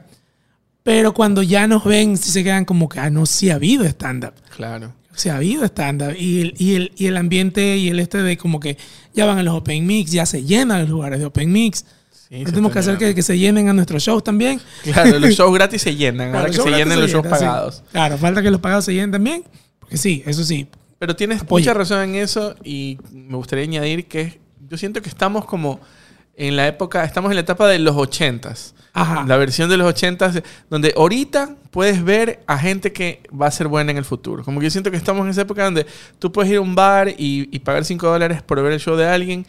pero 0.82 1.14
cuando 1.14 1.44
ya 1.44 1.68
nos 1.68 1.84
ven, 1.84 2.16
sí 2.16 2.32
se 2.32 2.46
quedan 2.46 2.64
como 2.64 2.88
que, 2.88 3.02
ah, 3.02 3.10
no, 3.10 3.26
sí 3.26 3.50
ha 3.50 3.56
habido 3.56 3.84
stand-up. 3.84 4.34
Claro. 4.56 4.94
Sí 5.14 5.28
ha 5.28 5.36
habido 5.36 5.66
stand-up. 5.66 6.16
Y 6.18 6.40
el, 6.42 6.54
y, 6.58 6.76
el, 6.76 6.92
y 6.96 7.08
el 7.08 7.18
ambiente 7.18 7.76
y 7.76 7.90
el 7.90 8.00
este 8.00 8.22
de 8.24 8.38
como 8.38 8.62
que 8.62 8.78
ya 9.14 9.26
van 9.26 9.40
a 9.40 9.44
los 9.44 9.54
Open 9.56 9.86
Mix, 9.86 10.12
ya 10.12 10.26
se 10.26 10.44
llenan 10.46 10.82
los 10.82 10.90
lugares 10.90 11.20
de 11.20 11.26
Open 11.26 11.52
Mix. 11.52 11.84
Sí, 12.30 12.44
tenemos 12.44 12.74
que 12.74 12.80
hacer 12.80 12.98
que, 12.98 13.16
que 13.16 13.24
se 13.24 13.38
llenen 13.38 13.70
a 13.70 13.74
nuestros 13.74 14.04
shows 14.04 14.24
también. 14.24 14.60
Claro, 14.84 15.18
los 15.18 15.32
shows 15.32 15.54
gratis 15.54 15.82
se 15.82 15.96
llenan. 15.96 16.30
Claro, 16.30 16.40
ahora 16.40 16.52
que 16.52 16.62
se 16.62 16.70
llenen 16.70 17.00
los 17.00 17.10
shows 17.10 17.26
sí. 17.26 17.30
pagados. 17.30 17.84
Claro, 17.92 18.18
falta 18.18 18.42
que 18.42 18.52
los 18.52 18.60
pagados 18.60 18.86
se 18.86 18.94
llenen 18.94 19.12
también. 19.12 19.44
Porque 19.80 19.98
sí, 19.98 20.24
eso 20.26 20.44
sí. 20.44 20.68
Pero 21.00 21.16
tienes 21.16 21.42
Apoyo. 21.42 21.62
mucha 21.62 21.74
razón 21.74 22.02
en 22.10 22.16
eso 22.16 22.56
y 22.64 22.98
me 23.12 23.38
gustaría 23.38 23.64
añadir 23.64 24.08
que 24.08 24.40
yo 24.68 24.78
siento 24.78 25.02
que 25.02 25.10
estamos 25.10 25.46
como 25.46 25.80
en 26.36 26.56
la 26.56 26.68
época, 26.68 27.04
estamos 27.04 27.32
en 27.32 27.36
la 27.36 27.42
etapa 27.42 27.68
de 27.68 27.80
los 27.80 27.96
ochentas. 27.96 28.76
Ajá. 28.94 29.24
La 29.28 29.38
versión 29.38 29.70
de 29.70 29.78
los 29.78 29.88
ochentas, 29.88 30.42
donde 30.70 30.94
ahorita 30.98 31.56
puedes 31.72 32.04
ver 32.04 32.42
a 32.48 32.58
gente 32.58 32.92
que 32.92 33.22
va 33.30 33.48
a 33.48 33.52
ser 33.52 33.68
buena 33.68 33.92
en 33.92 33.98
el 33.98 34.06
futuro. 34.06 34.44
Como 34.44 34.60
que 34.60 34.66
yo 34.66 34.72
siento 34.72 34.92
que 34.92 34.98
estamos 34.98 35.24
en 35.24 35.30
esa 35.30 35.42
época 35.42 35.64
donde 35.64 35.86
tú 36.20 36.32
puedes 36.32 36.52
ir 36.52 36.58
a 36.58 36.62
un 36.62 36.76
bar 36.76 37.10
y, 37.10 37.48
y 37.52 37.60
pagar 37.60 37.86
5 37.86 38.06
dólares 38.06 38.42
por 38.42 38.62
ver 38.62 38.74
el 38.74 38.80
show 38.80 38.96
de 38.96 39.08
alguien 39.08 39.46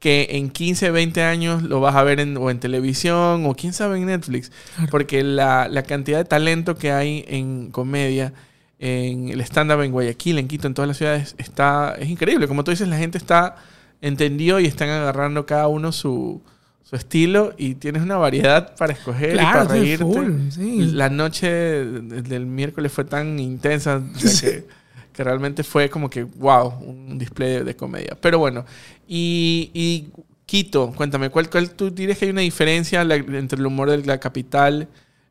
que 0.00 0.28
en 0.30 0.50
15, 0.50 0.90
20 0.90 1.22
años 1.22 1.62
lo 1.62 1.80
vas 1.80 1.96
a 1.96 2.02
ver 2.04 2.20
en, 2.20 2.36
o 2.36 2.50
en 2.50 2.60
televisión 2.60 3.44
o 3.46 3.54
quién 3.54 3.72
sabe 3.72 3.98
en 3.98 4.06
Netflix. 4.06 4.52
Porque 4.90 5.22
la, 5.24 5.68
la 5.68 5.82
cantidad 5.82 6.18
de 6.18 6.24
talento 6.24 6.76
que 6.76 6.92
hay 6.92 7.24
en 7.28 7.70
comedia, 7.70 8.32
en 8.78 9.28
el 9.28 9.40
stand-up 9.40 9.82
en 9.82 9.90
Guayaquil, 9.90 10.38
en 10.38 10.46
Quito, 10.46 10.68
en 10.68 10.74
todas 10.74 10.86
las 10.88 10.96
ciudades, 10.98 11.34
está, 11.38 11.96
es 11.98 12.08
increíble. 12.08 12.46
Como 12.46 12.62
tú 12.62 12.70
dices, 12.70 12.86
la 12.86 12.96
gente 12.96 13.18
está 13.18 13.56
entendido 14.00 14.60
y 14.60 14.66
están 14.66 14.88
agarrando 14.90 15.44
cada 15.46 15.66
uno 15.66 15.90
su, 15.90 16.40
su 16.84 16.94
estilo 16.94 17.52
y 17.58 17.74
tienes 17.74 18.00
una 18.02 18.16
variedad 18.16 18.76
para 18.76 18.92
escoger 18.92 19.32
Claro, 19.32 19.64
y 19.64 19.66
para 19.66 19.80
reírte. 19.80 20.04
full, 20.04 20.32
sí. 20.50 20.78
La 20.92 21.08
noche 21.10 21.48
de- 21.50 22.22
del 22.22 22.46
miércoles 22.46 22.92
fue 22.92 23.02
tan 23.04 23.40
intensa 23.40 23.96
o 24.14 24.18
sea, 24.20 24.50
que, 24.52 24.66
que 25.18 25.24
realmente 25.24 25.64
fue 25.64 25.90
como 25.90 26.08
que, 26.08 26.22
wow, 26.22 26.74
un 26.80 27.18
display 27.18 27.50
de, 27.54 27.64
de 27.64 27.74
comedia. 27.74 28.16
Pero 28.20 28.38
bueno, 28.38 28.64
y, 29.08 29.68
y 29.74 30.10
Quito, 30.46 30.92
cuéntame, 30.94 31.28
¿cuál, 31.28 31.50
cuál 31.50 31.70
tú 31.72 31.90
dirías 31.90 32.16
que 32.18 32.26
hay 32.26 32.30
una 32.30 32.40
diferencia 32.42 33.02
la- 33.02 33.16
entre 33.16 33.58
el 33.58 33.66
humor 33.66 33.90
de 33.90 33.98
la 34.06 34.18
capital 34.20 34.86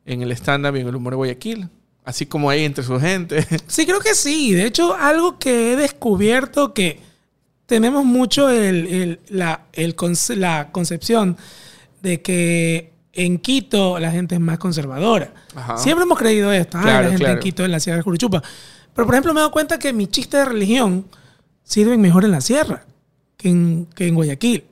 en 0.06 0.22
el 0.22 0.32
stand-up 0.34 0.76
y 0.76 0.82
en 0.82 0.88
el 0.90 0.96
humor 0.98 1.14
de 1.14 1.18
Guayaquil? 1.18 1.70
Así 2.04 2.26
como 2.26 2.50
hay 2.50 2.66
entre 2.66 2.84
su 2.84 3.00
gente. 3.00 3.46
Sí, 3.68 3.86
creo 3.86 4.02
que 4.02 4.14
sí. 4.14 4.54
De 4.54 4.66
hecho, 4.66 4.94
algo 4.94 5.40
que 5.40 5.72
he 5.72 5.76
descubierto 5.78 6.74
que 6.74 7.00
tenemos 7.66 8.04
mucho 8.04 8.50
el, 8.50 8.88
el- 8.88 9.20
la, 9.30 9.62
el 9.72 9.96
conce- 9.96 10.36
la 10.36 10.70
concepción 10.74 11.38
de 12.02 12.22
que 12.22 12.92
en 13.14 13.40
Quito 13.40 14.00
la 14.00 14.12
gente 14.12 14.36
es 14.36 14.42
más 14.42 14.60
conservadora. 14.60 15.34
Ajá. 15.56 15.78
Siempre 15.78 16.04
hemos 16.04 16.20
creído 16.20 16.52
esto. 16.52 16.78
"Ay, 16.78 16.84
Claro, 16.84 17.04
la 17.04 17.10
gente 17.10 17.24
claro. 17.24 17.34
en 17.40 17.44
Quito 17.44 17.64
es 17.64 17.70
la 17.72 17.80
sierra 17.80 17.98
de 17.98 18.04
Juruchupa. 18.04 18.44
Pero, 18.98 19.06
por 19.06 19.16
ejemplo, 19.16 19.34
me 19.34 19.40
he 19.40 19.42
dado 19.42 19.52
cuenta 19.52 19.80
que 19.80 19.94
mis 19.94 20.10
chistes 20.10 20.40
de 20.42 20.46
religión 20.46 21.06
sirven 21.64 22.02
mejor 22.02 22.26
en 22.26 22.32
la 22.32 22.42
sierra 22.42 22.84
que 23.38 23.48
en, 23.48 23.88
que 23.96 24.08
en 24.08 24.16
Guayaquil. 24.16 24.66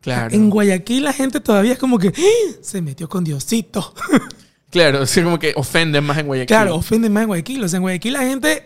Claro. 0.00 0.34
En 0.34 0.48
Guayaquil 0.50 1.04
la 1.04 1.12
gente 1.12 1.40
todavía 1.40 1.72
es 1.74 1.78
como 1.78 1.98
que 1.98 2.08
"Ah, 2.08 2.52
se 2.62 2.80
metió 2.82 3.08
con 3.08 3.22
Diosito. 3.22 3.94
Claro, 4.68 5.06
sea, 5.06 5.22
como 5.24 5.38
que 5.38 5.52
ofenden 5.56 6.04
más 6.04 6.18
en 6.18 6.26
Guayaquil. 6.26 6.48
Claro, 6.48 6.74
ofenden 6.74 7.12
más 7.12 7.22
en 7.22 7.28
Guayaquil. 7.28 7.62
O 7.64 7.68
sea, 7.68 7.76
en 7.78 7.82
Guayaquil 7.82 8.12
la 8.12 8.22
gente 8.22 8.64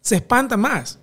se 0.00 0.16
espanta 0.16 0.56
más. 0.56 0.98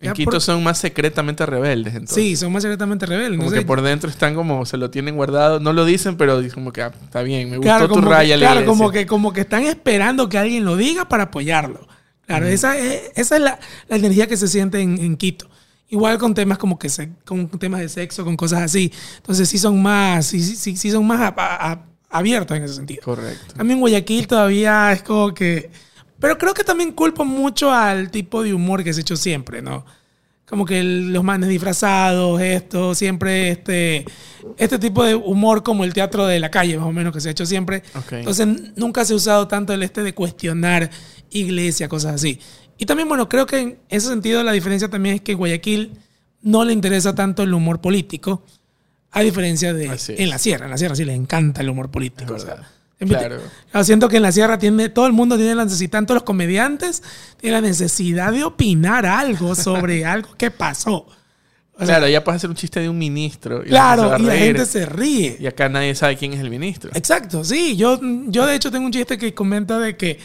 en 0.00 0.12
Quito 0.14 0.30
por- 0.32 0.40
son 0.40 0.64
más 0.64 0.78
secretamente 0.78 1.44
rebeldes, 1.46 1.92
entonces. 1.94 2.16
Sí, 2.16 2.36
son 2.36 2.52
más 2.52 2.62
secretamente 2.62 3.04
rebeldes. 3.06 3.38
Como 3.38 3.50
que 3.52 3.62
por 3.62 3.82
dentro 3.82 4.08
están 4.10 4.34
como, 4.34 4.64
se 4.66 4.76
lo 4.76 4.90
tienen 4.90 5.14
guardado. 5.14 5.60
No 5.60 5.72
lo 5.72 5.84
dicen, 5.84 6.16
pero 6.16 6.40
dicen 6.40 6.54
como 6.54 6.72
que 6.72 6.82
ah, 6.82 6.92
está 7.04 7.22
bien, 7.22 7.50
me 7.50 7.58
gustó 7.58 7.68
claro, 7.70 7.88
tu 7.88 8.00
raya. 8.00 8.34
que, 8.34 8.40
la 8.40 8.52
claro 8.52 8.66
como, 8.66 8.90
que, 8.90 9.06
como 9.06 9.32
que 9.32 9.42
están 9.42 9.62
esperando 9.64 10.28
que 10.28 10.38
alguien 10.38 10.64
lo 10.64 10.76
diga 10.76 11.06
para 11.08 11.24
apoyarlo. 11.24 11.86
Claro, 12.26 12.46
esa 12.46 12.76
es, 12.76 13.10
esa 13.14 13.36
es 13.36 13.42
la, 13.42 13.58
la 13.88 13.96
energía 13.96 14.26
que 14.26 14.36
se 14.36 14.48
siente 14.48 14.80
en, 14.80 14.98
en 14.98 15.16
Quito. 15.16 15.48
Igual 15.88 16.18
con 16.18 16.34
temas 16.34 16.58
como 16.58 16.78
que 16.78 16.88
se, 16.88 17.10
con 17.24 17.48
temas 17.48 17.80
de 17.80 17.88
sexo, 17.88 18.24
con 18.24 18.36
cosas 18.36 18.62
así. 18.62 18.92
Entonces 19.18 19.48
sí 19.48 19.58
son 19.58 19.80
más, 19.80 20.26
sí, 20.26 20.42
sí, 20.42 20.76
sí, 20.76 20.90
son 20.90 21.06
más 21.06 21.20
a- 21.20 21.34
a- 21.36 21.72
a- 21.72 21.84
abiertos 22.10 22.56
en 22.56 22.64
ese 22.64 22.74
sentido. 22.74 23.02
Correcto. 23.04 23.54
También 23.54 23.78
Guayaquil 23.78 24.26
todavía 24.26 24.92
es 24.92 25.02
como 25.02 25.32
que... 25.32 25.70
Pero 26.18 26.38
creo 26.38 26.54
que 26.54 26.64
también 26.64 26.92
culpo 26.92 27.24
mucho 27.24 27.70
al 27.70 28.10
tipo 28.10 28.42
de 28.42 28.52
humor 28.54 28.82
que 28.82 28.92
se 28.92 29.00
ha 29.00 29.02
hecho 29.02 29.16
siempre, 29.16 29.62
¿no? 29.62 29.84
Como 30.46 30.64
que 30.64 30.78
el- 30.78 31.12
los 31.12 31.24
manes 31.24 31.48
disfrazados, 31.48 32.40
esto, 32.40 32.94
siempre 32.94 33.50
este, 33.50 34.04
este 34.58 34.78
tipo 34.78 35.02
de 35.04 35.14
humor 35.16 35.62
como 35.64 35.82
el 35.84 35.92
teatro 35.92 36.24
de 36.26 36.38
la 36.38 36.50
calle, 36.50 36.78
más 36.78 36.86
o 36.86 36.92
menos, 36.92 37.12
que 37.12 37.20
se 37.20 37.28
ha 37.28 37.32
hecho 37.32 37.46
siempre. 37.46 37.82
Entonces 38.20 38.46
nunca 38.76 39.04
se 39.04 39.12
ha 39.12 39.16
usado 39.16 39.48
tanto 39.48 39.72
el 39.72 39.82
este 39.82 40.02
de 40.04 40.14
cuestionar 40.14 40.88
iglesia, 41.30 41.88
cosas 41.88 42.14
así. 42.14 42.38
Y 42.78 42.86
también, 42.86 43.08
bueno, 43.08 43.28
creo 43.28 43.46
que 43.46 43.58
en 43.58 43.78
ese 43.88 44.08
sentido 44.08 44.42
la 44.44 44.52
diferencia 44.52 44.88
también 44.88 45.16
es 45.16 45.20
que 45.20 45.34
Guayaquil 45.34 45.98
no 46.42 46.64
le 46.64 46.72
interesa 46.72 47.14
tanto 47.14 47.42
el 47.42 47.52
humor 47.52 47.80
político, 47.80 48.44
a 49.10 49.22
diferencia 49.22 49.72
de 49.74 49.88
en 50.22 50.28
la 50.30 50.38
sierra. 50.38 50.66
En 50.66 50.70
la 50.70 50.78
sierra 50.78 50.94
sí 50.94 51.04
les 51.04 51.16
encanta 51.16 51.62
el 51.62 51.70
humor 51.70 51.90
político. 51.90 52.34
O 52.34 52.38
sea, 52.38 52.70
Claro. 52.98 53.40
Claro, 53.70 53.84
siento 53.84 54.08
que 54.08 54.16
en 54.16 54.22
la 54.22 54.32
sierra 54.32 54.58
tiene, 54.58 54.88
todo 54.88 55.06
el 55.06 55.12
mundo 55.12 55.36
tiene 55.36 55.54
la 55.54 55.64
necesidad, 55.64 55.90
tanto 55.90 56.14
los 56.14 56.22
comediantes, 56.22 57.02
tienen 57.36 57.62
la 57.62 57.68
necesidad 57.68 58.32
de 58.32 58.44
opinar 58.44 59.04
algo 59.04 59.54
sobre 59.54 60.04
algo 60.06 60.34
que 60.36 60.50
pasó. 60.50 61.06
O 61.74 61.84
sea, 61.84 61.96
claro, 61.96 62.08
ya 62.08 62.24
puedes 62.24 62.38
hacer 62.38 62.48
un 62.48 62.56
chiste 62.56 62.80
de 62.80 62.88
un 62.88 62.96
ministro. 62.96 63.62
Y 63.62 63.68
claro, 63.68 64.12
la 64.12 64.18
y 64.18 64.22
la 64.22 64.36
gente 64.36 64.64
se 64.64 64.86
ríe. 64.86 65.36
Y 65.38 65.46
acá 65.46 65.68
nadie 65.68 65.94
sabe 65.94 66.16
quién 66.16 66.32
es 66.32 66.40
el 66.40 66.48
ministro. 66.48 66.90
Exacto, 66.94 67.44
sí. 67.44 67.76
Yo, 67.76 68.00
yo 68.28 68.46
de 68.46 68.54
hecho 68.54 68.70
tengo 68.70 68.86
un 68.86 68.92
chiste 68.92 69.18
que 69.18 69.34
comenta 69.34 69.78
de 69.78 69.94
que, 69.94 70.18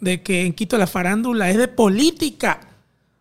de 0.00 0.20
que 0.20 0.44
en 0.44 0.52
Quito 0.52 0.76
la 0.76 0.88
farándula 0.88 1.48
es 1.48 1.58
de 1.58 1.68
política. 1.68 2.58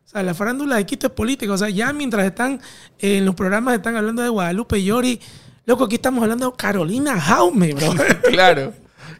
O 0.03 0.09
sea, 0.09 0.23
la 0.23 0.33
farándula 0.33 0.77
de 0.77 0.85
Quito 0.87 1.05
es 1.05 1.13
política. 1.13 1.53
O 1.53 1.57
sea, 1.59 1.69
ya 1.69 1.93
mientras 1.93 2.25
están 2.25 2.59
en 2.97 3.23
los 3.23 3.35
programas 3.35 3.75
están 3.75 3.95
hablando 3.95 4.23
de 4.23 4.29
Guadalupe 4.29 4.83
Llori, 4.83 5.21
loco, 5.67 5.83
aquí 5.83 5.95
estamos 5.95 6.23
hablando 6.23 6.49
de 6.49 6.57
Carolina 6.57 7.21
Jaume, 7.21 7.71
bro. 7.75 7.93
claro. 8.31 8.73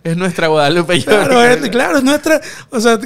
Es 0.06 0.16
nuestra 0.16 0.46
Guadalupe 0.50 1.04
Claro, 1.04 1.44
es, 1.44 1.68
claro, 1.72 1.98
es 1.98 2.04
nuestra. 2.04 2.40
O 2.70 2.80
sea, 2.80 3.00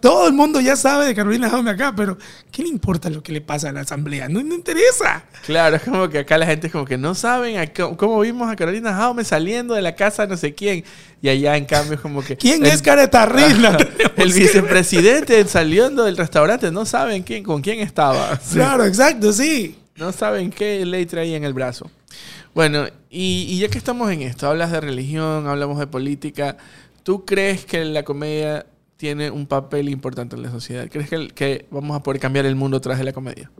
todo 0.00 0.28
el 0.28 0.34
mundo 0.34 0.60
ya 0.60 0.76
sabe 0.76 1.04
de 1.04 1.12
Carolina 1.12 1.50
Jaume 1.50 1.72
acá, 1.72 1.92
pero 1.96 2.16
¿qué 2.52 2.62
le 2.62 2.68
importa 2.68 3.10
lo 3.10 3.24
que 3.24 3.32
le 3.32 3.40
pasa 3.40 3.70
a 3.70 3.72
la 3.72 3.80
asamblea? 3.80 4.28
No, 4.28 4.40
no 4.40 4.54
interesa. 4.54 5.24
Claro, 5.44 5.74
es 5.74 5.82
como 5.82 6.08
que 6.08 6.20
acá 6.20 6.38
la 6.38 6.46
gente 6.46 6.68
es 6.68 6.72
como 6.72 6.84
que 6.84 6.96
no 6.96 7.16
saben 7.16 7.58
a 7.58 7.66
cómo, 7.66 7.96
cómo 7.96 8.20
vimos 8.20 8.48
a 8.48 8.54
Carolina 8.54 8.94
Jaume 8.94 9.24
saliendo 9.24 9.74
de 9.74 9.82
la 9.82 9.96
casa 9.96 10.22
de 10.22 10.28
no 10.28 10.36
sé 10.36 10.54
quién. 10.54 10.84
Y 11.20 11.28
allá 11.28 11.56
en 11.56 11.64
cambio 11.64 11.94
es 11.94 12.00
como 12.00 12.22
que... 12.22 12.36
¿Quién 12.36 12.64
el- 12.64 12.70
es 12.70 12.82
tenemos 13.76 14.12
El 14.16 14.32
vicepresidente 14.32 15.44
saliendo 15.48 16.04
del 16.04 16.16
restaurante, 16.16 16.70
no 16.70 16.86
saben 16.86 17.24
quién, 17.24 17.42
con 17.42 17.62
quién 17.62 17.80
estaba. 17.80 18.36
Sí. 18.36 18.54
Claro, 18.54 18.84
exacto, 18.84 19.32
sí. 19.32 19.76
No 19.96 20.12
saben 20.12 20.50
qué 20.50 20.86
ley 20.86 21.04
traía 21.06 21.36
en 21.36 21.42
el 21.42 21.52
brazo. 21.52 21.90
Bueno, 22.54 22.86
y, 23.10 23.46
y 23.48 23.58
ya 23.58 23.68
que 23.68 23.78
estamos 23.78 24.10
en 24.10 24.22
esto, 24.22 24.48
hablas 24.48 24.70
de 24.70 24.80
religión, 24.80 25.46
hablamos 25.48 25.78
de 25.78 25.86
política, 25.86 26.56
¿tú 27.02 27.24
crees 27.24 27.64
que 27.64 27.84
la 27.84 28.04
comedia 28.04 28.66
tiene 28.96 29.30
un 29.30 29.46
papel 29.46 29.88
importante 29.88 30.36
en 30.36 30.42
la 30.42 30.50
sociedad? 30.50 30.88
¿Crees 30.90 31.08
que, 31.08 31.28
que 31.28 31.66
vamos 31.70 31.96
a 31.96 32.02
poder 32.02 32.20
cambiar 32.20 32.46
el 32.46 32.54
mundo 32.54 32.80
tras 32.80 32.98
de 32.98 33.04
la 33.04 33.12
comedia? 33.12 33.50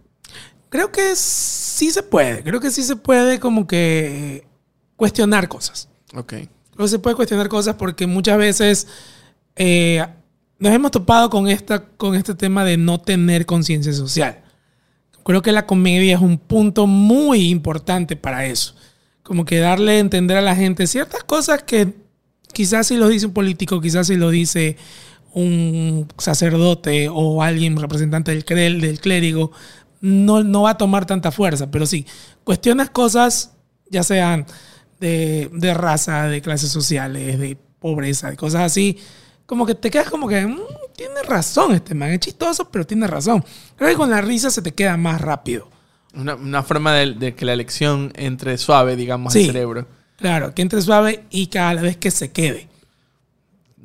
Creo 0.69 0.91
que 0.91 1.15
sí 1.15 1.91
se 1.91 2.03
puede. 2.03 2.43
Creo 2.43 2.61
que 2.61 2.71
sí 2.71 2.83
se 2.83 2.97
puede 2.97 3.39
como 3.39 3.67
que 3.67 4.47
cuestionar 4.97 5.49
cosas. 5.49 5.89
Ok. 6.15 6.33
Creo 6.33 6.49
que 6.77 6.89
se 6.89 6.99
puede 6.99 7.17
cuestionar 7.17 7.49
cosas 7.49 7.77
porque 7.77 8.07
muchas 8.07 8.39
veces 8.39 8.89
eh, 9.57 10.05
nos 10.59 10.73
hemos 10.73 10.91
topado 10.91 11.31
con, 11.31 11.49
esta, 11.49 11.85
con 11.85 12.15
este 12.15 12.35
tema 12.35 12.65
de 12.65 12.77
no 12.77 13.01
tener 13.01 13.47
conciencia 13.47 13.93
social. 13.93 14.41
Creo 15.25 15.43
que 15.43 15.53
la 15.53 15.67
comedia 15.67 16.17
es 16.17 16.21
un 16.21 16.39
punto 16.39 16.87
muy 16.87 17.51
importante 17.51 18.17
para 18.17 18.47
eso. 18.47 18.75
Como 19.25 19.45
que 19.45 19.59
darle 19.59 19.93
a 19.93 19.99
entender 19.99 20.37
a 20.37 20.43
la 20.43 20.55
gente 20.55 20.87
ciertas 20.87 21.25
cosas 21.25 21.65
que 21.65 21.95
quizás 22.53 22.87
si 22.87 22.97
lo 22.97 23.09
dice 23.09 23.27
un 23.27 23.33
político, 23.33 23.81
quizás 23.81 24.07
si 24.07 24.17
lo 24.17 24.31
dice 24.31 24.77
un 25.33 26.07
sacerdote 26.19 27.09
o 27.11 27.43
alguien 27.43 27.77
representante 27.77 28.31
del, 28.31 28.45
clé- 28.45 28.79
del 28.81 29.01
clérigo, 29.01 29.51
no, 30.01 30.45
no 30.45 30.63
va 30.63 30.71
a 30.71 30.79
tomar 30.79 31.07
tanta 31.07 31.33
fuerza. 31.33 31.71
Pero 31.71 31.87
sí, 31.87 32.07
cuestionas 32.45 32.91
cosas, 32.91 33.53
ya 33.91 34.05
sean 34.05 34.47
de, 35.01 35.51
de 35.53 35.75
raza, 35.75 36.29
de 36.29 36.41
clases 36.43 36.71
sociales, 36.71 37.39
de 37.39 37.57
pobreza, 37.81 38.31
de 38.31 38.37
cosas 38.37 38.61
así, 38.63 38.99
como 39.47 39.67
que 39.67 39.75
te 39.75 39.91
quedas 39.91 40.09
como 40.11 40.29
que 40.29 40.47
"Mm, 40.47 40.59
tiene 40.97 41.23
razón 41.23 41.73
este 41.75 41.95
man, 41.95 42.11
es 42.11 42.21
chistoso, 42.21 42.71
pero 42.71 42.87
tiene 42.87 43.07
razón. 43.07 43.45
Creo 43.77 43.91
que 43.91 43.97
con 43.97 44.11
la 44.11 44.21
risa 44.21 44.51
se 44.51 44.63
te 44.63 44.73
queda 44.73 44.97
más 44.97 45.21
rápido. 45.21 45.69
Una, 46.17 46.35
una 46.35 46.63
forma 46.63 46.93
de, 46.95 47.13
de 47.15 47.35
que 47.35 47.45
la 47.45 47.53
elección 47.53 48.13
entre 48.17 48.57
suave, 48.59 48.97
digamos, 48.97 49.35
al 49.35 49.41
Sí. 49.41 49.47
cerebro. 49.47 49.87
Claro, 50.17 50.55
que 50.55 50.63
entre 50.63 50.81
suave 50.81 51.25
y 51.31 51.49
cada 51.49 51.81
vez 51.83 51.97
que 51.97 52.11
se 52.11 52.31
quede. 52.31 52.69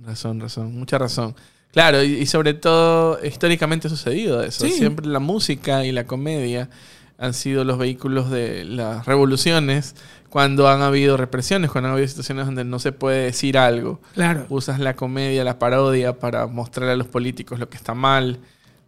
Razón, 0.05 0.39
razón, 0.39 0.73
mucha 0.77 0.97
razón. 0.97 1.36
Claro, 1.71 2.01
y, 2.03 2.13
y 2.15 2.25
sobre 2.25 2.53
todo 2.53 3.19
históricamente 3.23 3.88
ha 3.88 3.89
sucedido 3.89 4.41
eso. 4.43 4.65
Sí. 4.65 4.71
Siempre 4.71 5.05
la 5.05 5.19
música 5.19 5.86
y 5.86 5.91
la 5.91 6.05
comedia 6.05 6.69
han 7.17 7.34
sido 7.34 7.63
los 7.63 7.77
vehículos 7.77 8.32
de 8.32 8.63
las 8.65 9.05
revoluciones 9.05 9.95
cuando 10.30 10.69
han 10.69 10.82
habido 10.82 11.17
represiones, 11.17 11.69
cuando 11.69 11.89
han 11.89 11.93
habido 11.93 12.07
situaciones 12.07 12.45
donde 12.45 12.63
no 12.63 12.80
se 12.80 12.91
puede 12.91 13.25
decir 13.25 13.57
algo. 13.57 13.99
Claro. 14.13 14.45
Usas 14.49 14.80
la 14.80 14.95
comedia, 14.95 15.43
la 15.43 15.59
parodia 15.59 16.17
para 16.17 16.47
mostrarle 16.47 16.93
a 16.93 16.97
los 16.97 17.07
políticos 17.07 17.59
lo 17.59 17.69
que 17.69 17.77
está 17.77 17.93
mal, 17.93 18.39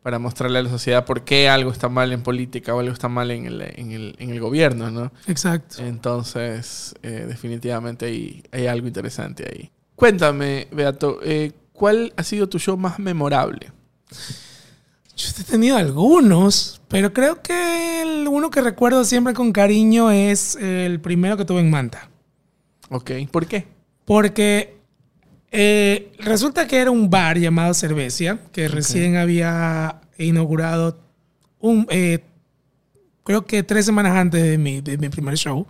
para 0.01 0.17
mostrarle 0.19 0.59
a 0.59 0.63
la 0.63 0.69
sociedad 0.69 1.05
por 1.05 1.23
qué 1.23 1.49
algo 1.49 1.71
está 1.71 1.87
mal 1.89 2.11
en 2.11 2.23
política 2.23 2.73
o 2.73 2.79
algo 2.79 2.91
está 2.91 3.07
mal 3.07 3.29
en 3.31 3.45
el, 3.45 3.61
en 3.61 3.91
el, 3.91 4.15
en 4.17 4.31
el 4.31 4.39
gobierno, 4.39 4.89
¿no? 4.89 5.11
Exacto. 5.27 5.83
Entonces, 5.83 6.95
eh, 7.03 7.25
definitivamente 7.27 8.07
hay, 8.07 8.43
hay 8.51 8.67
algo 8.67 8.87
interesante 8.87 9.47
ahí. 9.47 9.71
Cuéntame, 9.95 10.67
Beato, 10.71 11.19
eh, 11.23 11.51
¿cuál 11.73 12.13
ha 12.17 12.23
sido 12.23 12.49
tu 12.49 12.57
show 12.57 12.77
más 12.77 12.97
memorable? 12.97 13.71
Yo 15.15 15.29
he 15.39 15.43
tenido 15.43 15.77
algunos, 15.77 16.81
pero 16.87 17.13
creo 17.13 17.43
que 17.43 18.01
el 18.01 18.27
uno 18.27 18.49
que 18.49 18.61
recuerdo 18.61 19.03
siempre 19.03 19.35
con 19.35 19.51
cariño 19.51 20.09
es 20.09 20.55
el 20.55 20.99
primero 20.99 21.37
que 21.37 21.45
tuve 21.45 21.59
en 21.59 21.69
Manta. 21.69 22.09
Ok, 22.89 23.11
¿por 23.29 23.45
qué? 23.45 23.67
Porque 24.05 24.80
eh, 25.51 26.11
resulta 26.19 26.67
que 26.67 26.77
era 26.77 26.91
un 26.91 27.09
bar 27.09 27.37
llamado 27.37 27.73
Cervecia, 27.73 28.39
que 28.51 28.67
recién 28.67 29.17
había 29.17 30.01
inaugurado 30.17 30.99
un, 31.59 31.85
eh, 31.89 32.19
creo 33.23 33.45
que 33.45 33.63
tres 33.63 33.85
semanas 33.85 34.15
antes 34.15 34.41
de 34.41 34.57
mi, 34.57 34.81
de 34.81 34.97
mi 34.97 35.09
primer 35.09 35.37
show. 35.37 35.67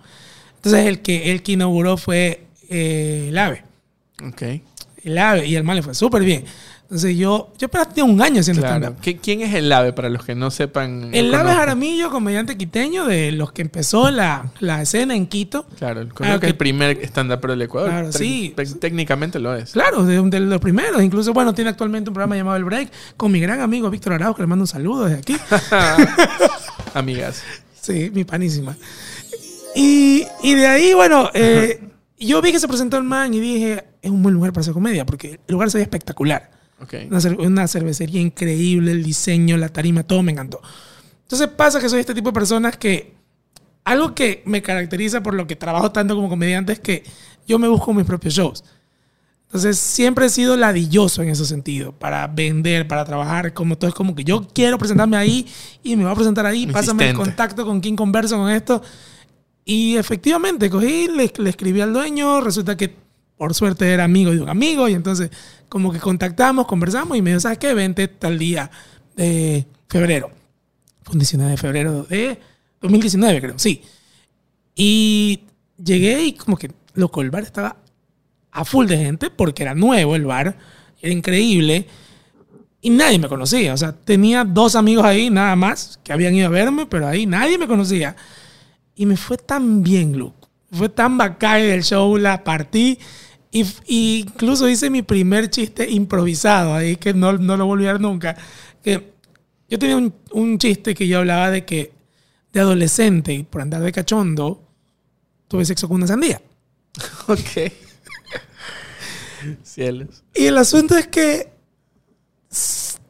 Entonces 0.55 0.85
el 0.85 1.01
que, 1.01 1.31
el 1.31 1.41
que 1.41 1.53
inauguró 1.53 1.97
fue 1.97 2.45
eh, 2.69 3.27
el 3.29 3.37
AVE. 3.37 3.63
Ok, 4.23 4.43
El 5.03 5.17
AVE, 5.17 5.47
y 5.47 5.55
el 5.55 5.63
mal 5.63 5.77
le 5.77 5.81
fue 5.81 5.95
súper 5.95 6.23
bien. 6.23 6.45
Entonces 6.91 7.15
yo, 7.15 7.53
yo 7.57 7.67
apenas 7.67 7.87
tenía 7.93 8.03
un 8.03 8.21
año 8.21 8.41
haciendo 8.41 8.61
claro. 8.63 8.87
stand-up. 8.87 9.01
¿Qui- 9.01 9.17
¿Quién 9.23 9.39
es 9.43 9.53
el 9.53 9.71
ave 9.71 9.93
para 9.93 10.09
los 10.09 10.25
que 10.25 10.35
no 10.35 10.51
sepan? 10.51 10.99
no 10.99 11.07
El 11.17 11.27
AVE 11.27 11.37
conozcan? 11.43 11.55
Jaramillo, 11.55 12.11
comediante 12.11 12.57
quiteño, 12.57 13.05
de 13.05 13.31
los 13.31 13.53
que 13.53 13.61
empezó 13.61 14.11
la, 14.11 14.51
la 14.59 14.81
escena 14.81 15.15
en 15.15 15.25
Quito. 15.27 15.65
Claro, 15.79 16.05
creo 16.09 16.33
Ah, 16.33 16.39
que 16.41 16.47
ok. 16.47 16.51
el 16.51 16.55
primer 16.57 16.99
stand-up 17.05 17.47
del 17.47 17.61
Ecuador. 17.61 17.89
Claro, 17.91 18.11
sí. 18.11 18.53
Técnicamente 18.81 19.39
lo 19.39 19.55
es. 19.55 19.71
Claro, 19.71 20.03
de, 20.03 20.21
de 20.21 20.39
los 20.41 20.59
primeros. 20.59 21.01
Incluso, 21.01 21.31
bueno, 21.31 21.53
tiene 21.53 21.69
actualmente 21.69 22.09
un 22.09 22.13
programa 22.13 22.35
llamado 22.35 22.57
El 22.57 22.65
Break 22.65 22.91
con 23.15 23.31
mi 23.31 23.39
gran 23.39 23.61
amigo 23.61 23.89
Víctor 23.89 24.11
Araujo, 24.11 24.35
que 24.35 24.41
le 24.43 24.47
mando 24.47 24.63
un 24.63 24.67
saludo 24.67 25.05
desde 25.05 25.19
aquí. 25.19 25.37
Amigas. 26.93 27.41
Sí, 27.79 28.11
mi 28.13 28.23
panísima. 28.25 28.75
Y, 29.75 30.25
y 30.43 30.55
de 30.55 30.67
ahí, 30.67 30.93
bueno, 30.93 31.29
eh, 31.33 31.79
yo 32.19 32.41
vi 32.41 32.51
que 32.51 32.59
se 32.59 32.67
presentó 32.67 32.97
el 32.97 33.03
man 33.03 33.33
y 33.33 33.39
dije, 33.39 33.85
es 34.01 34.11
un 34.11 34.21
buen 34.21 34.35
lugar 34.35 34.51
para 34.51 34.61
hacer 34.61 34.73
comedia, 34.73 35.05
porque 35.05 35.39
el 35.47 35.53
lugar 35.53 35.71
se 35.71 35.77
ve 35.77 35.83
espectacular. 35.83 36.51
Ok. 36.81 36.95
Una, 37.09 37.19
una 37.39 37.67
cervecería 37.67 38.21
increíble, 38.21 38.91
el 38.91 39.03
diseño, 39.03 39.57
la 39.57 39.69
tarima, 39.69 40.03
todo 40.03 40.23
me 40.23 40.31
encantó. 40.31 40.61
Entonces 41.23 41.47
pasa 41.47 41.79
que 41.79 41.89
soy 41.89 41.99
este 41.99 42.13
tipo 42.13 42.29
de 42.29 42.33
personas 42.33 42.77
que 42.77 43.13
algo 43.83 44.13
que 44.13 44.43
me 44.45 44.61
caracteriza 44.61 45.23
por 45.23 45.33
lo 45.33 45.47
que 45.47 45.55
trabajo 45.55 45.91
tanto 45.91 46.15
como 46.15 46.29
comediante 46.29 46.73
es 46.73 46.79
que 46.79 47.03
yo 47.47 47.57
me 47.59 47.67
busco 47.67 47.93
mis 47.93 48.05
propios 48.05 48.33
shows. 48.33 48.63
Entonces 49.47 49.77
siempre 49.77 50.27
he 50.27 50.29
sido 50.29 50.55
ladilloso 50.55 51.21
en 51.21 51.29
ese 51.29 51.45
sentido, 51.45 51.91
para 51.91 52.25
vender, 52.27 52.87
para 52.87 53.03
trabajar, 53.03 53.53
como 53.53 53.77
todo 53.77 53.89
es 53.89 53.93
como 53.93 54.15
que 54.15 54.23
yo 54.23 54.47
quiero 54.53 54.77
presentarme 54.77 55.17
ahí 55.17 55.45
y 55.83 55.97
me 55.97 56.03
voy 56.03 56.13
a 56.13 56.15
presentar 56.15 56.45
ahí, 56.45 56.67
pásame 56.67 57.03
el 57.03 57.09
Insistente. 57.09 57.29
contacto 57.31 57.65
con 57.65 57.81
quien 57.81 57.97
converso 57.97 58.37
con 58.37 58.49
esto. 58.49 58.81
Y 59.65 59.97
efectivamente, 59.97 60.69
cogí, 60.69 61.07
le, 61.07 61.31
le 61.37 61.49
escribí 61.49 61.81
al 61.81 61.91
dueño, 61.91 62.39
resulta 62.39 62.77
que 62.77 62.95
por 63.35 63.53
suerte 63.53 63.91
era 63.91 64.05
amigo 64.05 64.31
de 64.31 64.39
un 64.39 64.49
amigo 64.49 64.87
y 64.87 64.93
entonces 64.93 65.31
como 65.71 65.93
que 65.93 65.99
contactamos, 65.99 66.67
conversamos 66.67 67.17
y 67.17 67.21
me 67.21 67.29
dijo, 67.29 67.39
¿sabes 67.39 67.57
qué? 67.57 67.73
Vente 67.73 68.09
tal 68.09 68.37
día 68.37 68.69
de 69.15 69.65
febrero. 69.87 70.29
Fue 71.01 71.13
un 71.13 71.19
19 71.19 71.51
de 71.51 71.57
febrero 71.57 72.03
de 72.03 72.37
2019, 72.81 73.39
creo, 73.39 73.57
sí. 73.57 73.81
Y 74.75 75.45
llegué 75.81 76.25
y 76.25 76.33
como 76.33 76.57
que, 76.57 76.71
loco, 76.95 77.21
el 77.21 77.31
bar 77.31 77.43
estaba 77.43 77.77
a 78.51 78.65
full 78.65 78.85
de 78.85 78.97
gente 78.97 79.29
porque 79.29 79.63
era 79.63 79.73
nuevo 79.73 80.13
el 80.17 80.25
bar, 80.25 80.57
era 81.01 81.13
increíble 81.13 81.87
y 82.81 82.89
nadie 82.89 83.17
me 83.17 83.29
conocía. 83.29 83.73
O 83.73 83.77
sea, 83.77 83.93
tenía 83.93 84.43
dos 84.43 84.75
amigos 84.75 85.05
ahí 85.05 85.29
nada 85.29 85.55
más 85.55 86.01
que 86.03 86.11
habían 86.11 86.35
ido 86.35 86.47
a 86.47 86.49
verme, 86.49 86.85
pero 86.85 87.07
ahí 87.07 87.25
nadie 87.25 87.57
me 87.57 87.67
conocía. 87.67 88.17
Y 88.93 89.05
me 89.05 89.15
fue 89.15 89.37
tan 89.37 89.83
bien, 89.83 90.17
Luke. 90.17 90.35
Fue 90.69 90.89
tan 90.89 91.17
bacán 91.17 91.61
el 91.61 91.81
show, 91.81 92.17
la 92.17 92.43
partí. 92.43 92.99
Y, 93.51 93.65
y 93.85 94.19
incluso 94.27 94.69
hice 94.69 94.89
mi 94.89 95.01
primer 95.01 95.49
chiste 95.49 95.89
improvisado 95.89 96.73
ahí, 96.73 96.95
que 96.95 97.13
no, 97.13 97.33
no 97.33 97.57
lo 97.57 97.65
volví 97.65 97.85
a 97.85 97.93
ver 97.93 98.01
nunca. 98.01 98.35
Que 98.81 99.13
yo 99.69 99.77
tenía 99.77 99.97
un, 99.97 100.13
un 100.31 100.57
chiste 100.57 100.95
que 100.95 101.07
yo 101.07 101.19
hablaba 101.19 101.51
de 101.51 101.65
que 101.65 101.91
de 102.53 102.59
adolescente, 102.59 103.45
por 103.49 103.61
andar 103.61 103.81
de 103.81 103.91
cachondo, 103.91 104.67
tuve 105.47 105.65
sexo 105.65 105.87
con 105.87 105.97
una 105.97 106.07
sandía. 106.07 106.41
Ok. 107.27 107.71
Cielos. 109.63 110.23
Y 110.35 110.45
el 110.45 110.57
asunto 110.57 110.95
es 110.95 111.07
que 111.07 111.51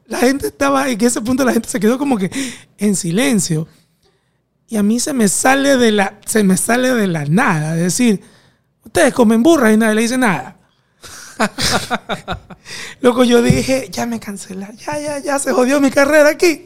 la 0.08 0.20
gente 0.20 0.48
estaba, 0.48 0.90
en 0.90 1.04
ese 1.04 1.22
punto 1.22 1.44
la 1.44 1.54
gente 1.54 1.68
se 1.68 1.80
quedó 1.80 1.98
como 1.98 2.18
que 2.18 2.32
en 2.78 2.96
silencio. 2.96 3.68
Y 4.68 4.78
a 4.78 4.84
mí 4.84 5.00
se 5.00 5.14
me 5.14 5.28
sale 5.28 5.78
de 5.78 5.92
la, 5.92 6.20
se 6.26 6.44
me 6.44 6.56
sale 6.56 6.94
de 6.94 7.08
la 7.08 7.26
nada. 7.26 7.76
Es 7.76 7.82
decir, 7.82 8.22
ustedes 8.92 9.14
comen 9.14 9.42
burras 9.42 9.74
y 9.74 9.78
nadie 9.78 9.96
le 9.96 10.02
dice 10.02 10.18
nada. 10.18 10.58
Loco, 13.02 13.24
yo 13.24 13.42
dije, 13.42 13.88
ya 13.92 14.06
me 14.06 14.20
cancelaron, 14.20 14.76
ya, 14.78 15.00
ya, 15.00 15.20
ya 15.20 15.40
se 15.40 15.52
jodió 15.52 15.80
mi 15.82 15.90
carrera 15.92 16.30
aquí. 16.30 16.66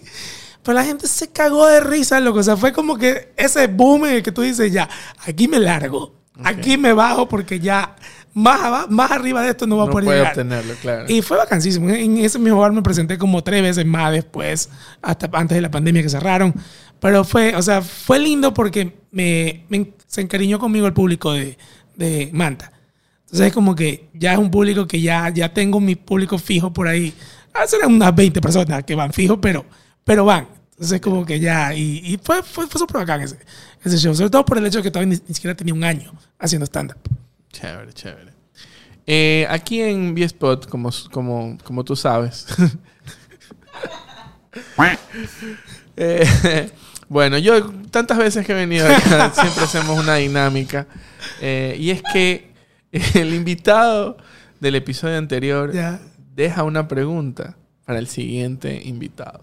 Pero 0.64 0.76
la 0.76 0.84
gente 0.84 1.08
se 1.08 1.30
cagó 1.30 1.68
de 1.68 1.80
risa, 1.80 2.20
loco. 2.20 2.40
O 2.40 2.44
sea, 2.44 2.58
fue 2.58 2.74
como 2.74 2.98
que 2.98 3.32
ese 3.38 3.68
boom 3.68 4.06
en 4.06 4.14
el 4.16 4.24
que 4.24 4.32
tú 4.32 4.42
dices, 4.42 4.72
ya, 4.72 4.90
aquí 5.26 5.48
me 5.48 5.60
largo, 5.60 6.16
aquí 6.44 6.76
me 6.78 6.92
bajo 6.92 7.30
porque 7.30 7.60
ya 7.60 7.96
más, 8.34 8.90
más 8.90 9.12
arriba 9.12 9.44
de 9.44 9.52
esto 9.52 9.68
no 9.68 9.78
va 9.78 9.84
a 9.84 9.90
poder 9.90 10.06
puede 10.06 10.18
llegar. 10.18 10.32
obtenerlo, 10.34 10.74
claro. 10.82 11.06
Y 11.08 11.22
fue 11.22 11.38
vacancísimo. 11.38 11.88
En 11.92 12.18
ese 12.18 12.40
mismo 12.40 12.60
bar 12.60 12.72
me 12.72 12.82
presenté 12.82 13.18
como 13.20 13.44
tres 13.44 13.62
veces 13.62 13.86
más 13.86 14.12
después, 14.12 14.70
hasta 15.04 15.30
antes 15.34 15.56
de 15.56 15.62
la 15.62 15.70
pandemia 15.70 16.02
que 16.02 16.10
cerraron. 16.10 16.54
Pero 17.00 17.24
fue, 17.24 17.56
o 17.56 17.62
sea, 17.62 17.82
fue 17.84 18.18
lindo 18.18 18.52
porque 18.54 18.98
me, 19.12 19.66
me- 19.70 19.94
se 20.08 20.22
encariñó 20.22 20.58
conmigo 20.58 20.88
el 20.88 20.94
público 20.94 21.32
de, 21.34 21.58
de 21.96 22.30
Manta. 22.34 22.72
Entonces 23.26 23.48
es 23.48 23.54
como 23.54 23.76
que 23.76 24.10
ya 24.14 24.34
es 24.34 24.38
un 24.38 24.52
público 24.52 24.88
que 24.88 25.02
ya, 25.02 25.30
ya 25.30 25.54
tengo 25.54 25.80
mi 25.80 25.96
público 25.96 26.38
fijo 26.38 26.72
por 26.72 26.88
ahí. 26.88 27.14
Ah, 27.54 27.66
serán 27.68 27.94
unas 27.94 28.14
20 28.16 28.42
personas 28.42 28.84
que 28.84 28.96
van 28.96 29.12
fijo, 29.14 29.40
pero, 29.40 29.66
pero 30.04 30.26
van. 30.26 30.48
Entonces 30.72 30.96
es 30.96 31.02
como 31.02 31.26
que 31.26 31.40
ya, 31.40 31.74
y, 31.74 32.02
y 32.04 32.20
fue, 32.22 32.44
fue, 32.44 32.68
fue 32.68 32.80
súper 32.80 32.98
bacán 32.98 33.22
ese, 33.22 33.38
ese 33.84 33.98
show, 33.98 34.14
sobre 34.14 34.30
todo 34.30 34.44
por 34.44 34.58
el 34.58 34.66
hecho 34.66 34.80
de 34.80 34.84
que 34.84 34.92
todavía 34.92 35.16
ni, 35.16 35.24
ni 35.28 35.34
siquiera 35.34 35.56
tenía 35.56 35.74
un 35.74 35.84
año 35.84 36.12
haciendo 36.38 36.66
stand-up. 36.66 36.98
Chévere, 37.52 37.94
chévere. 37.94 38.34
Eh, 39.08 39.46
aquí 39.50 39.82
en 39.82 40.16
B-Spot, 40.16 40.68
como, 40.68 40.90
como, 41.12 41.58
como 41.64 41.84
tú 41.84 41.96
sabes. 41.96 42.48
Eh, 45.98 46.70
bueno, 47.16 47.38
yo 47.38 47.72
tantas 47.92 48.18
veces 48.18 48.46
que 48.46 48.52
he 48.52 48.56
venido 48.56 48.86
acá, 48.86 49.32
siempre 49.34 49.64
hacemos 49.64 49.98
una 49.98 50.16
dinámica. 50.16 50.86
Eh, 51.40 51.78
y 51.80 51.92
es 51.92 52.04
que 52.12 52.52
el 52.92 53.34
invitado 53.34 54.18
del 54.60 54.76
episodio 54.76 55.18
anterior 55.18 55.72
deja 56.36 56.64
una 56.64 56.90
pregunta 56.90 57.56
para 57.86 58.00
el 58.00 58.08
siguiente 58.08 58.82
invitado. 58.84 59.40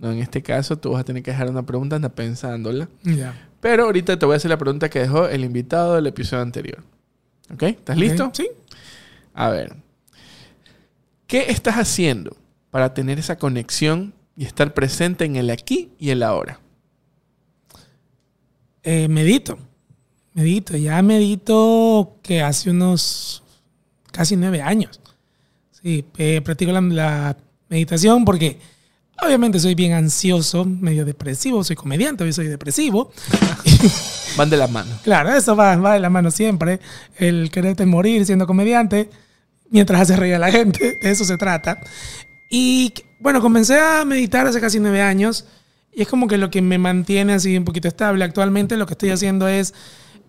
No, 0.00 0.10
en 0.10 0.18
este 0.18 0.42
caso, 0.42 0.76
tú 0.78 0.90
vas 0.90 1.02
a 1.02 1.04
tener 1.04 1.22
que 1.22 1.30
dejar 1.30 1.48
una 1.48 1.62
pregunta, 1.62 1.94
anda 1.94 2.08
pensándola. 2.08 2.88
Ya. 3.04 3.40
Pero 3.60 3.84
ahorita 3.84 4.18
te 4.18 4.26
voy 4.26 4.32
a 4.32 4.38
hacer 4.38 4.50
la 4.50 4.58
pregunta 4.58 4.90
que 4.90 4.98
dejó 4.98 5.28
el 5.28 5.44
invitado 5.44 5.94
del 5.94 6.08
episodio 6.08 6.42
anterior. 6.42 6.82
¿Ok? 7.54 7.62
¿Estás 7.62 7.96
listo? 7.96 8.32
Sí. 8.34 8.48
A 9.32 9.48
ver. 9.48 9.76
¿Qué 11.28 11.52
estás 11.52 11.76
haciendo 11.76 12.36
para 12.72 12.94
tener 12.94 13.20
esa 13.20 13.38
conexión 13.38 14.12
y 14.36 14.44
estar 14.44 14.74
presente 14.74 15.24
en 15.24 15.36
el 15.36 15.50
aquí 15.50 15.92
y 16.00 16.10
el 16.10 16.24
ahora? 16.24 16.58
Eh, 18.82 19.08
medito. 19.08 19.58
Medito. 20.34 20.76
Ya 20.76 21.00
medito 21.02 22.18
que 22.22 22.42
hace 22.42 22.70
unos 22.70 23.42
casi 24.10 24.36
nueve 24.36 24.62
años. 24.62 25.00
Sí, 25.82 26.04
eh, 26.18 26.40
practico 26.42 26.72
la, 26.72 26.80
la 26.80 27.36
meditación 27.68 28.24
porque 28.24 28.58
obviamente 29.20 29.58
soy 29.60 29.74
bien 29.74 29.92
ansioso, 29.92 30.64
medio 30.64 31.04
depresivo. 31.04 31.64
Soy 31.64 31.76
comediante, 31.76 32.24
hoy 32.24 32.32
soy 32.32 32.48
depresivo. 32.48 33.12
Van 34.36 34.50
de 34.50 34.56
la 34.56 34.68
mano. 34.68 34.90
Claro, 35.02 35.34
eso 35.34 35.54
va, 35.54 35.76
va 35.76 35.94
de 35.94 36.00
la 36.00 36.10
mano 36.10 36.30
siempre. 36.30 36.80
El 37.16 37.50
quererte 37.50 37.86
morir 37.86 38.24
siendo 38.26 38.46
comediante 38.46 39.10
mientras 39.70 40.02
haces 40.02 40.18
reír 40.18 40.34
a 40.34 40.38
la 40.38 40.50
gente. 40.50 40.98
De 41.02 41.10
eso 41.10 41.24
se 41.24 41.36
trata. 41.36 41.78
Y 42.50 42.92
bueno, 43.20 43.40
comencé 43.40 43.78
a 43.78 44.04
meditar 44.04 44.46
hace 44.46 44.60
casi 44.60 44.78
nueve 44.80 45.02
años. 45.02 45.46
Y 45.92 46.02
es 46.02 46.08
como 46.08 46.26
que 46.26 46.38
lo 46.38 46.50
que 46.50 46.62
me 46.62 46.78
mantiene 46.78 47.34
así 47.34 47.56
un 47.56 47.64
poquito 47.64 47.88
estable. 47.88 48.24
Actualmente 48.24 48.76
lo 48.76 48.86
que 48.86 48.94
estoy 48.94 49.10
haciendo 49.10 49.46
es 49.46 49.74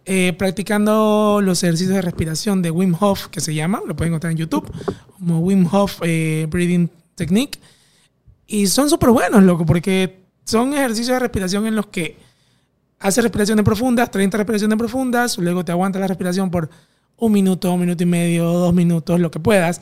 eh, 0.05 0.34
practicando 0.38 1.39
los 1.41 1.64
ejercicios 1.64 1.95
de 1.95 2.01
respiración 2.01 2.61
de 2.61 2.72
Wim 2.72 2.95
Hof, 2.99 3.28
que 3.28 3.39
se 3.39 3.53
llama, 3.53 3.82
lo 3.88 3.95
pueden 3.95 4.11
encontrar 4.11 4.32
en 4.32 4.38
YouTube, 4.38 4.70
como 5.14 5.39
Wim 5.39 5.66
Hof 5.72 6.01
eh, 6.03 6.45
Breathing 6.49 6.89
Technique. 7.16 7.59
Y 8.45 8.68
son 8.68 8.89
súper 8.89 9.11
buenos, 9.11 9.41
loco, 9.43 9.66
porque 9.66 10.24
son 10.43 10.74
ejercicios 10.74 11.16
de 11.16 11.20
respiración 11.20 11.66
en 11.68 11.76
los 11.78 11.88
que 11.88 12.18
haces 12.99 13.24
respiraciones 13.24 13.64
profundas, 13.64 14.11
30 14.11 14.38
respiraciones 14.38 14.78
profundas, 14.78 15.38
luego 15.38 15.64
te 15.64 15.72
aguantas 15.72 16.01
la 16.01 16.07
respiración 16.07 16.51
por 16.51 16.70
un 17.16 17.32
minuto, 17.32 17.72
un 17.72 17.80
minuto 17.80 18.03
y 18.03 18.05
medio, 18.05 18.51
dos 18.51 18.74
minutos, 18.74 19.20
lo 19.22 19.32
que 19.32 19.39
puedas. 19.39 19.80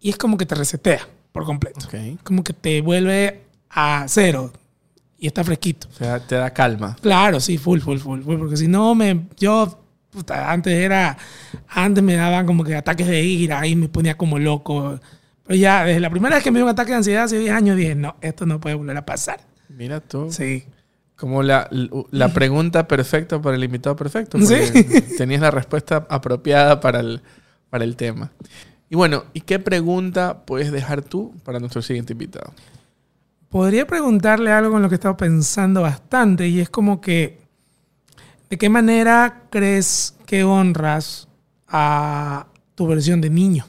Y 0.00 0.08
es 0.08 0.16
como 0.16 0.38
que 0.38 0.46
te 0.46 0.54
resetea 0.54 1.06
por 1.32 1.44
completo. 1.44 1.80
Ok. 1.84 2.22
Como 2.22 2.42
que 2.42 2.54
te 2.54 2.80
vuelve 2.80 3.42
a 3.68 4.06
cero 4.08 4.50
y 5.20 5.26
está 5.26 5.44
fresquito. 5.44 5.86
O 5.92 5.94
sea, 5.94 6.18
te 6.18 6.34
da 6.34 6.50
calma. 6.50 6.96
Claro, 7.00 7.38
sí, 7.40 7.58
full, 7.58 7.80
full, 7.80 7.98
full, 7.98 8.22
full, 8.22 8.38
porque 8.38 8.56
si 8.56 8.66
no 8.66 8.94
me, 8.94 9.26
yo, 9.38 9.78
puta, 10.10 10.50
antes 10.50 10.72
era, 10.72 11.16
antes 11.68 12.02
me 12.02 12.14
daban 12.16 12.46
como 12.46 12.64
que 12.64 12.74
ataques 12.74 13.06
de 13.06 13.22
ira 13.22 13.64
y 13.66 13.76
me 13.76 13.88
ponía 13.88 14.16
como 14.16 14.38
loco. 14.38 14.98
Pero 15.46 15.58
ya, 15.58 15.84
desde 15.84 16.00
la 16.00 16.10
primera 16.10 16.36
vez 16.36 16.42
que 16.42 16.50
me 16.50 16.58
dio 16.58 16.64
un 16.64 16.70
ataque 16.70 16.92
de 16.92 16.96
ansiedad 16.96 17.24
hace 17.24 17.38
10 17.38 17.52
años, 17.52 17.76
dije, 17.76 17.94
no, 17.94 18.16
esto 18.22 18.46
no 18.46 18.60
puede 18.60 18.76
volver 18.76 18.96
a 18.96 19.04
pasar. 19.04 19.40
Mira 19.68 20.00
tú. 20.00 20.32
Sí. 20.32 20.64
Como 21.16 21.42
la, 21.42 21.68
la 22.10 22.32
pregunta 22.32 22.88
perfecta 22.88 23.42
para 23.42 23.56
el 23.56 23.62
invitado 23.62 23.94
perfecto. 23.94 24.38
porque 24.38 24.66
Sí. 24.66 24.84
Tenías 25.18 25.42
la 25.42 25.50
respuesta 25.50 26.06
apropiada 26.08 26.80
para 26.80 27.00
el, 27.00 27.20
para 27.68 27.84
el 27.84 27.94
tema. 27.96 28.32
Y 28.88 28.96
bueno, 28.96 29.24
¿y 29.34 29.42
qué 29.42 29.58
pregunta 29.58 30.44
puedes 30.46 30.72
dejar 30.72 31.02
tú 31.02 31.34
para 31.44 31.60
nuestro 31.60 31.82
siguiente 31.82 32.14
invitado? 32.14 32.54
Podría 33.50 33.84
preguntarle 33.84 34.52
algo 34.52 34.76
en 34.76 34.82
lo 34.82 34.88
que 34.88 34.94
he 34.94 34.98
estado 34.98 35.16
pensando 35.16 35.82
bastante 35.82 36.46
y 36.46 36.60
es 36.60 36.70
como 36.70 37.00
que, 37.00 37.40
¿de 38.48 38.56
qué 38.56 38.68
manera 38.68 39.48
crees 39.50 40.16
que 40.24 40.44
honras 40.44 41.26
a 41.66 42.46
tu 42.76 42.86
versión 42.86 43.20
de 43.20 43.28
niño? 43.28 43.66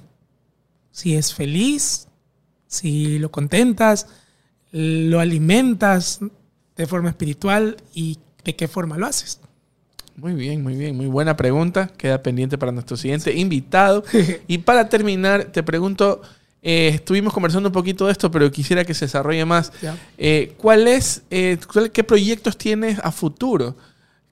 Si 0.91 1.15
es 1.15 1.33
feliz, 1.33 2.07
si 2.67 3.17
lo 3.17 3.31
contentas, 3.31 4.05
lo 4.71 5.19
alimentas 5.19 6.19
de 6.75 6.85
forma 6.85 7.09
espiritual 7.09 7.77
y 7.91 8.19
de 8.43 8.55
qué 8.55 8.67
forma 8.67 8.97
lo 8.97 9.07
haces. 9.07 9.41
Muy 10.15 10.33
bien, 10.33 10.61
muy 10.61 10.75
bien, 10.75 10.95
muy 10.95 11.07
buena 11.07 11.35
pregunta. 11.35 11.87
Queda 11.97 12.21
pendiente 12.21 12.59
para 12.59 12.71
nuestro 12.71 12.97
siguiente 12.97 13.33
invitado. 13.33 14.03
Y 14.47 14.59
para 14.59 14.89
terminar, 14.89 15.45
te 15.45 15.63
pregunto, 15.63 16.21
eh, 16.61 16.91
estuvimos 16.93 17.33
conversando 17.33 17.69
un 17.69 17.73
poquito 17.73 18.05
de 18.05 18.11
esto, 18.11 18.29
pero 18.31 18.51
quisiera 18.51 18.83
que 18.85 18.93
se 18.93 19.05
desarrolle 19.05 19.45
más. 19.45 19.71
Ya. 19.81 19.97
Eh, 20.17 20.53
¿Cuál 20.57 20.87
es, 20.87 21.23
eh, 21.31 21.57
cuál- 21.71 21.91
qué 21.91 22.03
proyectos 22.03 22.57
tienes 22.57 22.99
a 23.03 23.11
futuro? 23.11 23.75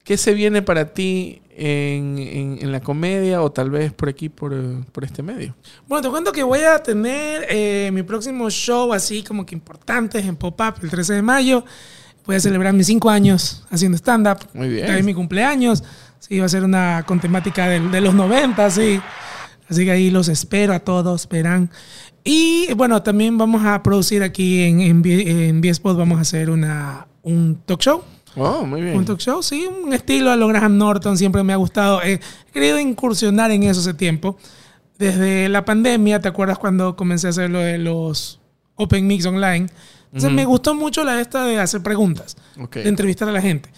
¿Qué 0.04 0.16
se 0.16 0.32
viene 0.34 0.62
para 0.62 0.86
ti 0.94 1.42
en, 1.56 2.18
en- 2.18 2.58
en 2.62 2.72
la 2.72 2.80
comedia 2.80 3.42
o 3.42 3.50
tal 3.52 3.70
vez 3.70 3.92
por 3.92 4.08
aquí, 4.08 4.28
por, 4.28 4.52
por 4.92 5.04
este 5.04 5.22
medio? 5.22 5.54
Bueno, 5.86 6.02
te 6.02 6.08
cuento 6.10 6.32
que 6.32 6.42
voy 6.42 6.60
a 6.60 6.82
tener 6.82 7.46
eh, 7.50 7.90
mi 7.92 8.02
próximo 8.02 8.48
show 8.50 8.92
así 8.92 9.22
como 9.22 9.44
que 9.44 9.54
importantes 9.54 10.24
en 10.24 10.36
Pop-Up 10.36 10.74
el 10.82 10.90
13 10.90 11.14
de 11.14 11.22
mayo. 11.22 11.64
Voy 12.26 12.36
a 12.36 12.40
celebrar 12.40 12.72
mis 12.74 12.86
cinco 12.86 13.10
años 13.10 13.64
haciendo 13.70 13.96
stand-up. 13.98 14.38
Muy 14.54 14.68
bien. 14.68 14.86
También 14.86 15.04
mi 15.06 15.14
cumpleaños. 15.14 15.82
Sí, 16.18 16.38
va 16.38 16.46
a 16.46 16.48
ser 16.48 16.64
una 16.64 17.02
con 17.06 17.18
temática 17.20 17.66
del- 17.68 17.90
de, 17.90 18.00
los 18.00 18.14
90, 18.14 18.70
sí. 18.70 19.00
Así 19.68 19.84
que 19.84 19.90
ahí 19.92 20.10
los 20.10 20.28
espero 20.28 20.74
a 20.74 20.80
todos, 20.80 21.28
verán. 21.28 21.70
Y 22.24 22.72
bueno, 22.74 23.02
también 23.02 23.38
vamos 23.38 23.64
a 23.64 23.82
producir 23.82 24.22
aquí 24.22 24.62
en, 24.62 24.80
en, 24.80 25.02
en 25.06 25.60
B-Spot, 25.60 25.96
vamos 25.96 26.18
a 26.18 26.22
hacer 26.22 26.50
una, 26.50 27.06
un 27.22 27.56
talk 27.64 27.80
show. 27.80 28.02
Oh, 28.36 28.64
muy 28.64 28.82
bien. 28.82 28.96
Un 28.96 29.04
talk 29.04 29.18
show, 29.18 29.42
sí, 29.42 29.66
un 29.66 29.92
estilo 29.92 30.30
a 30.30 30.36
lo 30.36 30.46
Graham 30.48 30.76
Norton, 30.78 31.16
siempre 31.16 31.42
me 31.42 31.52
ha 31.52 31.56
gustado. 31.56 32.02
He 32.02 32.20
querido 32.52 32.78
incursionar 32.78 33.50
en 33.50 33.62
eso 33.64 33.80
hace 33.80 33.94
tiempo. 33.94 34.36
Desde 34.98 35.48
la 35.48 35.64
pandemia, 35.64 36.20
¿te 36.20 36.28
acuerdas 36.28 36.58
cuando 36.58 36.94
comencé 36.94 37.26
a 37.26 37.30
hacer 37.30 37.50
lo 37.50 37.58
de 37.60 37.78
los 37.78 38.38
Open 38.76 39.06
Mix 39.06 39.24
Online? 39.24 39.66
Entonces 40.06 40.32
me 40.32 40.44
gustó 40.44 40.74
mucho 40.74 41.04
la 41.04 41.20
esta 41.20 41.44
de 41.44 41.58
hacer 41.58 41.82
preguntas, 41.82 42.36
Ok. 42.60 42.76
de 42.76 42.88
entrevistar 42.88 43.28
a 43.28 43.32
la 43.32 43.40
gente. 43.40 43.70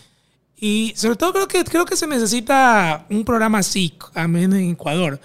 Y 0.57 0.93
sobre 0.97 1.17
todo 1.17 1.33
creo 1.33 1.49
que, 1.49 1.65
creo 1.65 1.85
que 1.85 1.97
se 1.97 2.07
necesita 2.07 3.07
un 3.11 3.25
programa 3.25 3.59
así, 3.59 3.95
a 4.15 4.27
menos 4.27 4.59
en 4.59 4.71
Ecuador. 4.71 5.21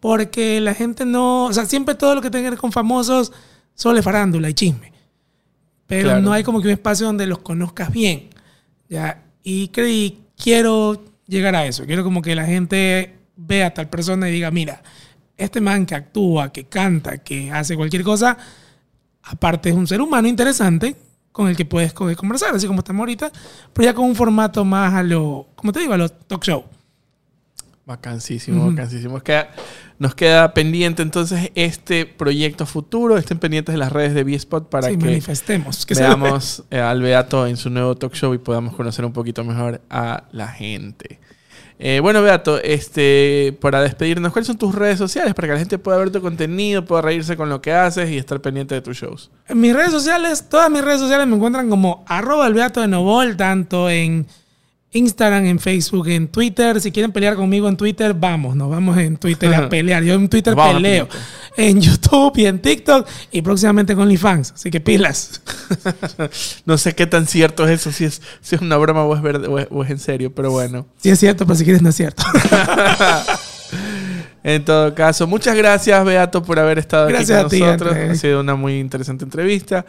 Porque 0.00 0.60
la 0.60 0.74
gente 0.74 1.04
no, 1.04 1.44
o 1.46 1.52
sea, 1.52 1.66
siempre 1.66 1.94
todo 1.94 2.14
lo 2.14 2.22
que 2.22 2.30
tenga 2.30 2.44
que 2.46 2.50
ver 2.50 2.58
con 2.58 2.72
famosos, 2.72 3.32
solo 3.74 3.98
es 3.98 4.04
farándula 4.04 4.48
y 4.48 4.54
chisme. 4.54 4.92
Pero 5.86 6.08
Claro. 6.08 6.22
no 6.22 6.32
hay 6.32 6.42
como 6.42 6.60
que 6.60 6.68
un 6.68 6.72
espacio 6.72 7.06
donde 7.06 7.26
los 7.26 7.38
conozcas 7.40 7.92
bien. 7.92 8.30
¿ya? 8.88 9.22
Y, 9.42 9.68
cre- 9.68 9.90
y 9.90 10.18
quiero 10.42 11.02
llegar 11.26 11.54
a 11.54 11.66
eso. 11.66 11.84
Quiero 11.86 12.02
como 12.02 12.22
que 12.22 12.34
la 12.34 12.44
gente 12.46 13.14
vea 13.36 13.66
a 13.66 13.74
tal 13.74 13.88
persona 13.88 14.28
y 14.28 14.32
diga, 14.32 14.50
mira, 14.50 14.82
este 15.36 15.60
man 15.60 15.86
que 15.86 15.94
actúa, 15.94 16.52
que 16.52 16.64
canta, 16.64 17.18
que 17.18 17.50
hace 17.50 17.76
cualquier 17.76 18.02
cosa, 18.02 18.36
aparte 19.22 19.68
es 19.70 19.74
un 19.74 19.86
ser 19.86 20.00
humano 20.00 20.28
interesante 20.28 20.96
con 21.32 21.48
el 21.48 21.56
que 21.56 21.64
puedes 21.64 21.92
co- 21.92 22.14
conversar, 22.16 22.54
así 22.54 22.66
como 22.66 22.80
estamos 22.80 23.00
ahorita, 23.00 23.30
pero 23.72 23.84
ya 23.86 23.94
con 23.94 24.04
un 24.06 24.16
formato 24.16 24.64
más 24.64 24.92
a 24.94 25.02
lo, 25.02 25.48
como 25.54 25.72
te 25.72 25.80
digo, 25.80 25.92
a 25.92 25.96
los 25.98 26.18
talk 26.26 26.42
show. 26.44 26.64
Vacancísimo, 27.90 28.70
vacancísimo. 28.70 29.14
Nos 29.14 29.24
queda, 29.24 29.50
nos 29.98 30.14
queda 30.14 30.54
pendiente 30.54 31.02
entonces 31.02 31.50
este 31.56 32.06
proyecto 32.06 32.64
futuro. 32.64 33.18
Estén 33.18 33.40
pendientes 33.40 33.72
de 33.72 33.80
las 33.80 33.90
redes 33.90 34.14
de 34.14 34.22
B-Spot 34.22 34.68
para 34.68 34.86
sí, 34.86 34.96
que 34.96 35.06
manifestemos. 35.06 35.84
Que 35.84 35.94
veamos 35.94 36.62
eh, 36.70 36.78
al 36.78 37.02
Beato 37.02 37.48
en 37.48 37.56
su 37.56 37.68
nuevo 37.68 37.96
talk 37.96 38.14
show 38.14 38.32
y 38.32 38.38
podamos 38.38 38.76
conocer 38.76 39.04
un 39.04 39.12
poquito 39.12 39.42
mejor 39.42 39.80
a 39.90 40.22
la 40.30 40.46
gente. 40.46 41.18
Eh, 41.80 41.98
bueno, 41.98 42.22
Beato, 42.22 42.62
este, 42.62 43.58
para 43.60 43.82
despedirnos, 43.82 44.32
¿cuáles 44.32 44.46
son 44.46 44.56
tus 44.56 44.72
redes 44.72 44.96
sociales 44.96 45.34
para 45.34 45.48
que 45.48 45.54
la 45.54 45.58
gente 45.58 45.76
pueda 45.78 45.98
ver 45.98 46.12
tu 46.12 46.20
contenido, 46.20 46.84
pueda 46.84 47.02
reírse 47.02 47.36
con 47.36 47.48
lo 47.48 47.60
que 47.60 47.72
haces 47.72 48.08
y 48.08 48.18
estar 48.18 48.40
pendiente 48.40 48.76
de 48.76 48.82
tus 48.82 48.98
shows? 48.98 49.32
En 49.48 49.60
mis 49.60 49.74
redes 49.74 49.90
sociales, 49.90 50.46
todas 50.48 50.70
mis 50.70 50.84
redes 50.84 51.00
sociales 51.00 51.26
me 51.26 51.34
encuentran 51.34 51.68
como 51.68 52.04
arroba 52.06 52.46
el 52.46 52.54
Beato 52.54 52.82
de 52.82 52.86
Novol, 52.86 53.36
tanto 53.36 53.90
en 53.90 54.28
Instagram, 54.92 55.46
en 55.46 55.60
Facebook, 55.60 56.08
en 56.08 56.28
Twitter. 56.28 56.80
Si 56.80 56.90
quieren 56.90 57.12
pelear 57.12 57.36
conmigo 57.36 57.68
en 57.68 57.76
Twitter, 57.76 58.12
vamos, 58.12 58.56
nos 58.56 58.68
vamos 58.70 58.98
en 58.98 59.16
Twitter 59.16 59.54
a 59.54 59.68
pelear. 59.70 60.02
Yo 60.02 60.14
en 60.14 60.28
Twitter 60.28 60.54
peleo. 60.54 61.08
En 61.56 61.80
YouTube 61.80 62.36
y 62.38 62.46
en 62.46 62.60
TikTok 62.60 63.06
y 63.30 63.42
próximamente 63.42 63.94
con 63.94 64.04
OnlyFans. 64.04 64.52
Así 64.52 64.70
que 64.70 64.80
pilas. 64.80 65.40
no 66.64 66.76
sé 66.76 66.94
qué 66.94 67.06
tan 67.06 67.26
cierto 67.26 67.66
es 67.68 67.80
eso, 67.80 67.92
si 67.92 68.04
es, 68.04 68.20
si 68.40 68.56
es 68.56 68.60
una 68.60 68.76
broma 68.76 69.04
o 69.04 69.14
es, 69.14 69.22
verde, 69.22 69.46
o 69.70 69.84
es, 69.84 69.90
en 69.90 69.98
serio, 69.98 70.34
pero 70.34 70.50
bueno. 70.50 70.86
Sí 70.96 71.10
es 71.10 71.20
cierto, 71.20 71.46
pero 71.46 71.56
si 71.56 71.64
quieres 71.64 71.82
no 71.82 71.90
es 71.90 71.96
cierto. 71.96 72.24
En 74.42 74.64
todo 74.64 74.94
caso, 74.94 75.26
muchas 75.26 75.54
gracias 75.54 76.02
Beato 76.02 76.42
por 76.42 76.58
haber 76.58 76.78
estado 76.78 77.08
gracias 77.08 77.44
aquí 77.44 77.58
con 77.58 77.68
a 77.68 77.72
nosotros. 77.76 77.96
Ha 78.10 78.14
sido 78.14 78.40
una 78.40 78.54
muy 78.54 78.78
interesante 78.78 79.22
entrevista. 79.22 79.84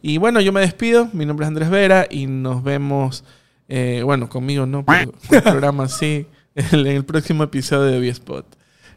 Y 0.00 0.18
bueno, 0.18 0.40
yo 0.40 0.52
me 0.52 0.60
despido. 0.60 1.08
Mi 1.12 1.26
nombre 1.26 1.44
es 1.44 1.48
Andrés 1.48 1.70
Vera 1.70 2.06
y 2.08 2.26
nos 2.26 2.62
vemos 2.62 3.24
eh, 3.68 4.02
bueno, 4.04 4.28
conmigo 4.28 4.66
no, 4.66 4.84
pero 4.84 5.12
el 5.30 5.42
programa 5.42 5.88
sí. 5.88 6.26
En 6.54 6.86
el 6.86 7.04
próximo 7.04 7.42
episodio 7.44 7.84
de 7.92 8.00
B-Spot. 8.00 8.46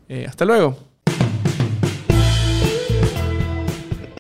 Eh, 0.07 0.25
hasta 0.27 0.45
luego. 0.45 0.77